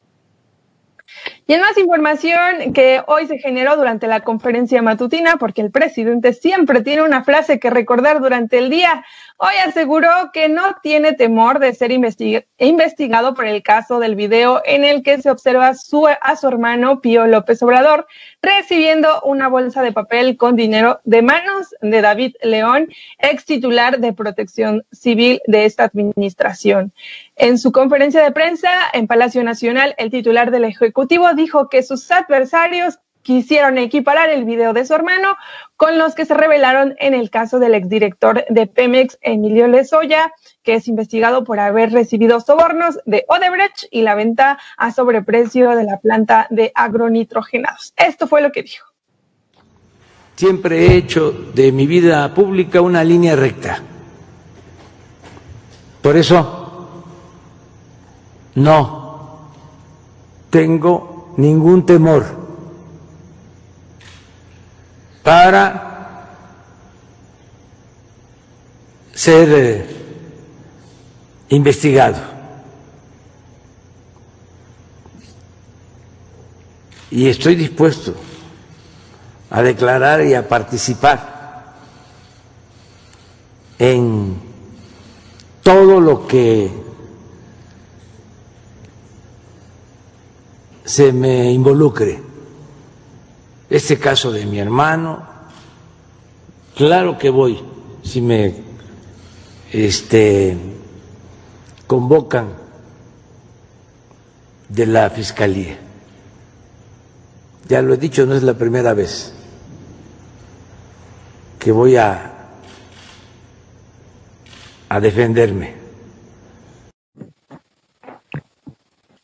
Y 1.45 1.53
en 1.53 1.61
más 1.61 1.77
información 1.77 2.73
que 2.73 3.01
hoy 3.05 3.27
se 3.27 3.37
generó 3.37 3.75
durante 3.75 4.07
la 4.07 4.21
conferencia 4.21 4.81
matutina, 4.81 5.35
porque 5.37 5.61
el 5.61 5.71
presidente 5.71 6.33
siempre 6.33 6.81
tiene 6.81 7.01
una 7.01 7.23
frase 7.23 7.59
que 7.59 7.69
recordar 7.69 8.21
durante 8.21 8.57
el 8.59 8.69
día, 8.69 9.03
hoy 9.37 9.53
aseguró 9.65 10.09
que 10.31 10.47
no 10.47 10.77
tiene 10.81 11.13
temor 11.13 11.59
de 11.59 11.73
ser 11.73 11.91
investigado 11.91 13.33
por 13.33 13.45
el 13.45 13.61
caso 13.61 13.99
del 13.99 14.15
video 14.15 14.61
en 14.65 14.85
el 14.85 15.03
que 15.03 15.21
se 15.21 15.29
observa 15.29 15.69
a 15.69 16.35
su 16.35 16.47
hermano 16.47 17.01
Pío 17.01 17.27
López 17.27 17.61
Obrador 17.61 18.07
recibiendo 18.41 19.21
una 19.23 19.49
bolsa 19.49 19.81
de 19.81 19.91
papel 19.91 20.37
con 20.37 20.55
dinero 20.55 21.01
de 21.03 21.21
manos 21.21 21.75
de 21.81 22.01
David 22.01 22.35
León, 22.41 22.89
ex 23.19 23.45
titular 23.45 23.99
de 23.99 24.13
protección 24.13 24.85
civil 24.91 25.41
de 25.47 25.65
esta 25.65 25.83
administración. 25.83 26.93
En 27.35 27.57
su 27.57 27.71
conferencia 27.71 28.23
de 28.23 28.31
prensa 28.31 28.69
en 28.93 29.07
Palacio 29.07 29.43
Nacional, 29.43 29.95
el 29.97 30.11
titular 30.11 30.51
del 30.51 30.65
Ejecutivo 30.65 31.33
dijo 31.33 31.67
que 31.67 31.81
sus 31.81 32.09
adversarios 32.11 32.99
quisieron 33.23 33.77
equiparar 33.77 34.29
el 34.29 34.45
video 34.45 34.73
de 34.73 34.85
su 34.85 34.93
hermano 34.93 35.35
con 35.75 35.97
los 35.97 36.13
que 36.13 36.25
se 36.25 36.35
revelaron 36.35 36.95
en 36.99 37.13
el 37.13 37.31
caso 37.31 37.57
del 37.57 37.73
exdirector 37.73 38.45
de 38.49 38.67
Pemex, 38.67 39.17
Emilio 39.21 39.67
Lezoya, 39.67 40.31
que 40.61 40.75
es 40.75 40.87
investigado 40.87 41.43
por 41.43 41.59
haber 41.59 41.91
recibido 41.91 42.39
sobornos 42.39 42.99
de 43.05 43.25
Odebrecht 43.27 43.85
y 43.89 44.01
la 44.01 44.13
venta 44.13 44.59
a 44.77 44.91
sobreprecio 44.91 45.71
de 45.71 45.85
la 45.85 45.99
planta 45.99 46.47
de 46.51 46.71
agronitrogenados. 46.75 47.93
Esto 47.95 48.27
fue 48.27 48.41
lo 48.41 48.51
que 48.51 48.63
dijo. 48.63 48.85
Siempre 50.35 50.85
he 50.85 50.97
hecho 50.97 51.31
de 51.31 51.71
mi 51.71 51.87
vida 51.87 52.31
pública 52.33 52.81
una 52.81 53.03
línea 53.03 53.35
recta. 53.35 53.81
Por 56.01 56.17
eso 56.17 56.62
no 58.55 59.49
tengo 60.49 61.33
ningún 61.37 61.85
temor 61.85 62.25
para 65.23 65.93
ser 69.13 69.49
eh, 69.49 69.87
investigado. 71.49 72.17
Y 77.09 77.29
estoy 77.29 77.55
dispuesto 77.55 78.15
a 79.49 79.61
declarar 79.61 80.25
y 80.25 80.33
a 80.33 80.47
participar 80.47 81.73
en 83.77 84.35
todo 85.61 85.99
lo 85.99 86.27
que 86.27 86.71
se 90.85 91.11
me 91.13 91.51
involucre 91.51 92.19
este 93.69 93.97
caso 93.97 94.31
de 94.31 94.45
mi 94.45 94.59
hermano, 94.59 95.23
claro 96.75 97.17
que 97.17 97.29
voy, 97.29 97.59
si 98.03 98.21
me 98.21 98.53
este, 99.71 100.55
convocan 101.87 102.49
de 104.69 104.85
la 104.85 105.09
Fiscalía. 105.09 105.77
Ya 107.67 107.81
lo 107.81 107.93
he 107.93 107.97
dicho, 107.97 108.25
no 108.25 108.35
es 108.35 108.43
la 108.43 108.53
primera 108.53 108.93
vez 108.93 109.33
que 111.57 111.71
voy 111.71 111.95
a, 111.95 112.33
a 114.89 114.99
defenderme. 114.99 115.82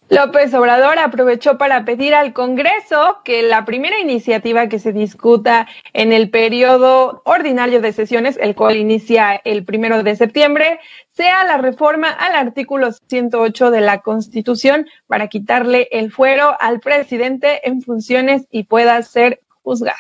López 0.10 0.52
Obrador 0.56 0.98
aprovechó 0.98 1.60
para 1.60 1.86
pedir 1.86 2.16
al 2.16 2.34
Congreso 2.34 3.22
que 3.24 3.44
la 3.44 3.64
primera 3.64 4.00
iniciativa 4.00 4.68
que 4.68 4.80
se 4.80 4.92
discuta 4.92 5.68
en 5.94 6.12
el 6.12 6.32
periodo 6.32 7.22
ordinario 7.26 7.80
de 7.80 7.94
sesiones, 7.94 8.36
el 8.42 8.56
cual 8.56 8.78
inicia 8.78 9.40
el 9.46 9.66
primero 9.66 10.02
de 10.02 10.16
septiembre, 10.16 10.80
sea 11.12 11.44
la 11.44 11.60
reforma 11.60 12.10
al 12.10 12.36
artículo 12.36 12.92
108 12.92 13.70
de 13.70 13.82
la 13.82 14.00
Constitución 14.00 14.88
para 15.06 15.28
quitarle 15.28 15.88
el 15.92 16.12
fuero 16.12 16.58
al 16.60 16.80
presidente 16.80 17.68
en 17.68 17.84
funciones 17.84 18.48
y 18.50 18.64
pueda 18.64 19.00
ser 19.04 19.42
juzgado. 19.62 20.00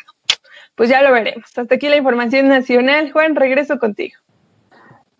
Pues 0.73 0.89
ya 0.89 1.03
lo 1.03 1.11
veremos. 1.11 1.45
Hasta 1.55 1.75
aquí 1.75 1.87
la 1.87 1.97
información 1.97 2.47
nacional. 2.47 3.11
Juan, 3.11 3.35
regreso 3.35 3.77
contigo. 3.77 4.17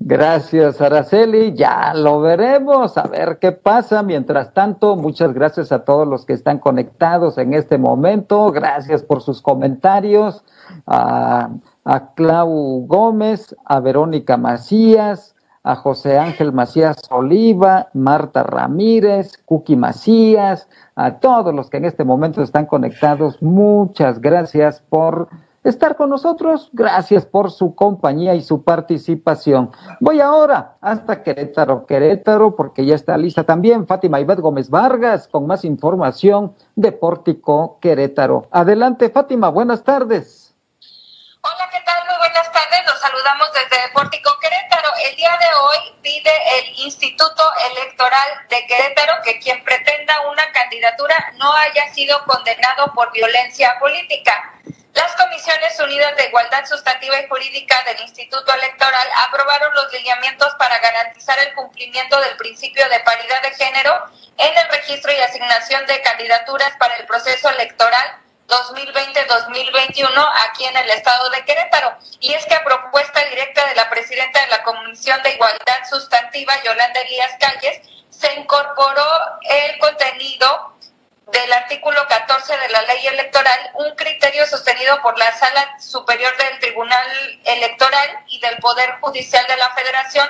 Gracias, 0.02 0.80
Araceli. 0.80 1.54
Ya 1.54 1.94
lo 1.94 2.22
veremos, 2.22 2.98
a 2.98 3.04
ver 3.04 3.38
qué 3.40 3.52
pasa. 3.52 4.02
Mientras 4.02 4.54
tanto, 4.54 4.96
muchas 4.96 5.34
gracias 5.34 5.74
a 5.74 5.84
todos 5.84 6.08
los 6.08 6.26
que 6.26 6.32
están 6.32 6.60
conectados 6.60 7.38
en 7.38 7.54
este 7.54 7.78
momento. 7.78 8.50
Gracias 8.52 9.04
por 9.04 9.22
sus 9.22 9.42
comentarios. 9.42 10.44
A, 10.88 11.50
a 11.84 12.14
Clau 12.14 12.86
Gómez, 12.88 13.54
a 13.66 13.82
Verónica 13.82 14.38
Macías, 14.38 15.36
a 15.64 15.76
José 15.76 16.18
Ángel 16.18 16.54
Macías 16.54 17.02
Oliva, 17.10 17.90
Marta 17.94 18.44
Ramírez, 18.44 19.38
Cuqui 19.46 19.76
Macías, 19.76 20.70
a 20.96 21.20
todos 21.20 21.54
los 21.54 21.70
que 21.70 21.78
en 21.78 21.86
este 21.86 22.06
momento 22.06 22.42
están 22.42 22.68
conectados. 22.68 23.42
Muchas 23.42 24.22
gracias 24.22 24.82
por 24.90 25.28
estar 25.64 25.96
con 25.96 26.10
nosotros. 26.10 26.70
Gracias 26.74 27.26
por 27.26 27.52
su 27.52 27.76
compañía 27.76 28.36
y 28.36 28.42
su 28.42 28.64
participación. 28.64 29.72
Voy 30.00 30.22
ahora 30.22 30.78
hasta 30.82 31.24
Querétaro, 31.24 31.86
Querétaro, 31.86 32.56
porque 32.56 32.86
ya 32.86 32.96
está 32.96 33.18
lista 33.18 33.44
también 33.44 33.88
Fátima 33.88 34.20
Ibet 34.20 34.40
Gómez 34.40 34.70
Vargas 34.70 35.28
con 35.28 35.48
más 35.48 35.66
información 35.66 36.54
de 36.76 36.92
Pórtico 36.92 37.78
Querétaro. 37.82 38.48
Adelante, 38.52 39.10
Fátima, 39.10 39.50
buenas 39.50 39.84
tardes. 39.84 40.56
Hola, 41.42 41.70
¿qué 41.72 41.80
tal? 41.86 41.98
Muy 42.08 42.18
buenas 42.18 42.52
tardes. 42.70 42.86
Los 42.86 43.00
saludamos 43.00 43.50
desde 43.54 43.90
Pórtico 43.90 44.38
Querétaro. 44.40 44.90
El 45.06 45.16
día 45.16 45.38
de 45.40 45.54
hoy 45.56 45.78
pide 46.02 46.32
el 46.60 46.80
Instituto 46.80 47.44
Electoral 47.72 48.30
de 48.50 48.66
Querétaro 48.66 49.22
que 49.24 49.40
quien 49.40 49.64
pretenda 49.64 50.22
una 50.30 50.52
candidatura 50.52 51.34
no 51.38 51.54
haya 51.54 51.92
sido 51.94 52.24
condenado 52.26 52.94
por 52.94 53.12
violencia 53.12 53.78
política. 53.80 54.54
Las 54.94 55.16
Comisiones 55.16 55.80
Unidas 55.80 56.16
de 56.18 56.26
Igualdad 56.26 56.66
Sustantiva 56.66 57.20
y 57.20 57.28
Jurídica 57.28 57.84
del 57.84 58.02
Instituto 58.02 58.54
Electoral 58.54 59.08
aprobaron 59.28 59.74
los 59.74 59.94
lineamientos 59.94 60.54
para 60.56 60.80
garantizar 60.80 61.40
el 61.40 61.54
cumplimiento 61.54 62.20
del 62.22 62.36
principio 62.38 62.88
de 62.90 63.00
paridad 63.02 63.42
de 63.44 63.52
género 63.52 64.06
en 64.38 64.58
el 64.58 64.70
registro 64.70 65.12
y 65.12 65.22
asignación 65.22 65.86
de 65.86 66.02
candidaturas 66.02 66.74
para 66.78 66.96
el 66.96 67.06
proceso 67.06 67.50
electoral 67.50 68.18
2020-2021 68.50 70.32
aquí 70.50 70.66
en 70.66 70.76
el 70.78 70.90
estado 70.90 71.30
de 71.30 71.46
Querétaro. 71.46 71.98
Y 72.20 72.34
es 72.34 72.46
que 72.46 72.56
a 72.56 72.64
propuesta 72.64 73.24
directa 73.26 73.66
de 73.68 73.76
la 73.76 73.90
presidenta 73.90 74.42
de 74.42 74.48
la 74.48 74.64
Comisión 74.64 75.22
de 75.24 75.34
Igualdad 75.34 75.88
Sustantiva, 75.90 76.54
Yolanda 76.64 77.00
Elías 77.02 77.32
Calles, 77.40 77.82
se 78.10 78.34
incorporó 78.34 79.06
el 79.44 79.80
contenido 79.80 80.76
del 81.32 81.54
artículo 81.54 82.08
14 82.08 82.58
de 82.58 82.70
la 82.70 82.82
ley 82.84 83.06
electoral 83.06 83.72
un 83.76 83.96
criterio 83.96 84.48
sostenido 84.48 85.00
por 85.02 85.18
la 85.18 85.32
Sala 85.34 85.80
Superior 85.80 86.36
del 86.38 86.60
Tribunal 86.60 87.08
Electoral 87.46 88.24
y 88.28 88.40
del 88.40 88.58
Poder 88.58 88.98
Judicial 89.00 89.46
de 89.48 89.58
la 89.58 89.70
Federación 89.76 90.28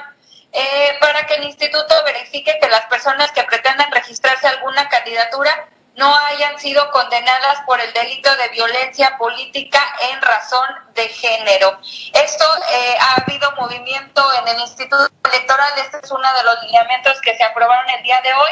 eh, 0.51 0.97
para 0.99 1.25
que 1.25 1.35
el 1.35 1.43
instituto 1.43 2.03
verifique 2.03 2.57
que 2.61 2.69
las 2.69 2.85
personas 2.87 3.31
que 3.31 3.43
pretendan 3.43 3.91
registrarse 3.91 4.47
alguna 4.47 4.89
candidatura 4.89 5.69
no 5.99 6.15
hayan 6.15 6.57
sido 6.57 6.89
condenadas 6.91 7.61
por 7.67 7.79
el 7.79 7.93
delito 7.93 8.35
de 8.37 8.49
violencia 8.49 9.17
política 9.17 9.79
en 10.11 10.21
razón 10.21 10.67
de 10.95 11.07
género. 11.09 11.77
Esto 12.13 12.45
eh, 12.71 12.97
ha 12.99 13.21
habido 13.21 13.51
movimiento 13.57 14.23
en 14.41 14.47
el 14.47 14.61
Instituto 14.61 15.11
Electoral, 15.31 15.71
este 15.77 15.99
es 16.01 16.11
uno 16.11 16.33
de 16.33 16.43
los 16.43 16.63
lineamientos 16.63 17.21
que 17.21 17.37
se 17.37 17.43
aprobaron 17.43 17.87
el 17.89 18.01
día 18.03 18.19
de 18.21 18.33
hoy 18.33 18.51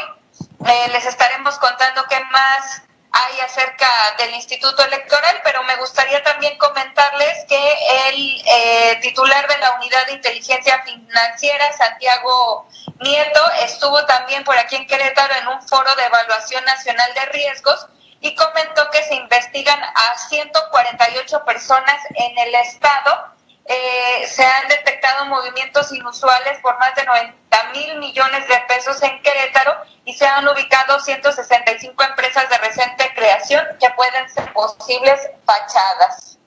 eh, 0.66 0.88
les 0.92 1.06
estaremos 1.06 1.58
contando 1.58 2.04
qué 2.08 2.22
más 2.32 2.82
hay 3.18 3.40
acerca 3.40 3.88
del 4.18 4.34
Instituto 4.34 4.84
Electoral, 4.84 5.40
pero 5.42 5.62
me 5.64 5.76
gustaría 5.76 6.22
también 6.22 6.56
comentarles 6.58 7.44
que 7.48 7.72
el 8.08 8.42
eh, 8.46 8.98
titular 9.02 9.46
de 9.48 9.58
la 9.58 9.72
Unidad 9.74 10.06
de 10.06 10.12
Inteligencia 10.12 10.82
Financiera, 10.82 11.72
Santiago 11.72 12.68
Nieto, 13.00 13.50
estuvo 13.62 14.04
también 14.06 14.44
por 14.44 14.56
aquí 14.56 14.76
en 14.76 14.86
Querétaro 14.86 15.34
en 15.34 15.48
un 15.48 15.62
foro 15.68 15.94
de 15.96 16.04
evaluación 16.04 16.64
nacional 16.64 17.12
de 17.14 17.26
riesgos 17.26 17.86
y 18.20 18.34
comentó 18.34 18.88
que 18.90 19.02
se 19.04 19.14
investigan 19.14 19.80
a 19.82 20.18
148 20.28 21.44
personas 21.44 22.00
en 22.14 22.38
el 22.38 22.54
estado 22.56 23.37
eh, 23.68 24.26
se 24.26 24.44
han 24.44 24.68
detectado 24.68 25.26
movimientos 25.26 25.92
inusuales 25.92 26.58
por 26.62 26.78
más 26.78 26.94
de 26.94 27.04
90 27.04 27.36
mil 27.72 27.98
millones 27.98 28.48
de 28.48 28.54
pesos 28.66 29.02
en 29.02 29.20
Querétaro 29.22 29.72
y 30.04 30.14
se 30.14 30.26
han 30.26 30.48
ubicado 30.48 30.98
165 30.98 32.02
empresas 32.02 32.48
de 32.48 32.58
reciente 32.58 33.12
creación 33.14 33.62
que 33.78 33.88
pueden 33.90 34.28
ser 34.30 34.52
posibles 34.52 35.20
fachadas. 35.44 36.38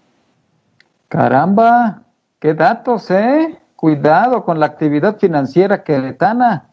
Caramba, 1.10 2.02
qué 2.40 2.54
datos, 2.54 3.12
¿eh? 3.12 3.60
Cuidado 3.76 4.44
con 4.44 4.60
la 4.60 4.66
actividad 4.66 5.18
financiera 5.18 5.84
queretana. 5.84 6.70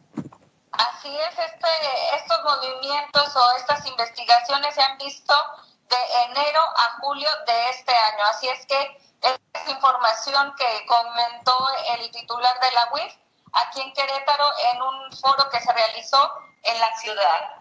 Así 0.72 1.08
es, 1.08 1.38
este, 1.38 1.68
estos 2.16 2.38
movimientos 2.44 2.78
movimientos 2.88 3.36
o 3.36 3.56
estas 3.58 3.86
investigaciones 3.86 4.74
se 4.74 4.82
han 4.82 4.98
visto 4.98 5.34
de 5.88 6.30
enero 6.30 6.60
a 6.60 7.00
julio 7.00 7.28
de 7.46 7.70
este 7.70 7.92
año. 7.92 8.24
Así 8.30 8.48
es 8.48 8.66
que 8.66 8.98
es 9.22 9.68
información 9.68 10.54
que 10.56 10.86
comentó 10.86 11.52
el 11.98 12.10
titular 12.10 12.54
de 12.60 12.72
la 12.72 12.88
UIF 12.92 13.12
aquí 13.52 13.80
en 13.80 13.92
Querétaro 13.92 14.44
en 14.72 14.82
un 14.82 15.12
foro 15.12 15.48
que 15.50 15.60
se 15.60 15.72
realizó 15.72 16.18
en 16.62 16.80
la 16.80 16.96
ciudad. 16.98 17.58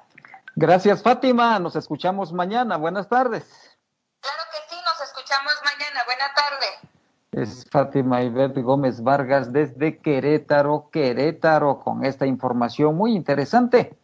Gracias, 0.56 1.04
Fátima. 1.04 1.60
Nos 1.60 1.76
escuchamos 1.76 2.34
mañana. 2.34 2.78
Buenas 2.78 3.08
tardes. 3.08 3.78
Claro 4.22 4.44
que 4.52 4.76
sí, 4.76 4.82
nos 4.84 5.02
escuchamos 5.02 5.54
mañana. 5.64 6.04
Buena 6.06 6.34
tarde. 6.34 6.68
Es 7.32 7.70
Fátima 7.70 8.24
Ibert 8.24 8.58
Gómez 8.58 9.04
Vargas 9.04 9.54
desde 9.54 10.00
Querétaro, 10.00 10.90
Querétaro, 10.92 11.80
con 11.80 12.04
esta 12.04 12.26
información 12.26 12.96
muy 12.96 13.14
interesante. 13.14 13.96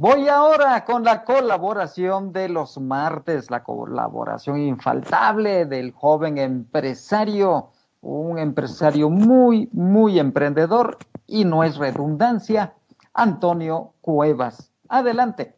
Voy 0.00 0.28
ahora 0.28 0.84
con 0.84 1.02
la 1.02 1.24
colaboración 1.24 2.32
de 2.32 2.48
los 2.48 2.78
martes, 2.78 3.50
la 3.50 3.64
colaboración 3.64 4.60
infaltable 4.60 5.66
del 5.66 5.90
joven 5.90 6.38
empresario, 6.38 7.70
un 8.00 8.38
empresario 8.38 9.10
muy, 9.10 9.68
muy 9.72 10.20
emprendedor 10.20 10.98
y 11.26 11.44
no 11.44 11.64
es 11.64 11.78
redundancia, 11.78 12.74
Antonio 13.12 13.94
Cuevas. 14.00 14.70
Adelante. 14.88 15.56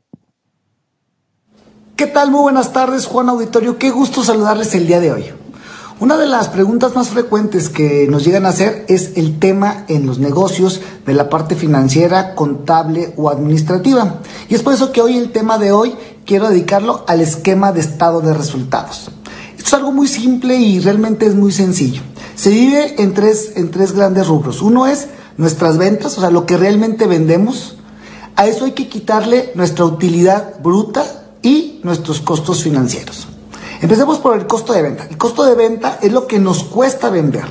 ¿Qué 1.94 2.06
tal? 2.06 2.30
Muy 2.30 2.40
buenas 2.40 2.72
tardes, 2.72 3.06
Juan 3.06 3.28
Auditorio. 3.28 3.76
Qué 3.76 3.90
gusto 3.90 4.22
saludarles 4.22 4.74
el 4.74 4.86
día 4.86 5.00
de 5.00 5.12
hoy. 5.12 5.39
Una 6.00 6.16
de 6.16 6.26
las 6.26 6.48
preguntas 6.48 6.94
más 6.94 7.10
frecuentes 7.10 7.68
que 7.68 8.06
nos 8.08 8.24
llegan 8.24 8.46
a 8.46 8.48
hacer 8.48 8.86
es 8.88 9.18
el 9.18 9.38
tema 9.38 9.84
en 9.86 10.06
los 10.06 10.18
negocios 10.18 10.80
de 11.04 11.12
la 11.12 11.28
parte 11.28 11.56
financiera, 11.56 12.34
contable 12.34 13.12
o 13.18 13.28
administrativa. 13.28 14.20
Y 14.48 14.54
es 14.54 14.62
por 14.62 14.72
eso 14.72 14.92
que 14.92 15.02
hoy 15.02 15.18
el 15.18 15.30
tema 15.30 15.58
de 15.58 15.72
hoy 15.72 15.94
quiero 16.24 16.48
dedicarlo 16.48 17.04
al 17.06 17.20
esquema 17.20 17.72
de 17.72 17.80
estado 17.80 18.22
de 18.22 18.32
resultados. 18.32 19.10
Esto 19.58 19.68
es 19.68 19.74
algo 19.74 19.92
muy 19.92 20.08
simple 20.08 20.56
y 20.56 20.80
realmente 20.80 21.26
es 21.26 21.34
muy 21.34 21.52
sencillo. 21.52 22.00
Se 22.34 22.48
divide 22.48 23.02
en 23.02 23.12
tres, 23.12 23.52
en 23.56 23.70
tres 23.70 23.92
grandes 23.92 24.26
rubros. 24.26 24.62
Uno 24.62 24.86
es 24.86 25.08
nuestras 25.36 25.76
ventas, 25.76 26.16
o 26.16 26.22
sea, 26.22 26.30
lo 26.30 26.46
que 26.46 26.56
realmente 26.56 27.06
vendemos. 27.06 27.76
A 28.36 28.46
eso 28.46 28.64
hay 28.64 28.72
que 28.72 28.88
quitarle 28.88 29.52
nuestra 29.54 29.84
utilidad 29.84 30.62
bruta 30.62 31.04
y 31.42 31.80
nuestros 31.82 32.22
costos 32.22 32.62
financieros. 32.62 33.28
Empecemos 33.80 34.18
por 34.18 34.36
el 34.36 34.46
costo 34.46 34.74
de 34.74 34.82
venta. 34.82 35.06
El 35.08 35.16
costo 35.16 35.44
de 35.44 35.54
venta 35.54 35.98
es 36.02 36.12
lo 36.12 36.26
que 36.26 36.38
nos 36.38 36.64
cuesta 36.64 37.08
vender. 37.08 37.46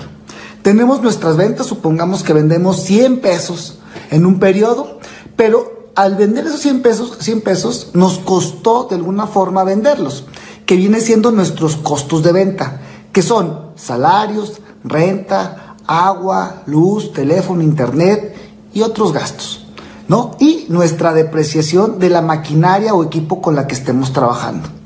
Tenemos 0.62 1.02
nuestras 1.02 1.38
ventas, 1.38 1.66
supongamos 1.66 2.22
que 2.22 2.34
vendemos 2.34 2.84
100 2.84 3.22
pesos 3.22 3.80
en 4.12 4.26
un 4.26 4.40
periodo, 4.40 5.00
pero 5.36 5.90
al 5.96 6.16
vender 6.16 6.46
esos 6.46 6.62
100 6.62 6.82
pesos, 6.82 7.18
100 7.20 7.42
pesos 7.42 7.92
nos 7.94 8.20
costó 8.20 8.88
de 8.90 8.96
alguna 8.96 9.26
forma 9.26 9.64
venderlos, 9.64 10.26
que 10.66 10.76
viene 10.76 11.02
siendo 11.02 11.32
nuestros 11.32 11.78
costos 11.78 12.22
de 12.22 12.32
venta, 12.32 12.80
que 13.12 13.24
son 13.24 13.72
salarios, 13.76 14.62
renta, 14.84 15.76
agua, 15.88 16.62
luz, 16.68 17.12
teléfono, 17.12 17.64
internet 17.64 18.36
y 18.72 18.82
otros 18.82 19.14
gastos, 19.14 19.66
¿no? 20.08 20.36
Y 20.40 20.68
nuestra 20.70 21.14
depreciación 21.14 21.98
de 21.98 22.10
la 22.10 22.22
maquinaria 22.22 22.94
o 22.94 23.04
equipo 23.04 23.42
con 23.42 23.56
la 23.56 23.66
que 23.66 23.74
estemos 23.74 24.14
trabajando. 24.14 24.79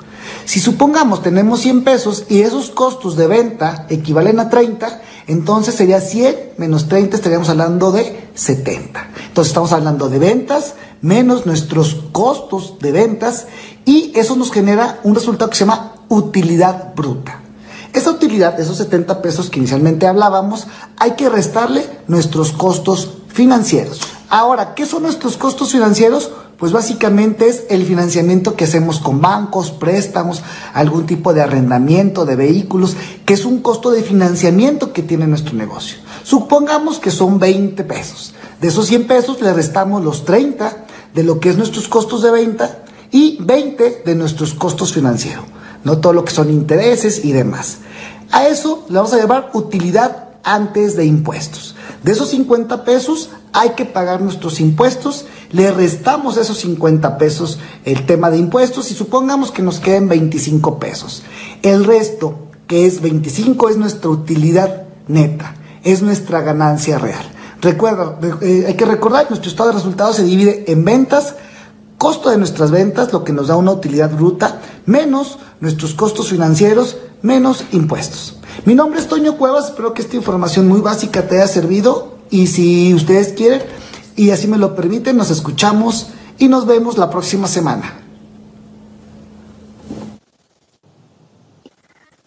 Si 0.46 0.60
supongamos 0.60 1.22
tenemos 1.22 1.62
100 1.62 1.84
pesos 1.84 2.26
y 2.30 2.42
esos 2.42 2.70
costos 2.70 3.16
de 3.16 3.28
venta 3.28 3.86
equivalen 3.90 4.40
a 4.40 4.50
30, 4.50 5.02
entonces 5.28 5.76
sería 5.76 6.02
100 6.02 6.54
menos 6.58 6.88
30, 6.88 7.16
estaríamos 7.16 7.50
hablando 7.50 7.92
de 7.92 8.30
70. 8.34 9.08
Entonces 9.28 9.52
estamos 9.52 9.72
hablando 9.72 10.10
de 10.10 10.20
ventas 10.20 10.76
menos 11.04 11.46
nuestros 11.46 11.98
costos 12.12 12.80
de 12.80 12.92
ventas 12.92 13.48
y 13.86 14.12
eso 14.16 14.36
nos 14.36 14.52
genera 14.52 15.00
un 15.04 15.14
resultado 15.14 15.50
que 15.50 15.58
se 15.58 15.66
llama 15.66 15.94
utilidad 16.08 16.96
bruta. 16.96 17.42
Esa 17.92 18.10
utilidad, 18.10 18.60
esos 18.60 18.78
70 18.78 19.22
pesos 19.22 19.50
que 19.50 19.60
inicialmente 19.60 20.08
hablábamos, 20.08 20.66
hay 20.98 21.12
que 21.12 21.30
restarle 21.30 21.86
nuestros 22.08 22.54
costos 22.54 23.18
financieros. 23.28 24.02
Ahora, 24.30 24.74
¿qué 24.74 24.86
son 24.86 25.04
nuestros 25.04 25.38
costos 25.38 25.72
financieros? 25.74 26.32
Pues 26.64 26.72
básicamente 26.72 27.50
es 27.50 27.66
el 27.70 27.86
financiamiento 27.86 28.56
que 28.56 28.64
hacemos 28.64 29.02
con 29.02 29.20
bancos, 29.20 29.72
préstamos, 29.72 30.44
algún 30.74 31.06
tipo 31.06 31.34
de 31.34 31.42
arrendamiento 31.42 32.24
de 32.24 32.38
vehículos, 32.38 32.96
que 33.26 33.34
es 33.34 33.44
un 33.44 33.60
costo 33.60 33.92
de 33.92 34.02
financiamiento 34.02 34.94
que 34.94 35.04
tiene 35.04 35.28
nuestro 35.28 35.56
negocio. 35.56 35.98
Supongamos 36.24 37.00
que 37.00 37.12
son 37.12 37.38
20 37.38 37.84
pesos. 37.84 38.34
De 38.62 38.70
esos 38.70 38.88
100 38.88 39.08
pesos 39.08 39.42
le 39.42 39.52
restamos 39.52 40.06
los 40.06 40.24
30 40.24 40.86
de 41.14 41.24
lo 41.24 41.42
que 41.42 41.50
es 41.50 41.58
nuestros 41.58 41.90
costos 41.90 42.22
de 42.22 42.32
venta 42.32 42.86
y 43.12 43.40
20 43.42 44.04
de 44.06 44.16
nuestros 44.16 44.54
costos 44.54 44.94
financieros, 44.94 45.44
no 45.84 45.98
todo 45.98 46.14
lo 46.14 46.24
que 46.24 46.32
son 46.32 46.50
intereses 46.50 47.26
y 47.26 47.34
demás. 47.34 47.80
A 48.32 48.48
eso 48.48 48.86
le 48.88 48.96
vamos 48.96 49.12
a 49.12 49.18
llamar 49.18 49.50
utilidad 49.54 50.30
antes 50.46 50.96
de 50.96 51.04
impuestos. 51.04 51.73
De 52.04 52.12
esos 52.12 52.30
50 52.30 52.84
pesos 52.84 53.30
hay 53.52 53.72
que 53.72 53.86
pagar 53.86 54.22
nuestros 54.22 54.60
impuestos 54.60 55.26
le 55.54 55.72
restamos 55.72 56.38
esos 56.38 56.58
50 56.58 57.18
pesos 57.20 57.60
el 57.86 58.06
tema 58.08 58.32
de 58.32 58.38
impuestos 58.38 58.92
y 58.92 58.96
supongamos 58.96 59.52
que 59.52 59.62
nos 59.62 59.80
queden 59.80 60.10
25 60.10 60.80
pesos. 60.80 61.24
El 61.62 61.86
resto, 61.86 62.48
que 62.68 62.88
es 62.88 63.02
25, 63.02 63.70
es 63.70 63.78
nuestra 63.78 64.10
utilidad 64.10 64.84
neta, 65.08 65.56
es 65.84 66.02
nuestra 66.02 66.42
ganancia 66.42 66.98
real. 66.98 67.24
Recuerda, 67.62 68.18
eh, 68.42 68.66
hay 68.68 68.74
que 68.74 68.86
recordar, 68.86 69.28
nuestro 69.30 69.50
estado 69.50 69.70
de 69.70 69.76
resultados 69.76 70.16
se 70.16 70.24
divide 70.24 70.66
en 70.72 70.84
ventas, 70.84 71.36
costo 72.00 72.32
de 72.32 72.38
nuestras 72.38 72.72
ventas, 72.72 73.14
lo 73.14 73.24
que 73.24 73.32
nos 73.32 73.48
da 73.48 73.56
una 73.56 73.72
utilidad 73.72 74.12
bruta, 74.12 74.60
menos 74.88 75.38
nuestros 75.60 75.94
costos 75.94 76.30
financieros, 76.30 76.98
menos 77.22 77.64
impuestos. 77.72 78.40
Mi 78.66 78.76
nombre 78.76 78.98
es 78.98 79.10
Toño 79.10 79.38
Cuevas, 79.38 79.72
espero 79.72 79.94
que 79.94 80.02
esta 80.02 80.16
información 80.16 80.70
muy 80.70 80.80
básica 80.80 81.28
te 81.28 81.36
haya 81.36 81.48
servido 81.48 82.14
y 82.30 82.48
si 82.48 82.94
ustedes 82.94 83.34
quieren, 83.34 83.62
y 84.16 84.32
así 84.32 84.48
me 84.48 84.58
lo 84.58 84.74
permiten, 84.74 85.18
nos 85.18 85.32
escuchamos 85.32 86.14
y 86.38 86.48
nos 86.48 86.66
vemos 86.66 86.98
la 86.98 87.10
próxima 87.10 87.48
semana. 87.48 87.84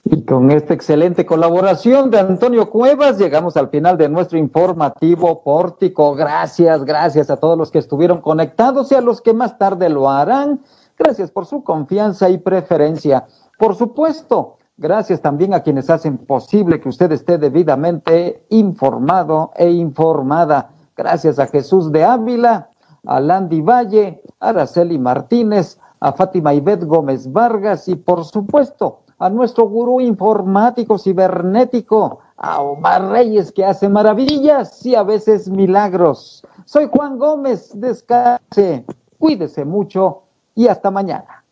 Y 0.05 0.25
con 0.25 0.51
esta 0.51 0.75
excelente 0.75 1.25
colaboración 1.25 2.11
de 2.11 2.21
Antonio 2.21 2.69
Cuevas, 2.69 3.17
llegamos 3.17 3.57
al 3.57 3.71
final 3.71 3.97
de 3.97 4.11
nuestro 4.11 4.37
informativo 4.37 5.43
pórtico. 5.43 6.15
Gracias, 6.15 6.85
gracias 6.85 7.31
a 7.31 7.39
todos 7.39 7.57
los 7.57 7.71
que 7.71 7.79
estuvieron 7.79 8.21
conectados 8.21 8.93
y 8.93 8.95
a 8.95 9.01
los 9.01 9.23
que 9.23 9.33
más 9.33 9.57
tarde 9.57 9.89
lo 9.89 10.11
harán. 10.11 10.61
Gracias 10.99 11.31
por 11.31 11.47
su 11.47 11.65
confianza 11.65 12.29
y 12.29 12.37
preferencia. 12.37 13.27
Por 13.59 13.75
supuesto, 13.75 14.56
gracias 14.77 15.21
también 15.21 15.55
a 15.55 15.61
quienes 15.61 15.91
hacen 15.91 16.19
posible 16.19 16.81
que 16.81 16.89
usted 16.89 17.13
esté 17.13 17.39
debidamente 17.39 18.45
informado 18.51 19.53
e 19.57 19.71
informada. 19.71 20.71
Gracias 20.97 21.39
a 21.39 21.47
Jesús 21.47 21.93
de 21.93 22.05
Ávila, 22.05 22.71
a 23.07 23.21
Landy 23.21 23.61
Valle, 23.61 24.23
a 24.41 24.49
Araceli 24.49 24.99
Martínez, 24.99 25.79
a 26.01 26.13
Fátima 26.13 26.55
Ibet 26.55 26.85
Gómez 26.85 27.31
Vargas 27.33 27.89
y 27.89 27.97
por 27.97 28.25
supuesto 28.25 29.01
a 29.19 29.31
nuestro 29.31 29.67
gurú 29.67 30.01
informático 30.01 30.99
cibernético, 30.99 32.21
a 32.37 32.61
Omar 32.61 33.11
Reyes 33.11 33.51
que 33.51 33.65
hace 33.65 33.89
maravillas 33.89 34.85
y 34.85 34.95
a 34.95 35.03
veces 35.03 35.49
milagros. 35.49 36.45
Soy 36.67 36.89
Juan 36.93 37.19
Gómez, 37.19 37.71
descanse, 37.75 38.85
cuídese 39.19 39.65
mucho 39.65 40.25
y 40.55 40.69
hasta 40.69 40.91
mañana. 40.91 41.46